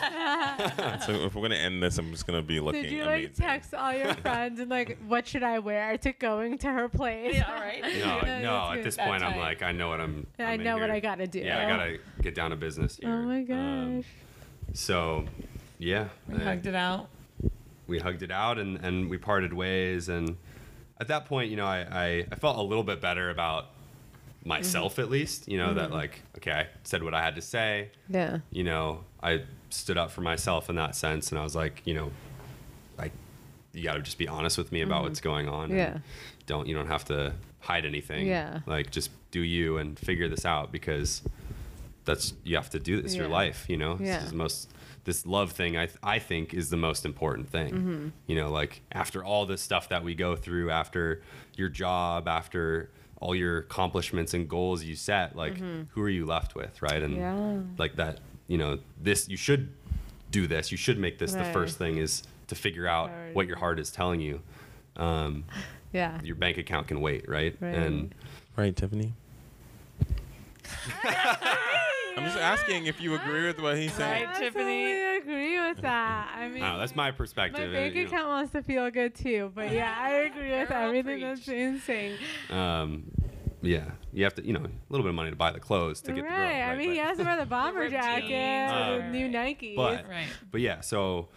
[1.04, 3.74] So if we're gonna end this, I'm just gonna be looking Did you like text
[3.74, 7.36] all your friends and like, what should I wear to going to her place?
[7.36, 7.88] yeah all right no
[8.26, 10.64] Yeah, no at this That point i'm like i know what i'm I I'm in
[10.64, 10.92] know what here.
[10.96, 11.38] I gotta do.
[11.40, 13.56] yeah i gotta get down to business here Oh my gosh.
[13.56, 14.04] Um,
[14.74, 15.24] so
[15.78, 17.08] yeah we I- hugged it out
[17.86, 20.36] we hugged it out and, and we parted ways and
[21.00, 23.66] at that point you know I, I, I felt a little bit better about
[24.44, 27.90] myself at least you know that like okay i said what i had to say
[28.10, 28.38] yeah.
[28.50, 31.94] you know i stood up for myself in that sense and i was like you
[31.94, 32.12] know like
[33.76, 35.98] you got to just be honest with me about what's going on Yeah.
[36.46, 38.60] don't you don't have to hide anything Yeah.
[38.66, 41.22] like just do you and figure this out because
[42.04, 44.18] that's you have to do this your life you know Yeah.
[44.18, 44.70] this is most
[45.04, 48.08] this love thing I, th- I think is the most important thing Mm-hmm.
[48.26, 51.22] you know like after all this stuff that we go through after
[51.56, 52.90] your job after
[53.20, 57.16] all your accomplishments and goals you set like who are you left with right and
[57.16, 57.56] Mm-hmm.
[57.56, 57.62] Yeah.
[57.78, 59.72] like that you know this you should
[60.30, 63.56] do this you should make this the first thing is to figure out what your
[63.58, 64.40] heart is telling you
[64.96, 65.44] um,
[65.92, 66.20] Yeah.
[66.22, 67.74] your bank account can wait right, Right.
[67.74, 68.14] and
[68.56, 69.12] Right, Tiffany?
[71.04, 74.24] I'm just asking if you agree with what he's saying.
[74.26, 74.36] Right.
[74.36, 74.64] I Tiffany.
[74.64, 76.32] totally agree with that.
[76.38, 77.68] I mean, I that's my perspective.
[77.70, 78.08] my bank you know.
[78.08, 81.22] account wants to feel good too, but yeah, I agree with Girl, everything preach.
[81.22, 82.16] that's been saying.
[82.50, 83.04] um,
[83.62, 86.00] yeah you have to you know a little bit of money to buy the clothes
[86.02, 86.62] to get the girl right.
[86.62, 89.08] I mean, but- he has to wear the bomber ripped jacket, jeans or or- the
[89.18, 89.74] new Nike.
[89.76, 90.26] but Right.
[90.50, 91.28] but yeah so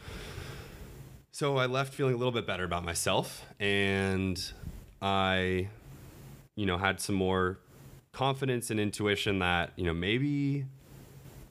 [1.32, 4.52] so i left feeling a little bit better about myself and
[5.02, 5.68] i
[6.56, 7.60] you know had some more
[8.12, 10.66] confidence and intuition that you know maybe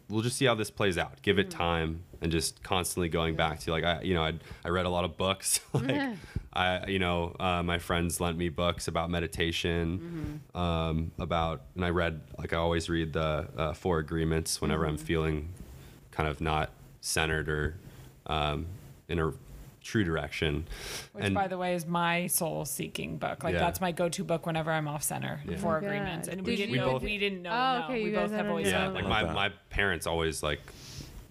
[0.09, 1.21] we'll just see how this plays out.
[1.23, 4.35] Give it time and just constantly going back to like i you know i
[4.65, 5.61] i read a lot of books.
[5.73, 6.17] Like
[6.53, 11.91] i you know uh, my friends lent me books about meditation um, about and i
[11.91, 15.51] read like i always read the uh, four agreements whenever i'm feeling
[16.11, 16.71] kind of not
[17.03, 17.77] centered or
[18.27, 18.67] um,
[19.09, 19.33] in a
[19.89, 20.67] true direction
[21.13, 23.43] Which, and by the way, is my soul seeking book.
[23.43, 23.61] Like Yeah.
[23.61, 25.41] that's my go to book whenever I'm off center.
[25.49, 25.57] Yeah.
[25.57, 26.37] Four Oh my agreements, God.
[26.39, 26.87] and we Did didn't you- know.
[26.89, 27.51] We both- we didn't know.
[27.51, 27.85] Oh, no.
[27.87, 29.35] okay, we you both guys have haven't always done yeah like my, that.
[29.35, 30.61] my parents always like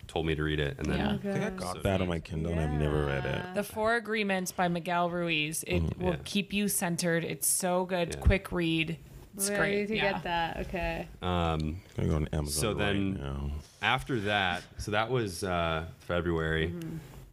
[0.07, 1.13] told me to read it and then Yeah.
[1.13, 3.53] I think I got that on my Kindle and I've never read it.
[3.53, 5.63] The Four Agreements by Miguel Ruiz.
[5.67, 6.03] It will Mm-hmm.
[6.07, 6.15] Yeah.
[6.25, 7.23] keep you centered.
[7.23, 8.15] It's so good.
[8.15, 8.21] Yeah.
[8.21, 8.97] Quick read.
[9.35, 9.87] It's Ready great.
[9.89, 10.11] to yeah.
[10.13, 10.57] get that.
[10.61, 11.07] Okay.
[11.21, 13.51] um, I'm gonna go on Amazon So right then- now.
[13.83, 16.73] after that, so that was uh, February,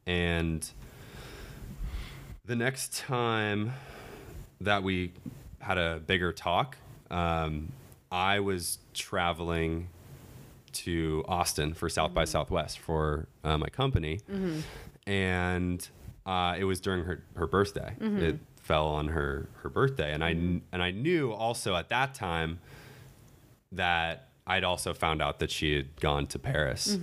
[0.06, 0.68] and
[2.46, 3.72] the next time
[4.60, 5.12] that we
[5.60, 6.76] had a bigger talk,
[7.10, 7.72] um,
[8.12, 9.88] I was traveling
[10.72, 14.20] to Austin for South by Southwest for uh, my company,
[15.06, 15.86] and
[16.26, 17.94] uh, it was during her her birthday.
[18.22, 22.58] It fell on her her birthday, and I and I knew also at that time
[23.72, 26.98] that I'd also found out that she had gone to Paris.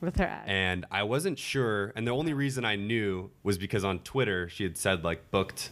[0.00, 0.44] With her ex.
[0.46, 1.92] And I wasn't sure.
[1.96, 5.70] And the only reason I knew was because on Twitter she had said like booked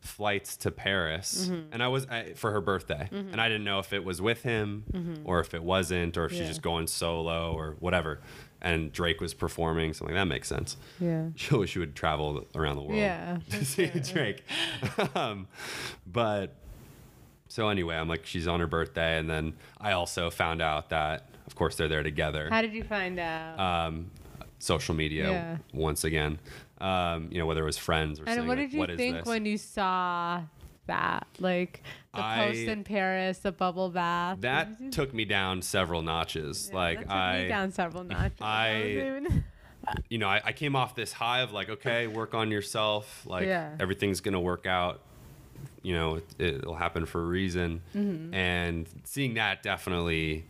[0.00, 1.72] flights to Paris, mm-hmm.
[1.72, 3.32] and I was I, for her birthday, mm-hmm.
[3.32, 5.22] and I didn't know if it was with him mm-hmm.
[5.24, 8.20] or if it wasn't, or if she's just going solo or whatever.
[8.60, 10.76] And Drake was performing, so I'm like that makes sense.
[10.98, 11.28] yeah.
[11.36, 14.42] She, she would travel around the world Yeah, to see Drake.
[15.14, 15.46] um,
[16.06, 16.54] but
[17.48, 21.27] so anyway, I'm like she's on her birthday, and then I also found out that
[21.48, 23.58] of course they're there together How did you find out?
[23.58, 24.10] um,
[24.58, 25.56] social media Yeah.
[25.72, 26.38] once again.
[26.80, 29.24] Um, you know, whether it was friends or and what like, did you "What think
[29.26, 30.42] when you saw
[30.86, 31.26] that?
[31.40, 31.82] Like
[32.14, 34.40] the I- post in Paris, the bubble bath.
[34.42, 36.68] that What did you- took me down several notches.
[36.70, 38.38] Yeah, like that took I, me down several notches.
[38.40, 39.22] I-
[40.08, 43.24] you know, I, I came off this high of like, okay, work on yourself.
[43.26, 43.74] Like Yeah.
[43.80, 45.00] everything's gonna work out.
[45.82, 47.80] You know, it, it'll happen for a reason.
[47.94, 48.34] Mm-hmm.
[48.34, 50.44] And seeing that definitely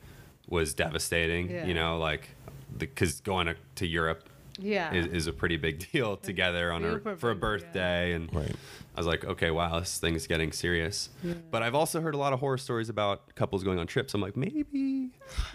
[0.49, 1.51] was devastating.
[1.51, 1.67] Yeah.
[1.67, 2.29] You know, like
[2.77, 4.93] because going to, to Europe yeah.
[4.93, 7.35] is, is a pretty big deal together on a for a big deal.
[7.35, 8.55] birthday and Right.
[8.95, 11.09] I was like, okay, wow, this thing's getting serious.
[11.53, 14.13] But I've also heard a lot of horror stories about couples going on trips.
[14.13, 15.11] I'm like, maybe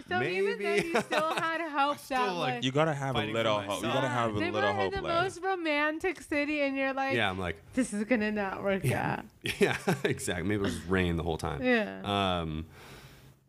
[0.08, 0.88] So even then, Maybe.
[0.88, 3.82] you still had hope that still, like, like, You gotta have a little hope.
[3.82, 5.22] You gotta have a they little were in hope the left.
[5.24, 9.24] most romantic city, and you're like, yeah, I'm like, this is gonna not work out.
[9.58, 10.44] yeah, exactly.
[10.48, 11.62] Maybe it was rain the whole time.
[11.62, 12.00] Yeah.
[12.40, 12.64] Um,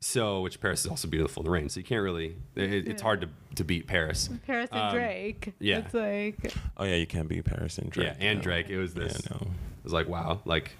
[0.07, 1.67] so, which Paris is also beautiful in the rain.
[1.69, 2.35] So you can't really.
[2.55, 4.29] It, it's hard to, to beat Paris.
[4.45, 5.53] Paris and Um, Drake.
[5.59, 5.79] yeah.
[5.79, 8.13] It's like, Oh yeah, you can't be Paris and Drake.
[8.19, 8.43] Yeah, and no.
[8.43, 8.69] Drake.
[8.69, 9.19] It was this.
[9.23, 9.47] Yeah, no.
[9.47, 10.71] It was like wow, like.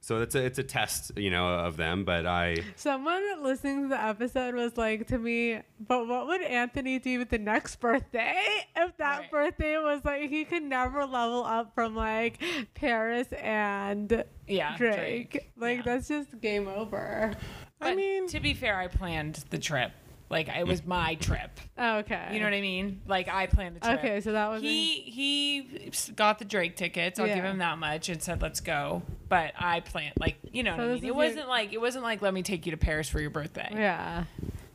[0.00, 2.04] So it's a it's a test, you know, of them.
[2.04, 6.98] But I someone listening to the episode was like to me, but what would Anthony
[6.98, 8.42] do with the next birthday
[8.76, 9.30] if that Right.
[9.30, 12.42] birthday was like he could never level up from like
[12.74, 15.30] Paris and Yeah, Drake.
[15.32, 15.50] Drake.
[15.58, 15.82] Like Yeah.
[15.84, 17.34] that's just game over.
[17.78, 19.92] But I mean, to be fair, I planned the trip.
[20.30, 21.58] Like it was my trip.
[21.78, 22.28] Okay.
[22.32, 23.00] You know what I mean?
[23.06, 23.98] Like I planned the trip.
[24.00, 27.18] Okay, so that was he he got the Drake tickets.
[27.18, 29.02] I'll give him that much and said let's go.
[29.30, 30.96] But I planned like you know So what I mean.
[31.04, 33.30] It your- wasn't like it wasn't like let me take you to Paris for your
[33.30, 33.68] birthday.
[33.72, 34.24] Yeah.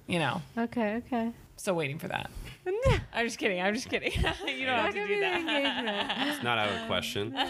[0.07, 0.95] You know, Okay.
[1.05, 1.31] Okay.
[1.55, 2.31] still waiting for that.
[3.13, 3.61] I'm just kidding.
[3.61, 4.11] I'm just kidding.
[4.13, 5.39] you don't That have to do that.
[5.39, 6.11] engagement.
[6.35, 7.35] it's not out of the question.
[7.35, 7.43] Um,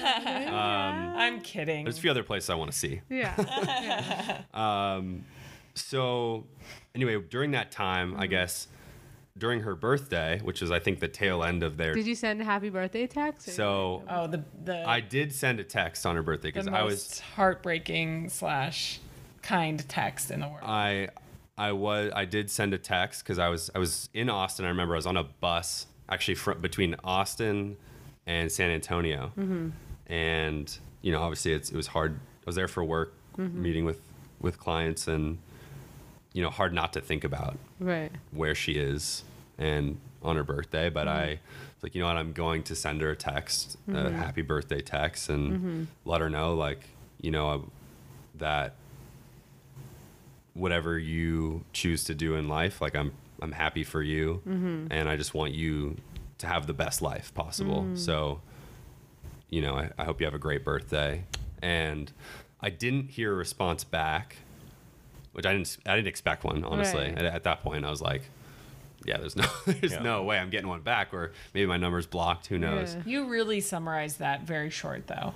[1.15, 1.85] I'm kidding.
[1.85, 3.01] there's a few other places I want to see.
[3.09, 3.33] Yeah.
[3.37, 4.41] yeah.
[4.53, 5.23] Um,
[5.75, 6.45] so
[6.95, 8.21] anyway, during that time, Mm-hmm.
[8.21, 8.67] I guess
[9.37, 11.93] during her birthday, which is I think the tail end of their.
[11.93, 13.49] Did you send a happy birthday text?
[13.49, 17.19] so Oh, the the I did send a text on her birthday because I was
[17.19, 18.99] heartbreaking slash
[19.41, 20.59] kind text in the world.
[20.63, 21.09] I
[21.57, 24.65] I was I did send a text because I was I was in Austin.
[24.65, 27.75] I remember I was on a bus actually fr- between Austin
[28.27, 29.31] and San Antonio,
[30.07, 32.13] and you know obviously it's, it was hard.
[32.15, 33.99] I was there for work, meeting with
[34.39, 35.39] with clients, and
[36.33, 38.11] you know hard not to think about Right.
[38.31, 39.23] where she is
[39.57, 40.89] and on her birthday.
[40.89, 41.17] But mm-hmm.
[41.17, 44.15] I was like, you know what, I'm going to send her a text, a mm-hmm.
[44.15, 45.83] happy birthday text, and mm-hmm.
[46.05, 46.89] let her know like
[47.21, 47.69] you know
[48.35, 48.75] that
[50.53, 54.41] whatever you choose to do in life, like I'm I'm happy for you,
[54.91, 55.97] and I just want you
[56.43, 57.83] to have the best life possible.
[57.95, 58.41] So,
[59.49, 61.23] you know, I, I hope you have a great birthday.
[61.61, 62.11] And
[62.61, 64.37] I didn't hear a response back,
[65.33, 67.01] which I didn't I didn't expect one honestly.
[67.09, 67.17] Right.
[67.17, 68.23] At, at that point, I was like.
[69.05, 70.01] Yeah, there's no, there's Yeah.
[70.01, 72.47] no way I'm getting one back, or maybe my number's blocked.
[72.47, 72.95] Who knows?
[72.95, 73.01] Yeah.
[73.05, 75.33] you really summarized that very short though.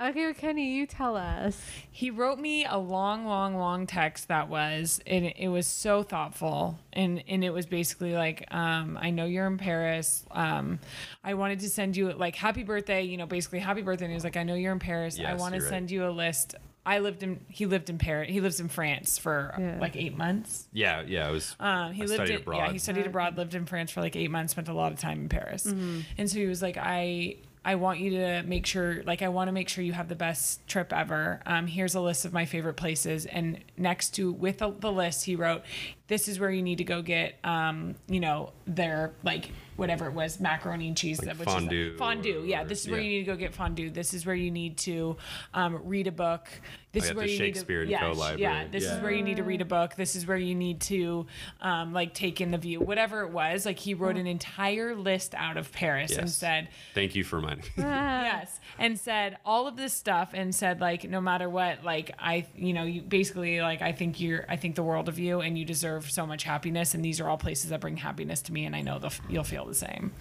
[0.00, 1.60] Okay, well, Kenny, you tell us.
[1.90, 5.34] He wrote me a long, long, long text that was it.
[5.36, 9.58] It was so thoughtful, and and it was basically like, um, I know you're in
[9.58, 10.24] Paris.
[10.30, 10.78] Um,
[11.24, 13.02] I wanted to send you like happy birthday.
[13.02, 14.04] You know, basically happy birthday.
[14.04, 15.18] And he was like, I know you're in Paris.
[15.18, 15.70] I want to you're right.
[15.70, 16.54] send you a list.
[16.86, 17.40] I lived in.
[17.48, 18.30] He lived in Paris.
[18.30, 19.78] He lives in France for Yeah.
[19.80, 20.68] like eight months.
[20.72, 21.54] Yeah, yeah, it was.
[21.60, 22.58] Um, he I lived studied in, abroad.
[22.58, 24.98] Yeah, he studied abroad, lived in France for like eight months, spent a lot of
[25.00, 25.66] time in Paris.
[25.66, 29.48] And so he was like, I I want you to make sure, like, I want
[29.48, 31.40] to make sure you have the best trip ever.
[31.46, 33.26] Um, here's a list of my favorite places.
[33.26, 35.62] And next to, with the, the list, he wrote,
[36.06, 40.12] this is where you need to go get, um, you know, their, like, whatever it
[40.12, 41.22] was, macaroni and cheese.
[41.24, 42.44] Like which is fondue fondue.
[42.46, 42.64] Yeah.
[42.64, 43.06] This is where yeah.
[43.06, 43.90] you need to go get fondue.
[43.90, 45.16] This is where you need to
[45.54, 46.48] um, read a book.
[46.92, 48.06] This Oh, is where the you Shakespeare need to, Co.
[48.06, 48.42] yeah, sh- library.
[48.42, 48.68] Yeah.
[48.68, 49.96] This is where you need to read a book.
[49.96, 51.26] This is where you need to
[51.60, 52.80] um, like take in the view.
[52.80, 57.14] Whatever it was, like he wrote an entire list out of Paris and said, Thank
[57.14, 57.64] you for reminding.
[57.64, 57.70] me.
[57.76, 62.46] yes, and said all of this stuff and said like no matter what, like I,
[62.56, 65.58] you know, you basically like I think you're, I think the world of you, and
[65.58, 68.64] you deserve so much happiness, and these are all places that bring happiness to me,
[68.64, 70.12] and I know they'll, you'll feel the same.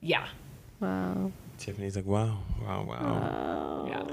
[0.00, 0.26] Yeah,
[0.80, 1.32] Wow.
[1.56, 3.86] Tiffany's like, wow, wow, wow.
[3.88, 4.04] yeah.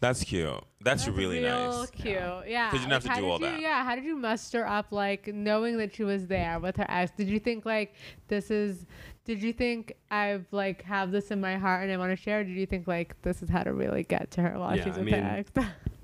[0.00, 0.48] That's cute.
[0.82, 1.90] That's, That's really real nice.
[1.90, 2.14] cute.
[2.46, 2.70] Yeah.
[2.70, 3.60] 'Cause you didn't have to do all you- that.
[3.60, 3.84] Yeah.
[3.84, 7.12] How did you muster up like knowing that she was there with her ex?
[7.16, 7.94] Did you think like
[8.28, 8.86] this is?
[9.24, 12.40] Did you think I've like have this in my heart and I want to share?
[12.40, 14.84] Or did you think like this is how to really get to her while Yeah,
[14.84, 15.50] she's I with mean, her ex?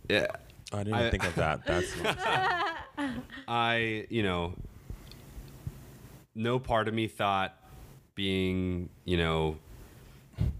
[0.08, 0.26] Yeah,
[0.72, 1.66] I didn't I- even think of that.
[1.66, 1.92] That's
[3.48, 4.54] I, you know,
[6.34, 7.54] no part of me thought
[8.14, 9.56] being, you know,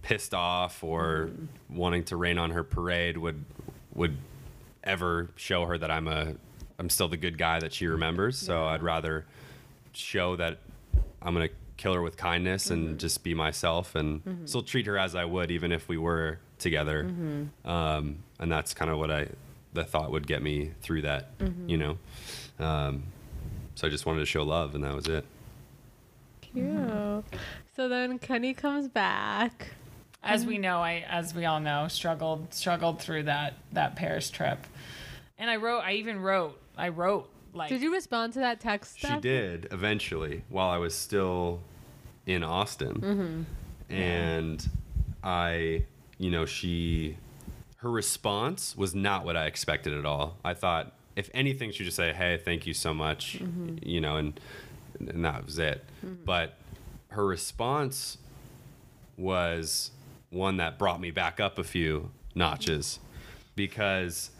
[0.02, 1.30] pissed off or
[1.68, 3.44] wanting to rain on her parade would
[3.94, 4.16] would
[4.84, 6.34] ever show her that I'm a
[6.78, 8.38] I'm still the good guy that she remembers.
[8.38, 9.26] So I'd rather
[9.92, 10.58] show that
[11.22, 15.14] I'm gonna kill her with kindness and just be myself and still treat her as
[15.14, 17.04] I would even if we were together.
[17.64, 19.28] Um, and that's kind of what I
[19.72, 21.30] the thought would get me through that,
[21.66, 21.98] you know.
[22.58, 23.04] Um,
[23.76, 25.24] so I just wanted to show love, and that was it.
[26.52, 27.24] Cute.
[27.76, 29.68] So then Kenny comes back.
[30.22, 34.66] as we know, I as we all know, struggled struggled through that that Paris trip,
[35.38, 35.80] and I wrote.
[35.80, 36.60] I even wrote.
[36.76, 37.68] I wrote like.
[37.68, 38.98] Did you respond to that text?
[38.98, 39.22] She stuff?
[39.22, 41.60] did eventually, while I was still
[42.26, 43.46] in Austin,
[43.88, 43.92] mm-hmm.
[43.92, 44.70] and
[45.24, 45.84] I,
[46.18, 47.16] you know, she,
[47.76, 50.36] her response was not what I expected at all.
[50.44, 53.76] I thought if anything, she'd just say, "Hey, thank you so much," mm-hmm.
[53.82, 54.38] you know, and
[55.08, 55.84] and that was it.
[56.24, 56.54] But
[57.08, 58.18] her response
[59.16, 59.90] was
[60.30, 62.98] one that brought me back up a few notches.
[63.56, 64.30] Because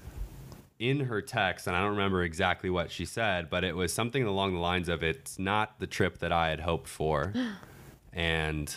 [0.78, 4.22] in her text, and I don't remember exactly what she said, but it was something
[4.24, 7.34] along the lines of, "It's not the trip that I had hoped for,"
[8.12, 8.74] and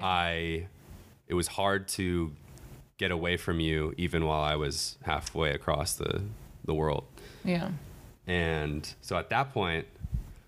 [0.00, 0.68] I,
[1.26, 2.32] it was hard to
[2.98, 6.22] get away from you even while I was halfway across the
[6.64, 7.04] the world,
[7.44, 7.72] Yeah.
[8.28, 9.86] and so at that point,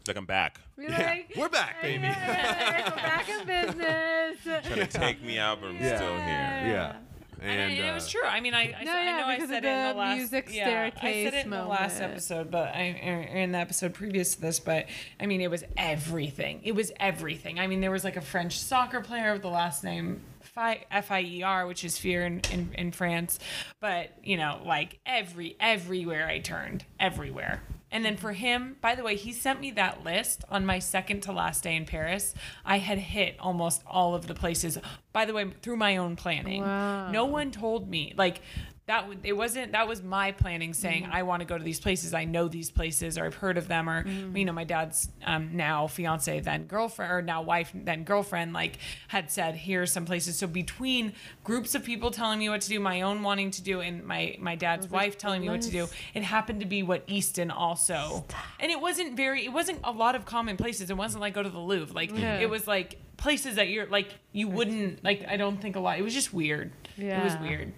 [0.06, 0.60] Like I'm back.
[0.76, 2.02] We're Yeah, like, we're back, baby.
[2.02, 4.36] We're back in business.
[4.44, 6.20] Trying to take me out, but I'm still here.
[6.20, 6.96] yeah,
[7.40, 8.24] And, and it was uh, true.
[8.28, 10.16] I mean, I, I, No, I yeah, know I said it in the the last
[10.18, 13.58] music yeah, I said staircase it in the last episode, but I or in the
[13.58, 14.60] episode previous to this.
[14.60, 14.86] But
[15.18, 16.60] I mean, it was everything.
[16.64, 17.58] It was everything.
[17.58, 20.20] I mean, there was like a French soccer player with the last name
[20.56, 23.38] F-I-E-R, which is fear in, in, in France.
[23.80, 27.62] But you know, like every everywhere I turned, everywhere.
[27.94, 31.22] And then for him, by the way, he sent me that list on my second
[31.22, 32.34] to last day in Paris.
[32.64, 34.76] I had hit almost all of the places.
[35.12, 36.62] By the way, through my own planning.
[36.62, 37.12] Wow.
[37.12, 38.40] No one told me like
[38.86, 41.80] that w- it wasn't that was my planning saying i want to go to these
[41.80, 42.12] places.
[42.12, 45.56] I know these places or i've heard of them or you know my dad's um,
[45.56, 48.78] now fiance then girlfriend or now wife then girlfriend like
[49.08, 50.36] had said here's some places.
[50.36, 53.80] So between groups of people telling me what to do my own wanting to do
[53.80, 57.04] and my my dad's wife telling me what to do it happened to be what
[57.06, 58.24] easton also.
[58.60, 60.90] And it wasn't very it wasn't a lot of common places.
[60.90, 61.94] It wasn't like go to the louvre.
[61.94, 62.38] Like Yeah.
[62.40, 65.98] it was like places that you're like you wouldn't like i don't think a lot
[65.98, 66.70] it was just weird.
[66.98, 67.72] It was weird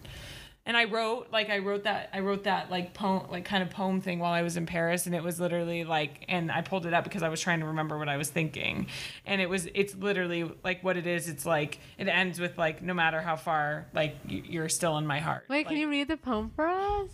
[0.67, 3.71] and I wrote like I wrote that I wrote that like poem like kind of
[3.71, 6.85] poem thing while I was in Paris and it was literally like and I pulled
[6.87, 8.89] it up because I was trying to remember what I was thinking
[9.25, 12.83] and it was it's literally like what it is it's like it ends with like
[12.83, 16.17] no matter how far like you're still in my heart Wait, can you read the
[16.17, 17.11] poem for us?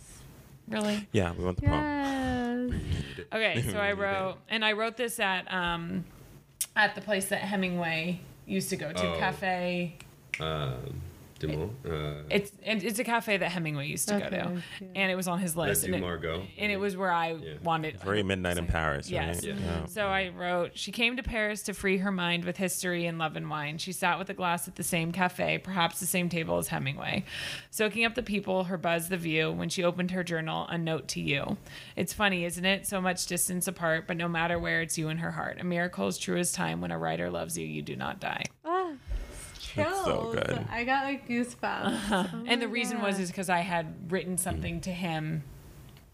[0.67, 2.71] really Yeah, we want the poem.
[2.71, 3.25] Yes.
[3.33, 6.05] okay so I wrote and I wrote this at um
[6.75, 9.19] at the place that Hemingway used to go to Oh.
[9.19, 9.95] cafe
[10.39, 11.01] um,
[11.47, 14.87] Dumont, uh, it's and it's a cafe that Hemingway used to go to yeah.
[14.95, 16.43] and it was on his Red list and du it, Margot.
[16.57, 17.53] and it was where I Yeah.
[17.63, 19.45] wanted Very midnight in Paris, Yes.
[19.45, 19.55] right?
[19.55, 19.85] Yeah.
[19.85, 23.35] So I wrote, she came to Paris to free her mind with history and love
[23.35, 23.77] and wine.
[23.77, 27.25] She sat with a glass at the same cafe, perhaps the same table as Hemingway,
[27.71, 29.51] soaking up the people, her buzz, the view.
[29.51, 31.57] When she opened her journal, a note to you.
[31.95, 32.87] It's funny, isn't it?
[32.87, 35.57] So much distance apart, but no matter where, it's you in her heart.
[35.59, 36.81] A miracle is true as time.
[36.81, 38.43] When a writer loves you, you do not die.
[38.65, 38.72] Ah,
[39.75, 40.65] That's so good.
[40.71, 41.99] I got like goosebumps.
[42.11, 45.43] Oh and the my reason was is because I had written something to him.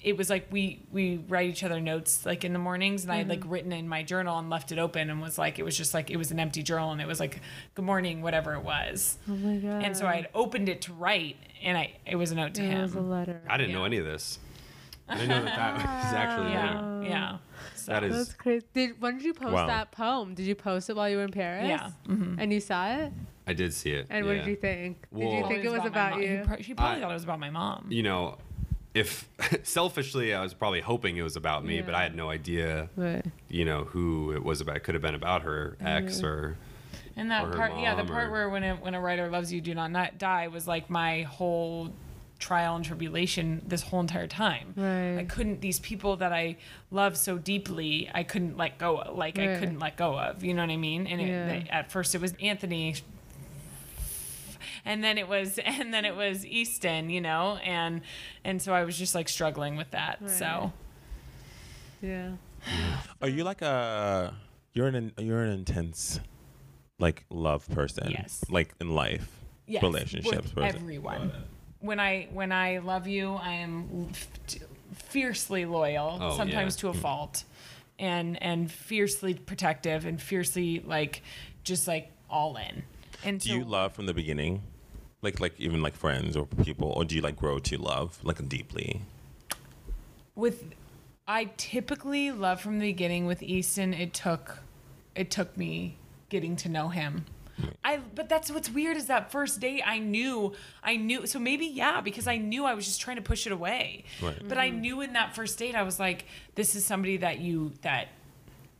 [0.01, 3.17] It was like we we write each other notes like in the mornings, and I
[3.17, 5.75] had like written in my journal and left it open, and was like it was
[5.75, 7.41] just like it was an empty journal, and it was like
[7.75, 9.17] good morning, whatever it was.
[9.29, 9.83] Oh my god.
[9.83, 12.63] And so I had opened it to write, and I it was a note to
[12.63, 13.09] It was a him.
[13.09, 13.41] letter.
[13.49, 14.39] I didn't know any of this.
[15.09, 16.53] I didn't know that that was actually me.
[16.53, 17.37] Yeah, yeah.
[17.75, 18.65] So, That is That's crazy.
[18.73, 19.67] Did when did you post Wow.
[19.67, 20.33] that poem?
[20.33, 21.67] Did you post it while you were in Paris?
[21.67, 21.89] yeah.
[22.07, 22.35] mhm.
[22.39, 23.11] And you saw it?
[23.49, 24.05] I did see it.
[24.11, 24.41] And what yeah.
[24.43, 25.07] did you think?
[25.11, 26.43] Did you think it was my about you?
[26.45, 27.87] pro- She probably I- thought it was about my mom.
[27.89, 28.37] You know,
[28.93, 29.27] if
[29.63, 33.25] selfishly, I was probably hoping it was about me, but I had no idea, What?
[33.49, 34.77] you know, who it was about.
[34.77, 36.57] It could have been about her ex or.
[37.15, 39.61] And that part, yeah, the part or- where when a, when a writer loves you,
[39.61, 41.91] do not not die was like my whole
[42.37, 44.73] trial and tribulation this whole entire time.
[44.77, 45.17] Right.
[45.17, 46.55] I couldn't these people that I
[46.91, 50.43] love so deeply, I couldn't let go of, like I couldn't let go of.
[50.43, 51.07] You know what I mean?
[51.07, 51.45] And Yeah.
[51.47, 52.95] they- at first it was Anthony
[54.85, 58.01] and then it was and then it was Easton, you know, and
[58.43, 60.17] and so I was just like struggling with that.
[60.21, 60.29] Right.
[60.29, 60.73] So
[62.01, 62.31] Yeah.
[63.21, 64.33] Are you like a
[64.73, 66.19] you're an you're an intense
[66.99, 68.11] like love person?
[68.11, 68.43] Yes.
[68.49, 69.29] Like in life,
[69.67, 70.81] yes, relationships with person.
[70.81, 71.31] everyone.
[71.79, 74.09] When I when I love you, I am
[74.93, 76.81] fiercely loyal, Oh, sometimes yeah.
[76.81, 77.01] to a mm.
[77.01, 77.43] fault,
[77.97, 81.21] and and fiercely protective and fiercely like
[81.63, 82.83] just like all in.
[83.23, 84.63] And do so you love from the beginning,
[85.21, 88.47] like like even like friends or people, or do you like grow to love like
[88.47, 89.01] deeply?
[90.39, 90.73] with
[91.27, 94.59] I typically love from the beginning with Easton it took
[95.15, 95.97] it took me
[96.29, 97.25] getting to know him.
[97.83, 101.65] I but that's what's weird is that first date I knew I knew so maybe
[101.65, 104.05] yeah because I knew I was just trying to push it away.
[104.21, 104.41] Right.
[104.47, 104.81] But I mm-hmm.
[104.81, 106.25] knew in that first date I was like
[106.55, 108.07] this is somebody that you that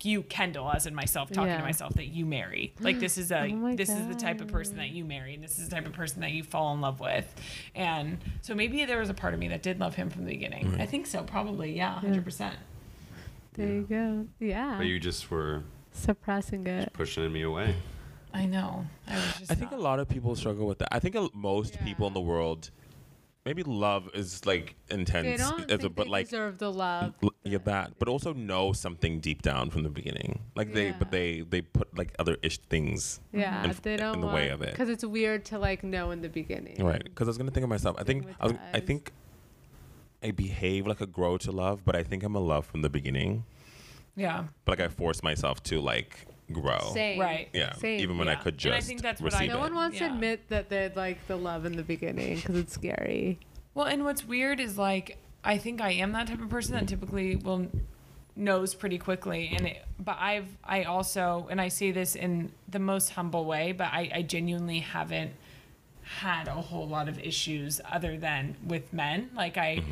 [0.06, 1.58] you Kendall as in myself talking Yeah.
[1.58, 2.74] to myself that you marry.
[2.80, 5.34] Like this is a Oh my this is the type of person that you marry
[5.34, 7.34] and this is the type of person that you fall in love with.
[7.76, 10.32] And so maybe there was a part of me that did love him from the
[10.32, 10.80] beginning.
[10.80, 12.54] I think so, probably, yeah, 100%.
[13.54, 14.28] There you go.
[14.40, 14.76] Yeah.
[14.78, 16.94] But you just were Suppressing it.
[16.94, 17.76] pushing me away.
[18.34, 18.86] I know.
[19.08, 20.90] I was just I think a lot of people struggle with that.
[20.94, 22.70] I think a- most people in the world,
[23.50, 27.16] maybe love is like intense, They don't as a- but they like deserve the love.
[27.24, 30.32] l- yeah, that, but also know something deep down from the beginning.
[30.56, 34.22] Like they, but they they put like other ish things, Yeah, in- they don't in
[34.22, 34.72] the way of it.
[34.72, 36.78] because it's weird to like know in the beginning.
[36.92, 37.04] right?
[37.04, 37.96] Because I was gonna think of myself.
[38.00, 38.88] I think I, was, I ties.
[38.88, 39.12] think
[40.24, 42.90] I behave like a grow to love, but I think I'm a love from the
[42.90, 43.46] beginning.
[44.16, 44.46] Yeah.
[44.66, 46.92] But like I force myself to like grow.
[46.94, 47.20] Same.
[47.20, 47.50] Right.
[47.54, 48.00] Yeah, Same.
[48.00, 48.40] even when I Yeah.
[48.40, 49.60] could And just I think that's what I No it.
[49.60, 53.40] one wants to admit that they're like the love in the beginning because it's scary.
[53.74, 56.84] Well, and what's weird is like I think I am that type of person that
[56.84, 56.88] mm-hmm.
[56.88, 57.68] typically will
[58.36, 62.80] knows pretty quickly and it, but I've I also and I say this in the
[62.80, 65.32] most humble way, but I, I genuinely haven't
[66.04, 69.30] had a whole lot of issues other than with men.
[69.36, 69.92] Like I mm-hmm.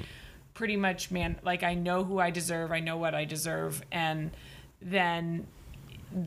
[0.53, 4.31] pretty much man like I know who I deserve, I know what I deserve and
[4.81, 5.47] then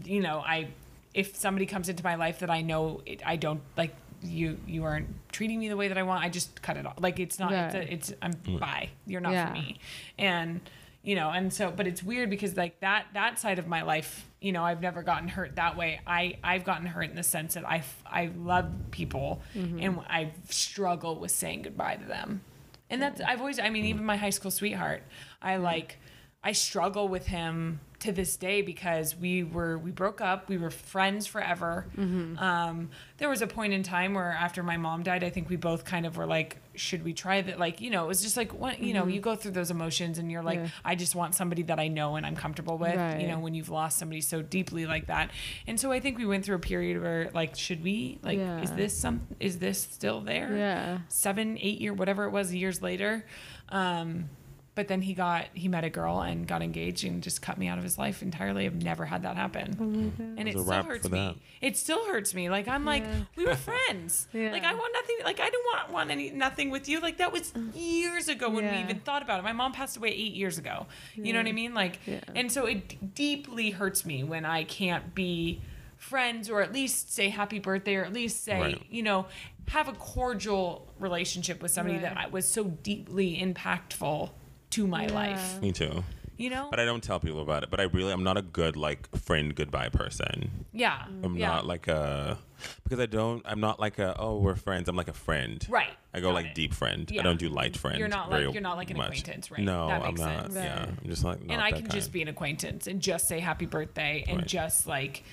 [0.05, 0.69] you know, I
[1.15, 4.85] if somebody comes into my life that I know it, I don't like you you
[4.85, 6.95] aren't treating me the way that I want, I just cut it off.
[6.99, 8.59] Like it's not it's, a, it's I'm mm.
[8.59, 8.91] bye.
[9.07, 9.49] You're not Yeah.
[9.49, 9.79] for me.
[10.19, 10.61] And
[11.03, 14.27] you know, and so but it's weird because like that that side of my life,
[14.41, 16.01] you know, I've never gotten hurt that way.
[16.07, 19.81] I I've gotten hurt in the sense that I I love people mm-hmm.
[19.81, 22.43] and I struggle with saying goodbye to them.
[22.91, 25.03] And that's I've always I mean even my high school sweetheart,
[25.41, 25.65] I mm-hmm.
[25.65, 25.99] like
[26.43, 30.49] I struggle with him to this day because we were we broke up.
[30.49, 31.85] We were friends forever.
[31.99, 32.89] Um,
[33.19, 35.85] there was a point in time where after my mom died i think we both
[35.85, 37.59] kind of were like should we try that?
[37.59, 40.17] Like you know it was just like what you know you go through those emotions
[40.17, 40.69] and you're like Yeah.
[40.83, 43.69] i just want somebody that i know and i'm comfortable with you know when you've
[43.69, 45.31] lost somebody so deeply like that.
[45.67, 48.19] And so i think we went through a period where like should we?
[48.23, 50.57] Like is this some is this still there?
[50.57, 50.99] Yeah.
[51.09, 53.27] seven, eight year, whatever it was, years later.
[53.69, 54.31] Um,
[54.75, 57.67] but then he got he met a girl and got engaged and just cut me
[57.67, 58.67] out of his life entirely.
[58.67, 61.19] I've never had that happen, oh and it There's still hurts me.
[61.19, 61.35] that.
[61.61, 62.49] It still hurts me.
[62.51, 63.05] Like I'm like
[63.37, 64.29] we were friends.
[64.33, 64.51] Yeah.
[64.53, 65.17] Like I want nothing.
[65.25, 67.01] Like I don't want want any nothing with you.
[67.01, 69.43] Like that was years ago when we even thought about it.
[69.43, 70.87] My mom passed away eight years ago.
[71.15, 71.75] You know what I mean?
[71.75, 72.21] Like, Yeah.
[72.35, 75.61] and so it d- deeply hurts me when I can't be
[75.99, 78.83] friends or at least say happy birthday or at least say Right.
[78.89, 79.27] you know
[79.69, 82.25] have a cordial relationship with somebody that Right.
[82.27, 84.31] I was so deeply impactful
[84.71, 85.13] to my Yeah.
[85.13, 85.61] life.
[85.61, 86.05] Me too.
[86.37, 86.69] You know?
[86.71, 87.71] But I don't tell people about it.
[87.71, 90.65] But I really, I'm not a good like friend goodbye person.
[90.73, 91.05] yeah.
[91.23, 91.49] I'm yeah.
[91.49, 92.39] not like a
[92.85, 93.43] because I don't.
[93.45, 94.89] I'm not like a oh we're friends.
[94.89, 95.65] I'm like a friend.
[95.69, 95.91] Right.
[96.15, 96.55] I go Got like it.
[96.55, 97.11] deep friend.
[97.11, 97.21] Yeah.
[97.21, 97.99] I don't do light friend.
[97.99, 99.07] You're not very like- you're not like an much.
[99.21, 99.61] acquaintance, right?
[99.61, 100.45] No, That I'm not.
[100.53, 100.55] sense.
[100.55, 101.43] Yeah, I'm just like.
[101.43, 101.93] Not and I that can kind.
[101.95, 104.47] just be an acquaintance and just say happy birthday and Right.
[104.47, 105.25] just like,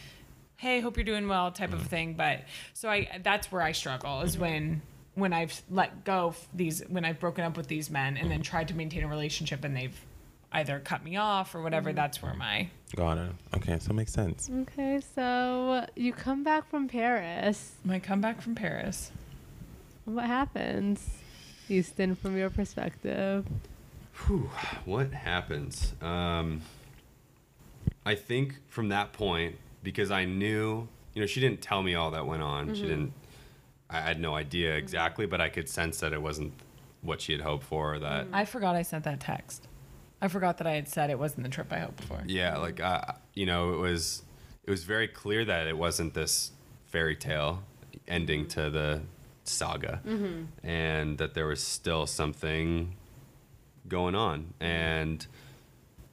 [0.57, 1.79] hey, hope you're doing well type Mm-hmm.
[1.79, 2.13] of thing.
[2.15, 2.41] But
[2.73, 4.81] so I that's where I struggle is when
[5.17, 8.43] when I've let go of these when I've broken up with these men and then
[8.43, 9.99] tried to maintain a relationship and they've
[10.51, 11.91] either cut me off or whatever.
[11.91, 13.31] That's where my Got it.
[13.55, 14.49] Okay, so it makes sense.
[14.61, 17.73] Okay, so you come back from Paris.
[17.83, 19.11] my comeback from Paris.
[20.05, 21.05] What happens,
[21.67, 23.45] Easton, from your perspective?
[24.25, 24.49] Whew,
[24.85, 25.93] what happens?
[26.01, 26.61] Um,
[28.05, 32.11] I think from that point, because I knew, you know, she didn't tell me all
[32.11, 32.73] that went on.
[32.73, 33.13] She didn't.
[33.89, 34.79] I had no idea mm-hmm.
[34.79, 36.53] exactly, but I could sense that it wasn't
[37.01, 37.95] what she had hoped for.
[37.95, 38.35] Or that mm-hmm.
[38.35, 39.67] I forgot I sent that text.
[40.21, 42.21] I forgot that I had said it wasn't the trip I hoped for.
[42.25, 44.23] yeah, like uh, you know, it was
[44.63, 46.51] it was very clear that it wasn't this
[46.87, 47.63] fairy tale
[48.07, 49.01] ending to the
[49.43, 50.67] saga, mm-hmm.
[50.67, 52.95] and that there was still something
[53.87, 55.25] going on, and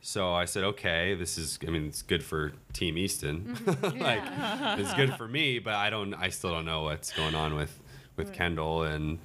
[0.07, 1.59] so I said, okay, this is.
[1.67, 3.99] I mean, it's good for Team Easton, mm-hmm.
[4.01, 4.23] like
[4.79, 6.13] it's good for me, but I don't.
[6.13, 7.81] I still don't know what's going on with
[8.15, 9.19] with Kendall, and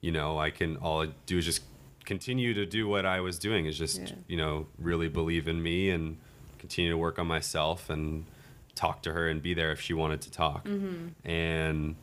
[0.00, 1.62] you know, I can all I do is just
[2.04, 4.12] continue to do what I was doing is just Yeah.
[4.26, 6.18] you know really believe in me and
[6.58, 8.26] continue to work on myself and
[8.74, 10.64] talk to her and be there if she wanted to talk.
[10.64, 11.30] Mm-hmm.
[11.30, 11.94] And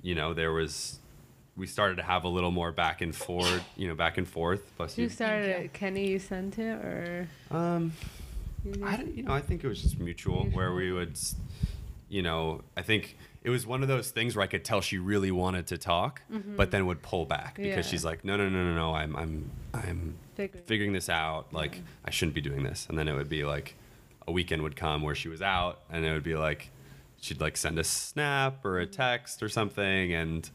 [0.00, 1.00] you know, there was
[1.56, 4.62] we started to have a little more back and forth, you know, back and forth.
[4.76, 5.10] Plus You you.
[5.10, 5.72] started it.
[5.72, 7.92] Kenny, you sent it, or Um,
[8.84, 11.18] I don't, you know, I think it was just mutual, where we would,
[12.08, 14.98] you know, I think it was one of those things where I could tell she
[14.98, 16.22] really wanted to talk,
[16.56, 17.78] but then would pull back because Mm-hmm.
[17.78, 17.82] Yeah.
[17.82, 20.64] she's like, no, no, no, no, no, I'm, I'm, I'm Figuring.
[20.64, 21.52] figuring this out.
[21.52, 22.86] Like, I shouldn't be doing this.
[22.88, 23.74] And then it would be like,
[24.26, 26.70] a weekend would come where she was out, and it would be like,
[27.20, 28.92] she'd like send a snap or a Mm-hmm.
[28.94, 30.48] text or something, and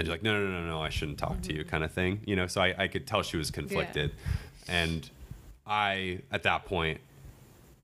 [0.00, 1.68] then you're like, no, no, no, no, I shouldn't talk to you, Mm-hmm.
[1.68, 2.20] kind of thing.
[2.24, 4.12] You know, so I, I could tell she was conflicted,
[4.66, 5.08] and
[5.66, 7.00] I at that point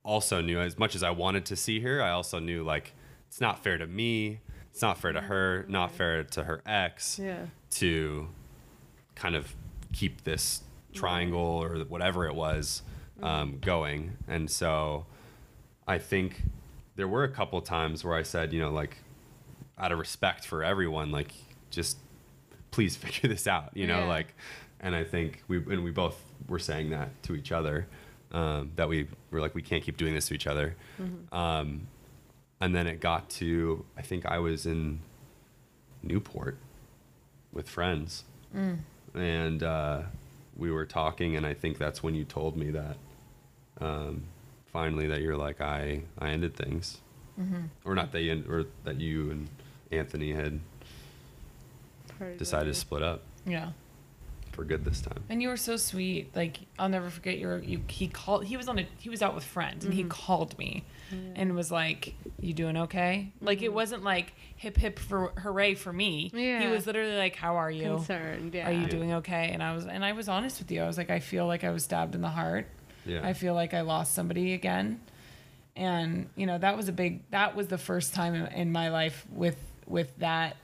[0.02, 2.94] also knew as much as I wanted to see her, I also knew like
[3.28, 4.40] it's not fair to me,
[4.70, 7.47] it's not fair to her, not fair to her ex Yeah.
[7.72, 8.28] to
[9.14, 9.55] kind of
[9.93, 10.62] keep this
[10.94, 12.82] triangle or whatever it was
[13.22, 14.16] um, going.
[14.28, 15.06] And so
[15.86, 16.43] I think
[16.94, 18.97] there were a couple times where I said, you know, like
[19.78, 21.32] out of respect for everyone, like
[21.70, 21.98] just
[22.70, 24.09] please figure this out, you know, Yeah.
[24.09, 24.34] like,
[24.80, 27.86] and I think we and we both were saying that to each other,
[28.32, 30.76] um, that we were like we can't keep doing this to each other,
[31.32, 31.86] um,
[32.60, 35.01] and then it got to I think I was in
[36.02, 36.59] Newport
[37.52, 38.24] with friends,
[39.14, 40.02] and uh,
[40.56, 42.97] we were talking, and I think that's when you told me that
[43.80, 44.24] um,
[44.72, 46.98] finally that you're like I I ended things,
[47.84, 49.48] or not that you end, or that you and
[49.90, 50.60] Anthony had
[52.38, 53.70] decided to split up Yeah.
[54.52, 55.22] for good this time.
[55.28, 56.34] And you were so sweet.
[56.34, 59.34] Like I'll never forget your you he called he was on a he was out
[59.34, 60.10] with friends and he mm-hmm.
[60.10, 60.84] called me
[61.34, 63.32] and was like, You doing okay?
[63.40, 63.74] Like it mm-hmm.
[63.74, 66.30] wasn't like hip hip for hooray for me.
[66.34, 66.60] Yeah.
[66.60, 67.97] He was literally like, How are you?
[67.97, 68.55] concerned.
[68.55, 68.68] Yeah.
[68.68, 69.51] Are you doing okay?
[69.52, 70.82] And I was and I was honest with you.
[70.82, 72.66] I was like, I feel like I was stabbed in the heart.
[73.05, 73.26] Yeah.
[73.26, 75.01] I feel like I lost somebody again.
[75.76, 78.88] And you know, that was a big that was the first time in, in my
[78.88, 80.56] life with with that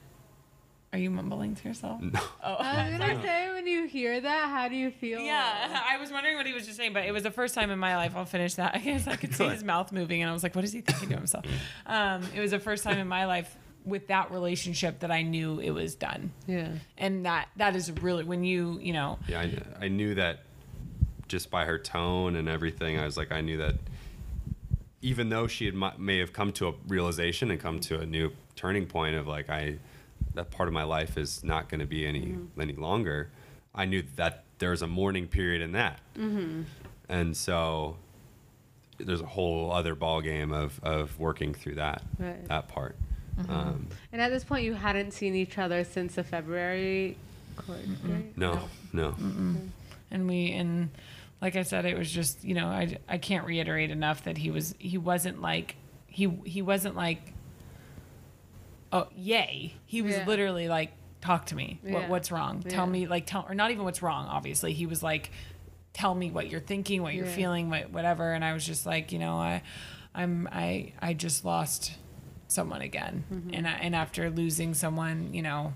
[0.93, 2.01] are you mumbling to yourself?
[2.03, 2.21] No.
[2.45, 5.21] Oh, I was gonna say when you hear that, how do you feel?
[5.21, 7.71] Yeah, I was wondering what he was just saying, but it was the first time
[7.71, 8.15] in my life.
[8.15, 8.75] I'll finish that.
[8.75, 10.81] I guess I could see his mouth moving, and I was like, "What is he
[10.83, 11.47] thinking to himself?"
[11.87, 15.59] Um, it was the first time in my life with that relationship that I knew
[15.61, 16.69] it was done, Yeah.
[16.99, 20.41] and that that is really when you you know Yeah, I, I knew that
[21.27, 22.99] just by her tone and everything.
[22.99, 23.77] I was like, I knew that
[25.01, 28.31] even though she had, may have come to a realization and come to a new
[28.55, 29.79] turning point of like, I
[30.35, 32.61] that part of my life is not going to be any mm-hmm.
[32.61, 33.31] any longer.
[33.75, 36.63] I knew that there's a mourning period in that, mm-hmm.
[37.09, 37.97] and so
[38.99, 42.47] there's a whole other ball game of of working through that Right.
[42.49, 42.97] that part.
[43.39, 43.51] Mm-hmm.
[43.51, 47.17] Um, And at this point, you hadn't seen each other since the February
[47.57, 48.37] court date?
[48.37, 49.15] no, no,
[50.11, 50.91] and we and
[51.41, 54.51] like I said, it was just you know I I can't reiterate enough that he
[54.51, 55.77] was he wasn't like
[56.07, 57.32] he he wasn't like
[58.93, 59.75] oh yay.
[59.87, 60.27] He was Yeah.
[60.27, 61.81] literally like talk to me.
[61.85, 61.93] Yeah.
[61.95, 62.63] what what's wrong?
[62.63, 64.73] Tell me like tell or not even what's wrong obviously.
[64.73, 65.31] He was like
[65.93, 68.33] tell me what you're thinking what you're feeling what, whatever.
[68.33, 69.63] And I was just like you know I
[70.15, 71.93] I'm I I just lost
[72.49, 73.25] someone again.
[73.33, 73.51] Mm-hmm.
[73.55, 75.73] and I, and after losing someone you know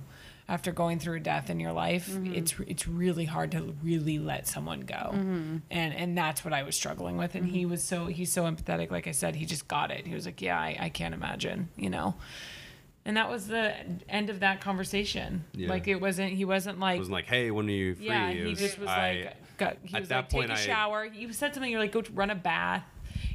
[0.48, 2.34] after going through a death in your life Mm-hmm.
[2.34, 4.94] it's it's really hard to really let someone go.
[5.14, 5.56] Mm-hmm.
[5.70, 7.34] and and that's what I was struggling with.
[7.34, 8.90] And he was so he's so empathetic.
[8.90, 10.06] Like I said he just got it.
[10.06, 12.14] He was like yeah I, I can't imagine you know
[13.06, 13.72] and that was the
[14.08, 15.68] end of that conversation Yeah.
[15.70, 18.06] like it wasn't he wasn't like it wasn't like, hey, when are you free?
[18.06, 20.60] yeah, he just was I- like, got, he at was that like, point, take a
[20.60, 21.04] I- shower.
[21.06, 21.70] You said something.
[21.70, 22.82] You're like, go run a bath.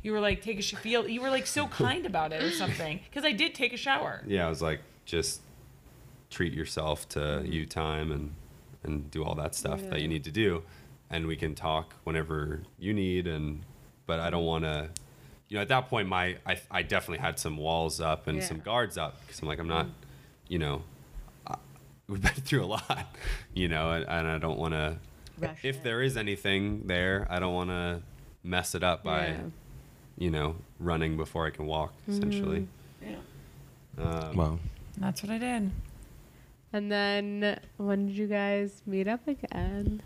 [0.03, 1.07] You were like, take a sh- feel.
[1.07, 2.99] You were like so kind about it or something.
[3.09, 4.23] Because I did take a shower.
[4.27, 5.41] yeah, I was like, just
[6.29, 7.51] treat yourself to Mm-hmm.
[7.51, 8.35] you time and
[8.83, 10.63] and do all that stuff that you need to do,
[11.11, 13.27] and we can talk whenever you need.
[13.27, 13.61] And
[14.07, 14.89] but I don't want to,
[15.51, 18.61] you know, at that point, my I, I definitely had some walls up and some
[18.61, 19.87] guards up because I'm like, I'm not,
[20.47, 20.81] you know,
[21.45, 21.55] I,
[22.07, 23.05] we've been through a lot,
[23.53, 24.95] you know, and, and I don't want to.
[25.61, 25.83] If it.
[25.83, 28.01] there is anything there, I don't want to
[28.45, 29.37] mess it up by, Yeah.
[30.17, 31.93] you know, running before I can walk.
[32.07, 32.69] Essentially.
[33.05, 33.15] Yeah.
[34.01, 34.59] Um, Well,
[34.99, 35.69] That's what I did.
[36.71, 40.01] And then when did you guys meet up again?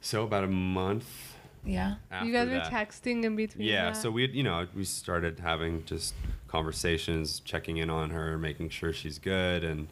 [0.00, 1.31] So about a month
[1.64, 1.94] Yeah.
[2.24, 2.70] you guys that.
[2.72, 3.66] were texting in between.
[3.68, 3.96] Yeah, that?
[3.96, 6.14] so we you know we started having just
[6.48, 9.88] conversations, checking in on her, making sure she's good, and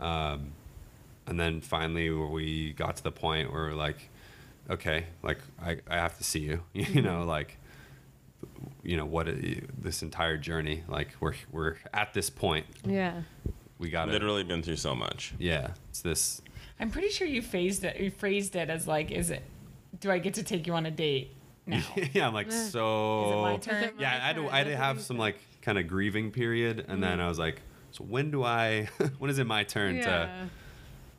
[0.00, 0.52] um,
[1.26, 4.08] and then finally we got to the point where we're like,
[4.70, 7.00] okay, like I, I have to see you, you Mm-hmm.
[7.04, 7.58] know, like
[8.82, 9.28] you know what
[9.78, 13.22] this entire journey, like we're we're at this point, Yeah.
[13.78, 15.34] we got literally been through so much.
[15.38, 16.40] yeah, it's this
[16.80, 18.00] I'm pretty sure you phrased it.
[18.00, 19.44] You phrased it as like, is it?
[20.02, 21.34] Do I get to take you on a date
[21.66, 21.80] now?
[22.12, 22.50] yeah, I'm like Eh.
[22.50, 23.24] so.
[23.24, 23.84] Is it my turn?
[23.84, 24.50] Is it my Yeah, I had to, turn?
[24.50, 27.62] I had to have some like kind of grieving period, and then I was like,
[27.92, 28.88] so when do I?
[29.18, 30.02] when is it my turn Yeah.
[30.04, 30.30] to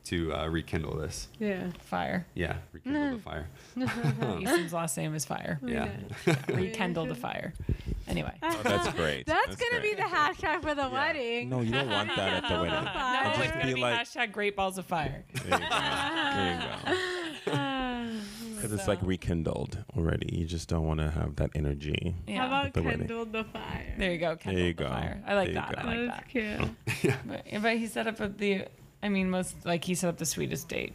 [0.06, 1.30] to uh, rekindle this?
[1.40, 1.68] Yeah.
[1.80, 2.26] Fire.
[2.34, 3.48] Yeah, rekindle the fire.
[4.42, 5.60] Easton's last name is Fire.
[5.64, 5.90] Yeah,
[6.50, 7.54] Rekindle the fire.
[8.06, 8.34] Anyway.
[8.44, 9.26] Oh, that's great.
[9.26, 9.96] That's, gonna great.
[9.96, 11.48] be the hashtag for the wedding.
[11.50, 12.84] No, you don't want that at the wedding.
[12.84, 15.24] No, it's gonna be be like- hashtag Great Balls of Fire.
[15.46, 16.96] There you go.
[17.46, 18.20] There you go.
[18.64, 20.36] Because it's like rekindled already.
[20.36, 22.16] You just don't want to have that energy.
[22.28, 22.48] How Yeah.
[22.48, 23.00] about the wedding.
[23.08, 23.94] kindled the fire?
[23.98, 24.36] There you go.
[24.38, 24.90] Kindle you the go.
[24.90, 25.22] fire.
[25.28, 25.76] I like There that.
[25.76, 25.82] go.
[25.82, 27.02] I like That's that.
[27.04, 27.16] cute.
[27.28, 28.66] But, but he set up a, the.
[29.02, 30.94] I mean, most like he set up the sweetest date.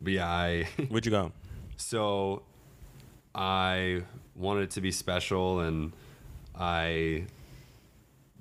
[0.00, 1.32] but yeah, I Where'd you go?
[1.76, 2.42] so
[3.34, 4.02] I
[4.36, 5.92] wanted it to be special, and
[6.54, 7.24] I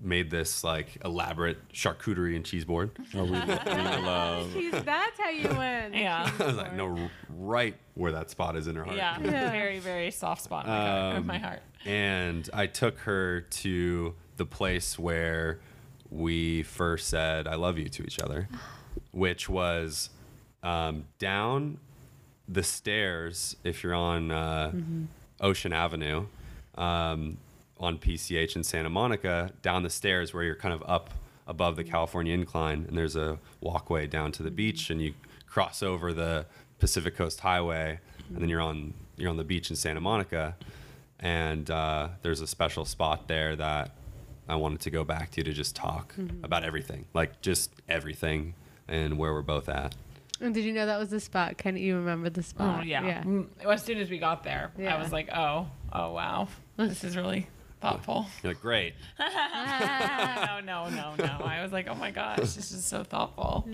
[0.01, 2.91] made this like elaborate charcuterie and cheese board.
[3.15, 4.47] Oh, we, we love.
[4.53, 5.93] Jeez, that's how you win.
[5.93, 6.31] Yeah.
[6.39, 8.97] I was like, no, right where that spot is in her heart.
[8.97, 9.17] Yeah.
[9.19, 9.51] Yeah.
[9.51, 11.61] Very very soft spot in my, heart, of Um, my heart.
[11.85, 15.59] and I took her to the place where
[16.09, 18.47] we first said "I love you" to each other,
[19.11, 20.09] which was
[20.63, 21.77] um, down
[22.47, 24.71] the stairs if you're on uh,
[25.41, 26.25] Ocean Avenue
[26.75, 27.37] um,
[27.79, 31.11] on PCH in Santa Monica, down the stairs where you're kind of up
[31.47, 35.13] above the California incline, and there's a walkway down to the beach, and you
[35.47, 36.45] cross over the
[36.79, 37.99] Pacific Coast Highway,
[38.29, 40.55] and then you're on you're on the beach in Santa Monica,
[41.19, 43.91] and uh, there's a special spot there that
[44.47, 48.53] I wanted to go back to to just talk about everything, like just everything,
[48.87, 49.95] and where we're both at.
[50.41, 51.57] And did you know that was the spot?
[51.57, 52.79] Can you remember the spot?
[52.81, 53.05] Oh yeah.
[53.05, 53.23] Yeah.
[53.23, 54.95] Mm, As soon as we got there, Yeah.
[54.95, 56.47] I was like, oh, oh wow,
[56.77, 57.47] this is really
[57.81, 58.25] thoughtful.
[58.43, 58.93] You're like, great.
[59.19, 61.45] no, no, no, no.
[61.45, 63.67] I was like, oh my gosh, this is so thoughtful.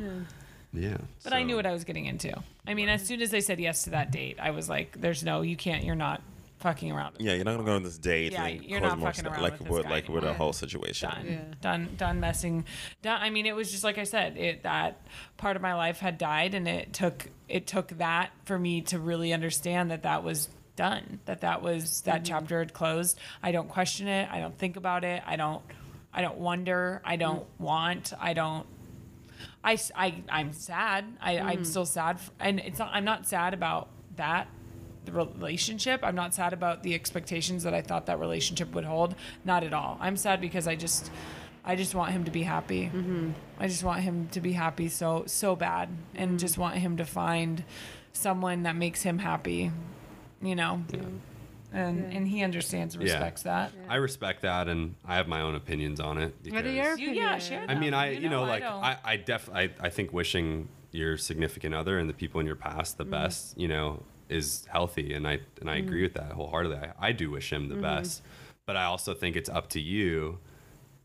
[0.74, 0.98] Yeah.
[1.24, 2.34] But I knew what I was getting into.
[2.68, 5.24] I mean, as soon as they said yes to that date, I was like, there's
[5.24, 6.22] no, you can't, you're not
[6.60, 7.16] fucking around.
[7.20, 9.42] Yeah, you're not gonna go on this date Yeah, and you're not fucking stuff, around
[9.44, 11.10] like with this with guy like with a whole situation.
[11.10, 11.40] done, Yeah.
[11.62, 12.66] done, done messing.
[13.02, 13.22] Done.
[13.22, 15.02] I mean, it was just like I said, it that
[15.38, 19.00] part of my life had died, and it took it took that for me to
[19.00, 22.24] really understand that that was done, that that was that mm-hmm.
[22.26, 23.20] chapter had closed.
[23.42, 24.30] I don't question it.
[24.32, 25.24] I don't think about it.
[25.26, 25.62] I don't.
[26.14, 27.02] I don't wonder.
[27.04, 27.22] I mm-hmm.
[27.22, 28.14] don't want.
[28.20, 28.66] I don't.
[29.64, 31.06] I, I i'm sad.
[31.20, 31.64] I, I'm mm-hmm.
[31.64, 32.92] still sad, f- and it's not.
[32.94, 34.48] I'm not sad about that
[35.06, 36.02] the relationship.
[36.04, 39.16] I'm not sad about the expectations that I thought that relationship would hold.
[39.44, 39.98] Not at all.
[40.02, 41.12] I'm sad because I just,
[41.64, 42.90] I just want him to be happy.
[43.60, 47.06] I just want him to be happy so so bad, and just want him to
[47.06, 47.64] find
[48.14, 49.72] someone that makes him happy.
[50.42, 50.84] You know,
[51.74, 53.14] and and he understands and Yeah.
[53.14, 53.72] respects that.
[53.90, 56.34] I respect that, and I have my own opinions on it.
[56.44, 57.48] What are because- your You, yeah, opinions?
[57.48, 57.94] share I mean.
[57.94, 61.76] I you know, I like don't- I I def I, I think wishing your significant
[61.76, 63.12] other and the people in your past the mm.
[63.12, 66.04] best, you know, is healthy, and I and I agree mm.
[66.04, 66.78] with that wholeheartedly.
[66.78, 67.82] I, I do wish him the mm.
[67.82, 68.24] best,
[68.66, 70.40] but I also think it's up to you,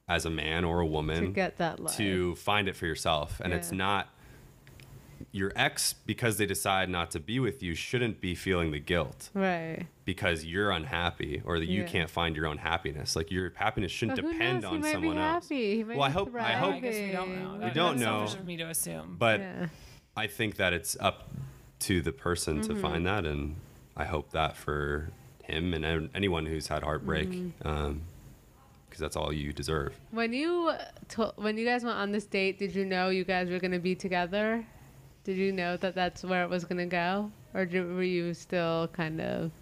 [0.09, 1.97] as a man or a woman, To get that life.
[1.97, 4.09] to find it for yourself, and it's not
[5.33, 9.31] your ex because they decide not to be with you shouldn't be feeling the guilt
[9.33, 9.87] Right.
[10.05, 11.87] because you're unhappy or that you Yeah.
[11.89, 13.15] can't find your own happiness.
[13.15, 14.71] Like your happiness shouldn't But who depend knows?
[14.71, 15.45] He on might someone be else.
[15.49, 15.77] happy.
[15.77, 17.53] He might Well, I hope- I I hope- guess we don't know.
[17.55, 18.19] we That- don't that's know.
[18.27, 19.17] selfish of me to assume.
[19.21, 19.67] But Yeah.
[20.17, 21.31] I think that it's up
[21.81, 22.75] to the person Mm-hmm.
[22.75, 23.55] to find that, and
[23.97, 25.11] I hope that for
[25.45, 27.99] him and anyone who's had heartbreak, Mm-hmm.
[28.89, 29.95] because that's all you deserve.
[30.11, 30.73] When you
[31.11, 33.79] to- when you guys went on this date, did you know you guys were gonna
[33.79, 34.67] be together?
[35.31, 38.89] Did you know that that's where it was gonna go, or did, were you still
[38.89, 39.53] kind of?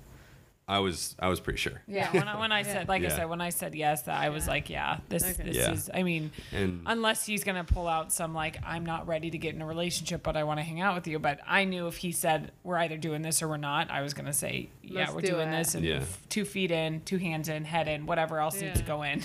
[0.66, 1.82] I was I was pretty sure.
[1.86, 4.31] Yeah, when I, when I said, like I said, when I said yes, that I
[4.31, 5.43] was like, yeah, this Okay.
[5.45, 5.73] this Yeah.
[5.73, 5.90] is.
[5.93, 9.55] I mean, And unless he's gonna pull out some like, I'm not ready to get
[9.55, 11.19] in a relationship, but I want to hang out with you.
[11.19, 14.12] But I knew if he said we're either doing this or we're not, I was
[14.15, 15.57] gonna say, yeah, Let's we're do doing it.
[15.59, 15.97] this, and Yeah.
[15.97, 19.20] f- two feet in, two hands in, head in, whatever else needs to go in.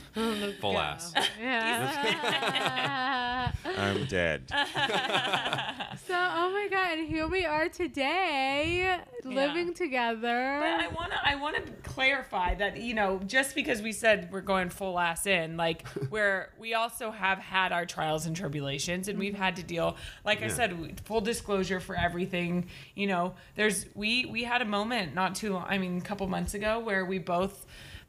[0.61, 1.13] full ass.
[1.41, 3.19] Yeah.
[3.65, 4.43] I'm dead.
[4.49, 10.59] so, oh my god, and here we are today, living together.
[10.61, 14.29] But I want to I want to clarify that you know just because we said
[14.31, 19.07] we're going full ass in like where we also have had our trials and tribulations
[19.07, 19.95] and we've had to deal
[20.25, 25.13] like I said full disclosure for everything you know there's we we had a moment
[25.13, 27.65] not too long I mean a couple months ago where we both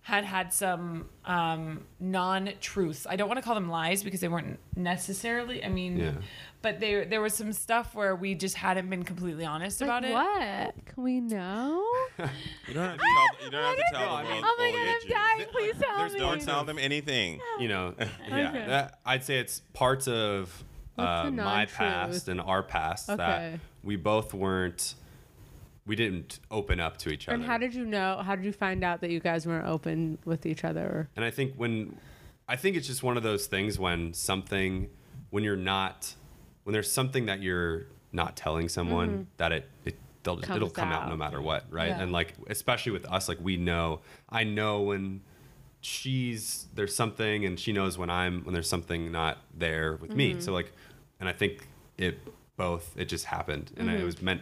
[0.06, 3.06] had had some um, non-truths.
[3.08, 5.64] I don't want to call them lies because they weren't necessarily.
[5.64, 6.12] I mean, Yeah.
[6.60, 10.04] but there there was some stuff where we just hadn't been completely honest Like about
[10.04, 10.12] it.
[10.12, 10.86] what?
[10.94, 11.82] Can we know?
[12.68, 13.04] You don't have to
[13.38, 13.44] tell.
[13.46, 14.26] You don't have to tell them.
[14.26, 15.14] we'll- oh my we'll god, I'm you.
[15.14, 15.46] dying.
[15.52, 16.18] Please tell there's me.
[16.20, 17.40] Don't tell them anything.
[17.58, 18.48] you know, yeah.
[18.50, 18.64] Okay.
[18.66, 20.64] That, I'd say it's parts of
[20.98, 23.16] uh, my past and our past Okay.
[23.16, 24.94] that we both weren't.
[25.86, 27.34] We didn't open up to each other.
[27.36, 28.22] And how did you know?
[28.24, 31.08] How did you find out that you guys weren't open with each other?
[31.14, 31.98] And I think when,
[32.48, 34.88] I think it's just one of those things when something,
[35.30, 36.14] when you're not,
[36.62, 40.44] when there's something that you're not telling someone that it, it they'll Mm-hmm.
[40.46, 41.08] Comes it'll come out.
[41.10, 41.88] no matter what, right?
[41.88, 42.00] Yeah.
[42.00, 44.00] And like especially with us, like we know,
[44.30, 45.20] I know when
[45.80, 50.16] she's there's something, and she knows when I'm when there's something not there with Mm-hmm.
[50.16, 50.40] me.
[50.40, 50.72] So like,
[51.20, 52.18] and I think it
[52.56, 53.98] both it just happened, and Mm-hmm.
[54.00, 54.40] it was meant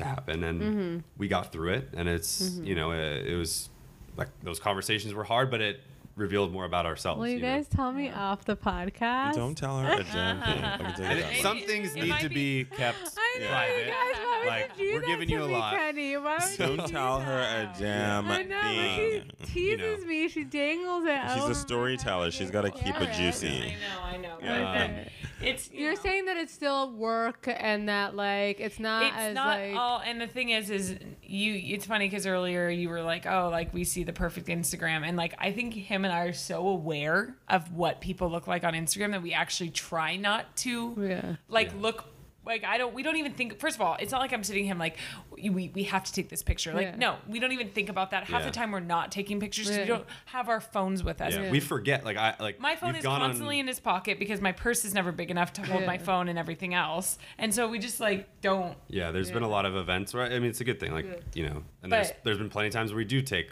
[0.00, 2.64] to happen, and we got through it, and it's Mm-hmm.
[2.64, 3.68] you know it, it was
[4.16, 5.80] like those conversations were hard, but it
[6.16, 7.18] revealed more about ourselves.
[7.20, 7.54] Will you know?
[7.56, 9.34] guys tell me off the podcast?
[9.34, 10.62] Don't tell her a damn thing.
[10.62, 11.36] Let me tell And you that.
[11.40, 13.86] some things It need to be- be kept I know private.
[13.86, 13.94] guys.
[14.24, 15.74] Why would Like, you do we're that giving to you a me, lot.
[15.76, 16.16] Kenny?
[16.16, 19.30] Why would you Don't do tell her a damn I know, but she thing.
[19.52, 20.08] teases know.
[20.08, 20.28] me.
[20.28, 21.20] She dangles it.
[21.34, 22.30] She's over a storyteller.
[22.30, 23.48] She's got to keep it juicy.
[23.48, 24.36] I know, I know.
[24.42, 24.88] Yeah.
[24.88, 25.12] But
[25.46, 29.16] it's you You're know, saying that it's still work and that like it's not it's
[29.16, 30.00] as not like all.
[30.04, 31.54] And the thing is, is you.
[31.74, 35.16] It's funny because earlier you were like, oh, like we see the perfect Instagram, and
[35.16, 38.74] like I think him and I are so aware of what people look like on
[38.74, 41.36] Instagram that we actually try not to yeah.
[41.48, 41.80] like Yeah.
[41.80, 42.09] look
[42.46, 42.94] Like I don't.
[42.94, 43.58] We don't even think.
[43.60, 44.96] First of all, it's not like I'm sitting him like
[45.30, 46.72] we we have to take this picture.
[46.72, 46.96] Like Yeah.
[46.96, 48.24] no, we don't even think about that.
[48.24, 48.46] Half Yeah.
[48.46, 49.80] the time we're not taking pictures Yeah.
[49.80, 51.34] We don't have our phones with us.
[51.34, 51.50] Yeah, Yeah.
[51.50, 52.02] we forget.
[52.02, 54.94] Like I like My phone is constantly on, in his pocket because my purse is
[54.94, 57.18] never big enough to hold my phone and everything else.
[57.36, 58.76] And so we just like don't.
[58.88, 60.92] Yeah, there's been a lot of events where I mean it's a good thing.
[60.92, 63.50] Like you know, and there's there's been plenty of times where we do take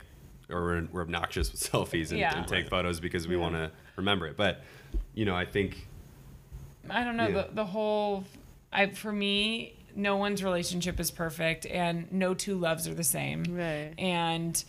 [0.51, 2.39] or we're, we're obnoxious with selfies and, Yeah.
[2.39, 4.39] and take photos because we want to remember it.
[4.39, 4.62] But
[5.12, 5.86] you know, I think
[6.89, 7.43] I don't know Yeah.
[7.43, 8.24] the the whole.
[8.73, 13.45] I for me, no one's relationship is perfect, and no two loves are the same.
[13.49, 13.95] Right.
[13.99, 14.62] And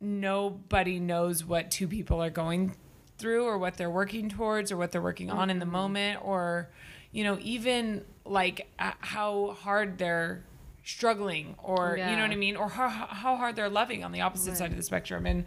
[0.00, 2.74] nobody knows what two people are going
[3.18, 6.70] through, or what they're working towards, or what they're working on in the moment, or
[7.12, 10.44] you know, even like uh, how hard they're
[10.84, 12.56] struggling or you know what i mean?
[12.56, 15.26] Or how, how hard they're loving on the opposite side of the spectrum.
[15.26, 15.44] And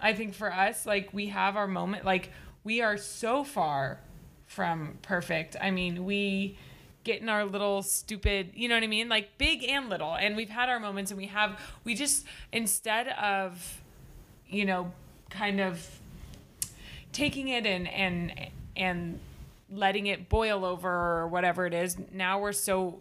[0.00, 2.30] i think for us like we have our moment like
[2.64, 4.00] we are so far
[4.46, 5.56] from perfect.
[5.60, 6.58] I mean we
[7.04, 9.08] get in our little stupid you know what i mean?
[9.08, 10.14] Like big and little.
[10.14, 13.82] And we've had our moments and we have we just instead of
[14.48, 14.92] you know
[15.30, 15.86] kind of
[17.12, 19.20] taking it and and and
[19.70, 22.98] letting it boil over or whatever it is now we're so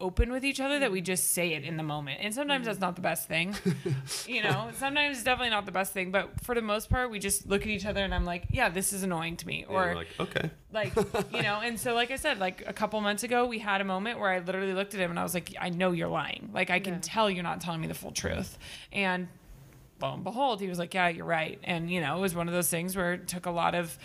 [0.00, 1.06] open with each other that we mm-hmm.
[1.06, 2.20] just say it in the moment.
[2.22, 2.86] And sometimes that's mm-hmm.
[2.86, 3.54] not the best thing
[4.26, 4.70] you know?
[4.76, 7.62] Sometimes it's definitely not the best thing but for the most part we just look
[7.62, 10.08] at each other and i'm like yeah this is annoying to me or we're like
[10.18, 10.94] okay, like
[11.32, 11.60] you know?
[11.62, 14.30] And so like i said like a couple months ago we had a moment where
[14.30, 16.50] i literally looked at him and i was like i know you're lying.
[16.52, 17.00] Like i can Yeah.
[17.02, 18.58] tell you're not telling me the full truth.
[18.92, 19.28] And
[20.00, 21.58] lo and behold he was like yeah you're right.
[21.64, 23.98] And you know it was one of those things where it took a lot of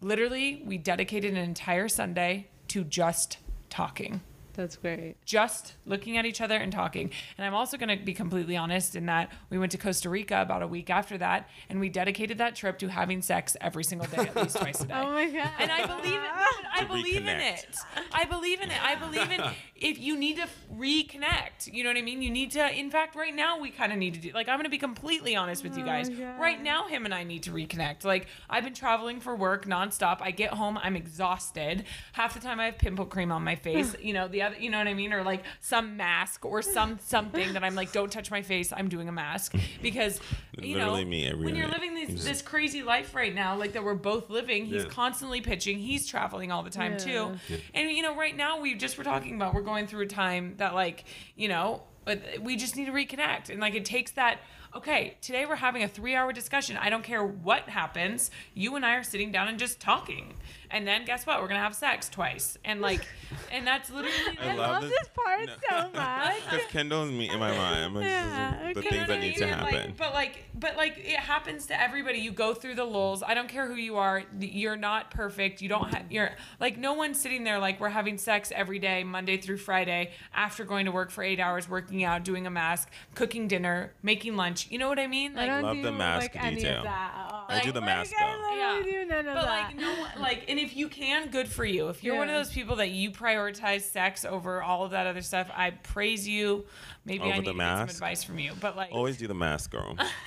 [0.00, 3.38] literally we dedicated an entire sunday to just
[3.70, 4.20] talking
[4.56, 5.16] That's great.
[5.24, 7.10] just looking at each other and talking.
[7.38, 10.40] And I'm also going to be completely honest in that we went to Costa Rica
[10.42, 14.08] about a week after that, and we dedicated that trip to having sex every single
[14.08, 14.94] day, at least twice a day.
[14.96, 15.50] Oh my god.
[15.58, 16.30] And I believe it.
[16.74, 17.76] I To believe in it.
[18.12, 18.82] I believe in it.
[18.84, 19.40] I believe in
[19.76, 21.72] if you need to reconnect.
[21.72, 22.22] You know what I mean?
[22.22, 22.78] You need to.
[22.78, 24.30] In fact, right now we kind of need to do.
[24.32, 26.10] Like I'm going to be completely honest with you Oh guys.
[26.10, 28.04] my Right now, him and I need to reconnect.
[28.04, 30.18] Like I've been traveling for work nonstop.
[30.20, 31.84] I get home, I'm exhausted.
[32.12, 33.94] Half the time I have pimple cream on my face.
[34.02, 34.56] you know the other.
[34.58, 35.12] You know what I mean?
[35.12, 38.72] Or like some mask or some something that I'm like, don't touch my face.
[38.72, 40.20] I'm doing a mask because
[40.58, 41.80] you Literally know me every when you're night.
[41.80, 44.64] living this, this crazy life right now, like that we're both living.
[44.66, 44.88] He's Yeah.
[44.88, 45.78] constantly pitching.
[45.78, 46.98] He's traveling all the time Yeah.
[46.98, 47.36] too.
[47.74, 50.54] And you know, right now we just were talking about we're going through a time
[50.58, 51.04] that like
[51.34, 54.38] you know but we just need to reconnect and like it takes that.
[54.76, 56.76] Okay, today we're having a three-hour discussion.
[56.76, 58.30] I don't care what happens.
[58.52, 60.34] You and I are sitting down and just talking.
[60.70, 61.40] And then guess what?
[61.40, 62.56] We're gonna have sex twice.
[62.64, 63.00] And like,
[63.52, 64.38] and that's literally.
[64.40, 65.54] I love love this- this part No.
[65.70, 66.34] so much.
[66.50, 67.94] Because Kendall's me in my mind.
[67.94, 69.54] Like, Yeah, the things that need to mean?
[69.54, 69.94] And, like, happen.
[69.96, 72.18] but like, but like, it happens to everybody.
[72.18, 73.22] You go through the lulls.
[73.22, 74.22] I don't care who you are.
[74.40, 75.60] You're not perfect.
[75.62, 76.10] You don't have.
[76.10, 76.30] You're
[76.60, 80.64] like no one's sitting there like we're having sex every day, Monday through Friday, after
[80.64, 84.68] going to work for eight hours, working out, doing a mask, cooking dinner, making lunch.
[84.70, 85.32] You know what I mean?
[85.36, 86.78] I Like, don't Love do the mask like any detail.
[86.78, 87.12] of that.
[87.50, 87.56] at.
[87.56, 88.42] I do the Like, mask, I though.
[88.42, 89.00] literally Yeah.
[89.02, 89.46] do none of but that.
[89.66, 92.34] like no one like and if you can good for you if you're one of
[92.34, 96.64] those people that you prioritize sex over all of that other stuff i praise you
[97.04, 97.94] maybe i need the to some mask?
[97.94, 99.94] advice from you but like Always do the mask, girl.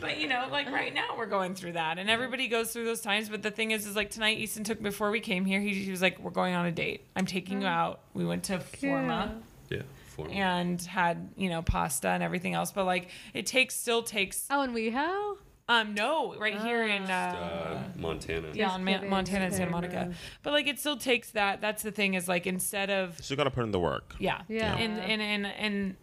[0.00, 3.00] but you know, like right now we're going through that, and everybody goes through those
[3.00, 3.28] times.
[3.28, 5.60] But the thing is, is like tonight, Easton took before we came here.
[5.60, 7.04] He, he was like, "We're going on a date.
[7.14, 7.70] I'm taking you mm.
[7.70, 9.34] out." We went to Forma
[9.70, 10.34] yeah, formal.
[10.34, 12.72] and had you know pasta and everything else.
[12.72, 14.46] But like, it takes still takes.
[14.50, 15.36] oh, and WeHo?
[15.80, 18.48] Um, no, right here in uh, uh, Montana.
[18.52, 20.12] yeah, Just on Ma- Montana and Santa Monica.
[20.42, 21.60] But like, it still takes that.
[21.60, 24.14] That's the thing is like instead of So you gotta put in the work.
[24.18, 24.42] yeah.
[24.48, 24.76] Yeah.
[24.76, 25.96] And and and and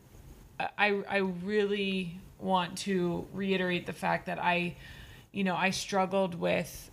[0.78, 4.76] I I really want to reiterate the fact that I
[5.32, 6.90] you know, I struggled with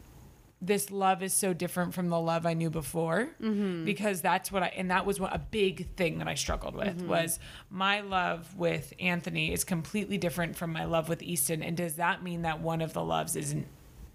[0.63, 3.29] this love is so different from the love I knew before.
[3.41, 3.85] Mm-hmm.
[3.85, 6.99] Because that's what I and that was what a big thing that I struggled with
[6.99, 7.09] mm-hmm.
[7.09, 7.39] was
[7.71, 11.63] my love with Anthony is completely different from my love with Easton.
[11.63, 13.67] And does that mean that one of the loves isn't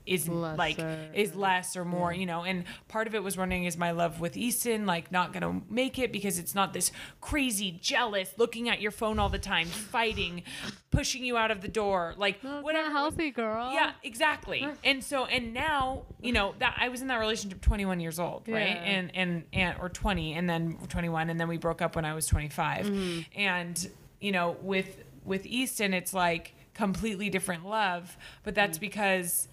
[0.05, 0.79] isn't like
[1.13, 2.43] is less or more, you know.
[2.43, 5.99] And part of it was running is my love with Easton, like not gonna make
[5.99, 6.91] it because it's not this
[7.21, 10.43] crazy, jealous, looking at your phone all the time, fighting,
[10.89, 12.89] pushing you out of the door, like No, whatever.
[12.91, 13.71] healthy, girl.
[13.73, 14.67] Yeah, exactly.
[14.83, 18.47] And so and now, you know, that I was in that relationship 21 years old,
[18.47, 18.67] right?
[18.69, 18.83] Yeah.
[18.83, 22.13] And and and or 20 and then 21 and then we broke up when I
[22.13, 22.85] was 25.
[22.87, 23.19] Mm-hmm.
[23.39, 28.81] And you know, with with Easton it's like completely different love, but that's Mm.
[28.81, 29.47] because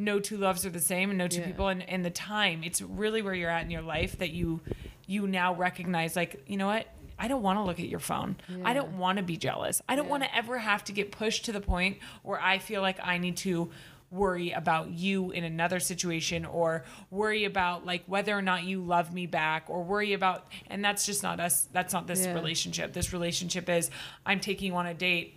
[0.00, 1.46] no two loves are the same and no two Yeah.
[1.46, 4.60] people and, and the time it's really where you're at in your life that you
[5.06, 6.86] you now recognize like you know what
[7.18, 9.94] i don't want to look at your phone i don't want to be jealous i
[9.96, 10.10] don't Yeah.
[10.10, 13.18] want to ever have to get pushed to the point where i feel like i
[13.18, 13.70] need to
[14.12, 19.12] worry about you in another situation or worry about like whether or not you love
[19.14, 22.34] me back or worry about and that's just not us that's not this Yeah.
[22.34, 23.90] relationship this relationship is
[24.26, 25.36] i'm taking you on a date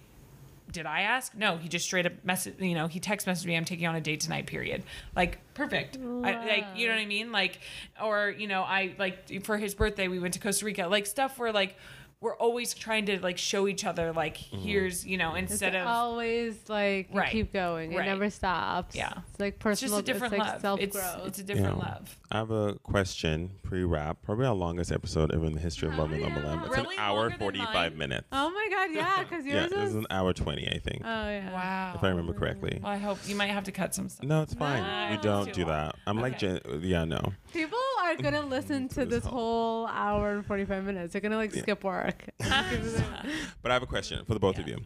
[0.72, 1.36] did I ask?
[1.36, 2.56] No, he just straight up message.
[2.60, 3.56] You know, he text messaged me.
[3.56, 4.48] I'm taking on a date tonight.
[4.48, 4.84] Period.
[5.16, 5.98] Like perfect.
[5.98, 7.32] I, like you know what I mean?
[7.32, 7.60] Like,
[8.02, 10.88] or you know, I like for his birthday we went to Costa Rica.
[10.88, 11.76] Like stuff where like
[12.24, 14.58] we're always trying to like show each other like mm-hmm.
[14.60, 17.30] here's you know It's instead of always like you Right.
[17.32, 17.92] keep going.
[17.92, 18.06] It Right.
[18.06, 18.96] never stops.
[18.96, 19.12] Yeah.
[19.30, 20.32] It's like personal it's just personal.
[20.32, 20.62] a different it's like love.
[20.62, 21.28] self It's growth.
[21.28, 21.84] it's a different Yeah.
[21.84, 22.18] love.
[22.32, 24.22] I have a question pre-wrap.
[24.24, 26.96] Probably our longest episode ever in the history of Love and oh, Love It's Really?
[26.96, 28.28] an hour forty-five minutes.
[28.32, 29.90] oh my god, yeah, because yeah, yours this is.
[29.90, 31.54] is an hour twenty, I think, oh yeah.
[31.54, 31.94] Wow.
[31.96, 32.80] if I remember correctly.
[32.82, 34.26] Well, I hope you might have to cut some stuff.
[34.26, 34.82] No, it's fine.
[34.82, 35.70] No, we don't do long.
[35.72, 35.96] that.
[36.08, 36.60] I'm like, Okay.
[36.64, 37.34] Jen- yeah, no.
[37.54, 41.14] People are gonna listen to this this whole hour and forty five minutes.
[41.14, 42.13] They're gonna like skip work.
[43.62, 44.80] But I have a question for the both of you.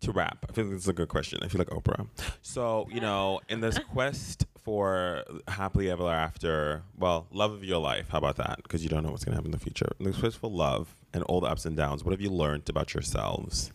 [0.00, 1.38] To wrap, I feel like this is a good question.
[1.42, 2.06] I feel like Oprah.
[2.42, 8.08] So, you know, in this quest for happily ever after, well, love of your life,
[8.10, 8.58] how about that?
[8.62, 9.90] Because you don't know what's going to happen in the future.
[9.98, 12.68] In this quest for love and all the ups and downs, what have you learned
[12.68, 13.72] about yourselves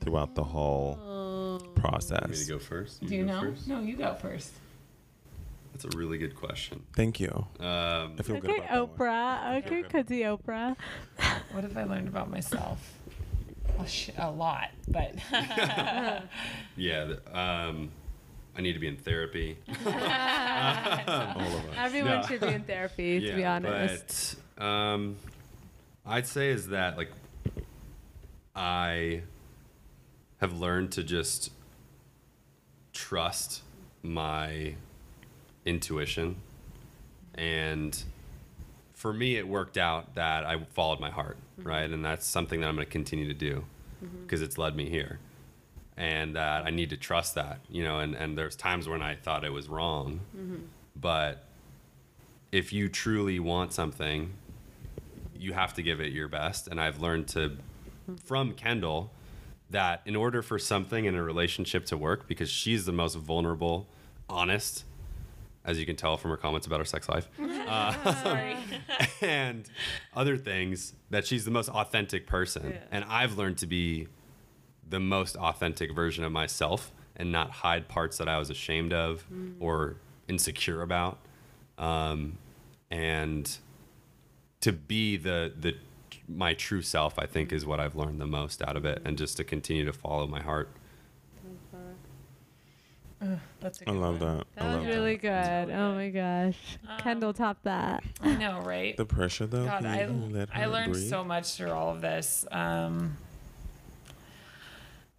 [0.00, 1.28] throughout the whole oh.
[1.58, 2.46] Want me process?
[2.46, 3.00] to go first?
[3.04, 3.40] Do you go know?
[3.40, 3.68] First?
[3.68, 4.52] No, you go first.
[5.72, 6.84] That's a really good question.
[6.96, 7.30] Thank you.
[7.60, 8.98] Um, I feel good okay, about that.
[8.98, 9.64] Oprah.
[9.64, 10.76] Okay, Kudzi Oprah.
[11.52, 12.94] What have I learned about myself?
[13.78, 16.24] A, sh- a lot, but yeah,
[16.76, 17.90] th- um,
[18.56, 19.56] I need to be in therapy.
[19.86, 19.98] All of
[21.08, 21.74] us.
[21.76, 22.22] Everyone No.
[22.26, 24.36] should be in therapy, to be honest.
[24.56, 25.16] But um,
[26.04, 27.10] I'd say is that like
[28.56, 29.22] I
[30.40, 31.52] have learned to just
[32.92, 33.62] trust
[34.02, 34.74] my
[35.68, 36.36] intuition,
[37.34, 38.02] and
[38.94, 41.68] for me, it worked out that I followed my heart, mm-hmm.
[41.68, 43.64] right, and that's something that I'm going to continue to do
[44.04, 44.22] mm-hmm.
[44.22, 45.20] because it's led me here.
[45.96, 49.16] And that I need to trust that, you know, and, and there's times when I
[49.16, 50.62] thought it was wrong, mm-hmm.
[50.94, 51.44] but
[52.52, 54.32] if you truly want something,
[55.36, 56.68] you have to give it your best.
[56.68, 57.56] And I've learned to,
[58.24, 59.10] from Kendall,
[59.70, 63.88] that in order for something in a relationship to work, because she's the most vulnerable,
[64.28, 64.84] honest,
[65.68, 67.28] as you can tell from her comments about her sex life,
[68.22, 68.56] sorry.
[69.20, 69.68] and
[70.16, 72.70] other things, that she's the most authentic person.
[72.70, 72.78] Yeah.
[72.90, 74.08] And I've learned to be
[74.88, 79.26] the most authentic version of myself and not hide parts that I was ashamed of
[79.60, 79.96] or
[80.26, 81.18] insecure about.
[81.76, 82.38] Um,
[82.90, 83.58] and
[84.62, 85.74] to be the the
[86.26, 89.18] my true self, I think, is what I've learned the most out of it, and
[89.18, 90.70] just to continue to follow my heart.
[93.60, 94.20] That's a I good love one.
[94.20, 94.26] that.
[94.26, 95.66] I love That love was really that.
[95.66, 95.74] good.
[95.74, 96.56] Oh my gosh.
[96.98, 98.04] Kendall, topped that.
[98.20, 98.96] I know, right?
[98.96, 99.64] The pressure, though.
[99.64, 101.08] God, I, let I learned breathe?
[101.10, 102.44] so much through all of this.
[102.52, 103.16] Um,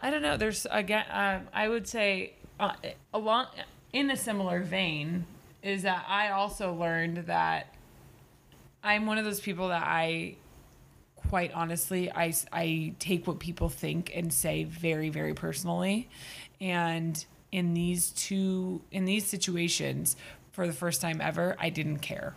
[0.02, 0.38] I don't know.
[0.38, 1.06] There's again.
[1.12, 2.74] Um, I would say uh,
[3.14, 3.48] along
[3.92, 5.26] in a similar vein
[5.62, 7.74] is that I also learned that
[8.82, 10.36] I'm one of those people that I
[11.18, 16.08] quite honestly I, I take what people think and say very very personally
[16.62, 20.16] and in these two in these situations
[20.52, 22.36] for the first time ever I didn't care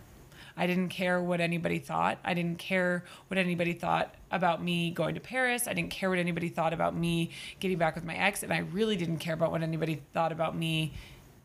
[0.55, 2.19] I didn't care what anybody thought.
[2.23, 5.67] I didn't care what anybody thought about me going to Paris.
[5.67, 8.43] I didn't care what anybody thought about me getting back with my ex.
[8.43, 10.93] And I really didn't care about what anybody thought about me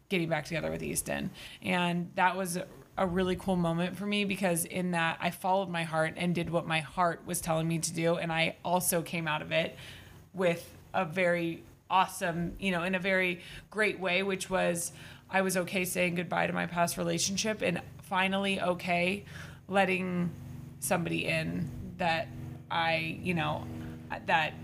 [0.08, 1.30] getting back together with Easton.
[1.62, 2.58] And that was
[2.96, 6.50] a really cool moment for me because in that I followed my heart and did
[6.50, 8.16] what my heart was telling me to do.
[8.16, 9.76] And I also came out of it
[10.34, 13.40] with a very awesome, you know, in a very
[13.70, 14.92] great way, which was
[15.30, 19.24] I was okay saying goodbye to my past relationship and finally okay
[19.68, 20.30] letting
[20.80, 22.28] somebody in that
[22.70, 23.66] I, you know,
[24.26, 24.54] that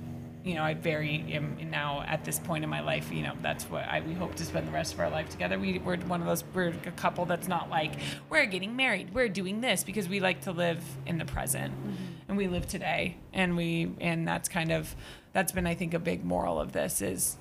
[0.45, 3.65] you know, I very am now at this point in my life, you know, that's
[3.65, 5.59] what I we hope to spend the rest of our life together.
[5.59, 7.93] We we're one of those we're a couple that's not like
[8.29, 11.95] we're getting married, we're doing this because we like to live in the present mm-hmm.
[12.29, 14.95] and we live today and we and that's kind of
[15.35, 17.37] that's been I think a big moral of this is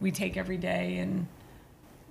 [0.00, 1.26] we take every day and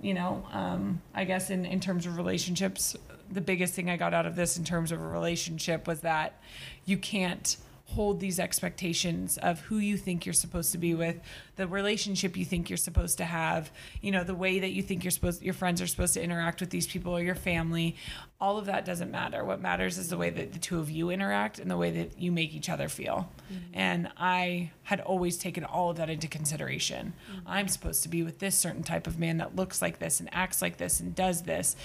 [0.00, 2.96] you know um, i guess in, in terms of relationships
[3.30, 6.40] the biggest thing i got out of this in terms of a relationship was that
[6.84, 7.56] you can't
[7.92, 11.20] hold these expectations of who you think you're supposed to be with
[11.56, 13.70] the relationship you think you're supposed to have
[14.00, 16.60] you know the way that you think you're supposed your friends are supposed to interact
[16.60, 17.96] with these people or your family.
[18.40, 19.44] All of that doesn't matter.
[19.44, 22.18] What matters is the way that the two of you interact and the way that
[22.18, 23.30] you make each other feel.
[23.52, 23.62] Mm-hmm.
[23.74, 27.12] And i had always taken all of that into consideration.
[27.30, 27.40] Mm-hmm.
[27.46, 30.28] I'm supposed to be with this certain type of man that looks like this and
[30.32, 31.76] acts like this and does this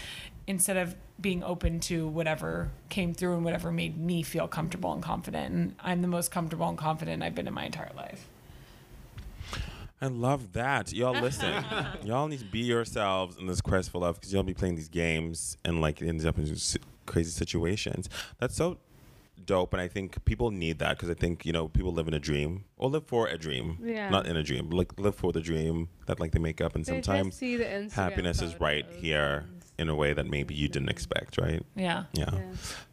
[0.47, 5.03] instead of being open to whatever came through and whatever made me feel comfortable and
[5.03, 8.27] confident and i'm the most comfortable and confident i've been in my entire life
[9.99, 10.93] I love that.
[10.93, 11.51] Y'all listen.
[12.03, 14.89] y'all need to be yourselves in this quest for love because y'all be playing these
[14.89, 16.55] games and like it ends up in
[17.07, 18.07] crazy situations.
[18.37, 18.77] That's so
[19.43, 22.13] dope, and I think people need that because I think you know people live in
[22.13, 24.09] a dream or live for a dream, Yeah.
[24.09, 24.69] not in a dream.
[24.69, 27.63] Like live for the dream that like they make up, and They sometimes see the
[27.65, 31.37] Instagram happiness is right photos here and- in a way that maybe you didn't expect,
[31.37, 31.63] right?
[31.75, 32.05] Yeah.
[32.13, 32.29] Yeah.
[32.33, 32.41] Yeah.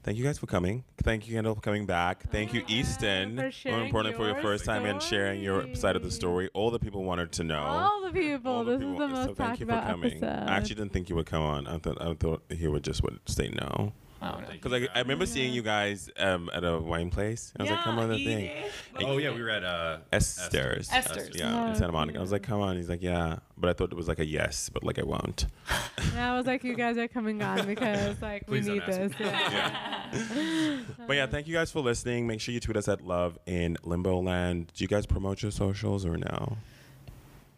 [0.02, 0.84] Thank you guys for coming.
[1.02, 2.30] Thank you, Kendall, for coming back.
[2.30, 3.36] Thank you, Oh, yeah, Easton.
[3.36, 6.10] for More sharing important for your your first time and sharing your side of the
[6.10, 6.50] story.
[6.52, 7.58] All the people wanted to know.
[7.62, 8.52] All the people.
[8.52, 10.10] All the this people- is the most so thank talked you for about coming.
[10.12, 10.48] episode.
[10.50, 11.66] I actually didn't think you would come on.
[11.66, 13.92] I thought I thought he would just would say no.
[14.24, 14.46] Oh, no.
[14.50, 17.52] Because I, I remember seeing you guys um, at a wine place.
[17.58, 18.50] I was like, come on the thing.
[18.98, 19.06] did.
[19.06, 20.88] Oh yeah, we were at uh, Esther's.
[20.90, 21.36] Esther's.
[21.36, 22.18] Yeah, in Oh, Santa Monica.
[22.18, 22.76] I was like, come on.
[22.76, 23.38] He's like, yeah.
[23.58, 25.46] But I thought it was like a yes, but like I won't.
[25.98, 28.82] And I was like, you guys are coming on because like we Please don't need
[28.82, 29.20] ask this.
[29.20, 29.26] me.
[29.26, 30.80] Yeah.
[31.06, 32.26] But yeah, thank you guys for listening.
[32.26, 34.72] Make sure you tweet us at Love in Limbo Land.
[34.74, 36.56] Do you guys promote your socials or no?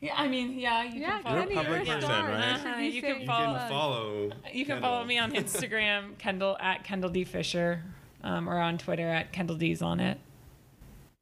[0.07, 1.87] Yeah, I mean, yeah, you Yeah, can follow You're a public me.
[1.95, 2.61] person, right?
[2.67, 4.31] Uh, we you say can you follow- can follow.
[4.53, 7.83] You can follow me on Instagram, Kendall at Kendall D Fisher,
[8.23, 10.19] um, or on Twitter at Kendall D's on it.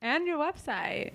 [0.03, 1.13] And your website.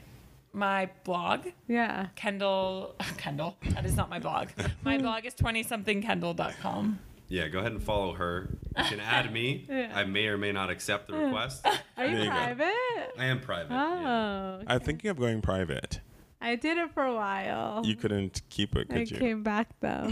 [0.51, 2.07] My blog, Yeah.
[2.15, 4.49] Kendall, Kendall, that is not my blog.
[4.83, 6.99] My blog is 20somethingkendall.com.
[7.27, 8.49] Yeah, go ahead and follow her.
[8.75, 9.67] You can add me.
[9.69, 9.91] Yeah.
[9.93, 11.63] I may or may not accept the request.
[11.67, 12.29] Are There you you go.
[12.31, 12.73] private?
[13.19, 13.71] I am private.
[13.71, 14.57] yeah.
[14.59, 14.63] Oh.
[14.65, 15.99] I'm thinking of going private.
[16.41, 17.82] I did it for a while.
[17.86, 19.18] You couldn't keep it, I could you?
[19.18, 20.10] came back though.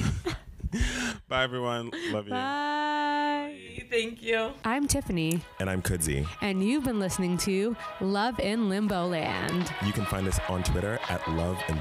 [1.29, 1.91] Bye, everyone.
[2.11, 2.31] Love you.
[2.31, 3.55] Bye.
[3.89, 4.51] Thank you.
[4.65, 6.27] I'm Tiffany, And I'm Kudzi.
[6.41, 9.71] and you've been listening to Love in Limbo Land.
[9.85, 11.75] You can find us on Twitter at Love and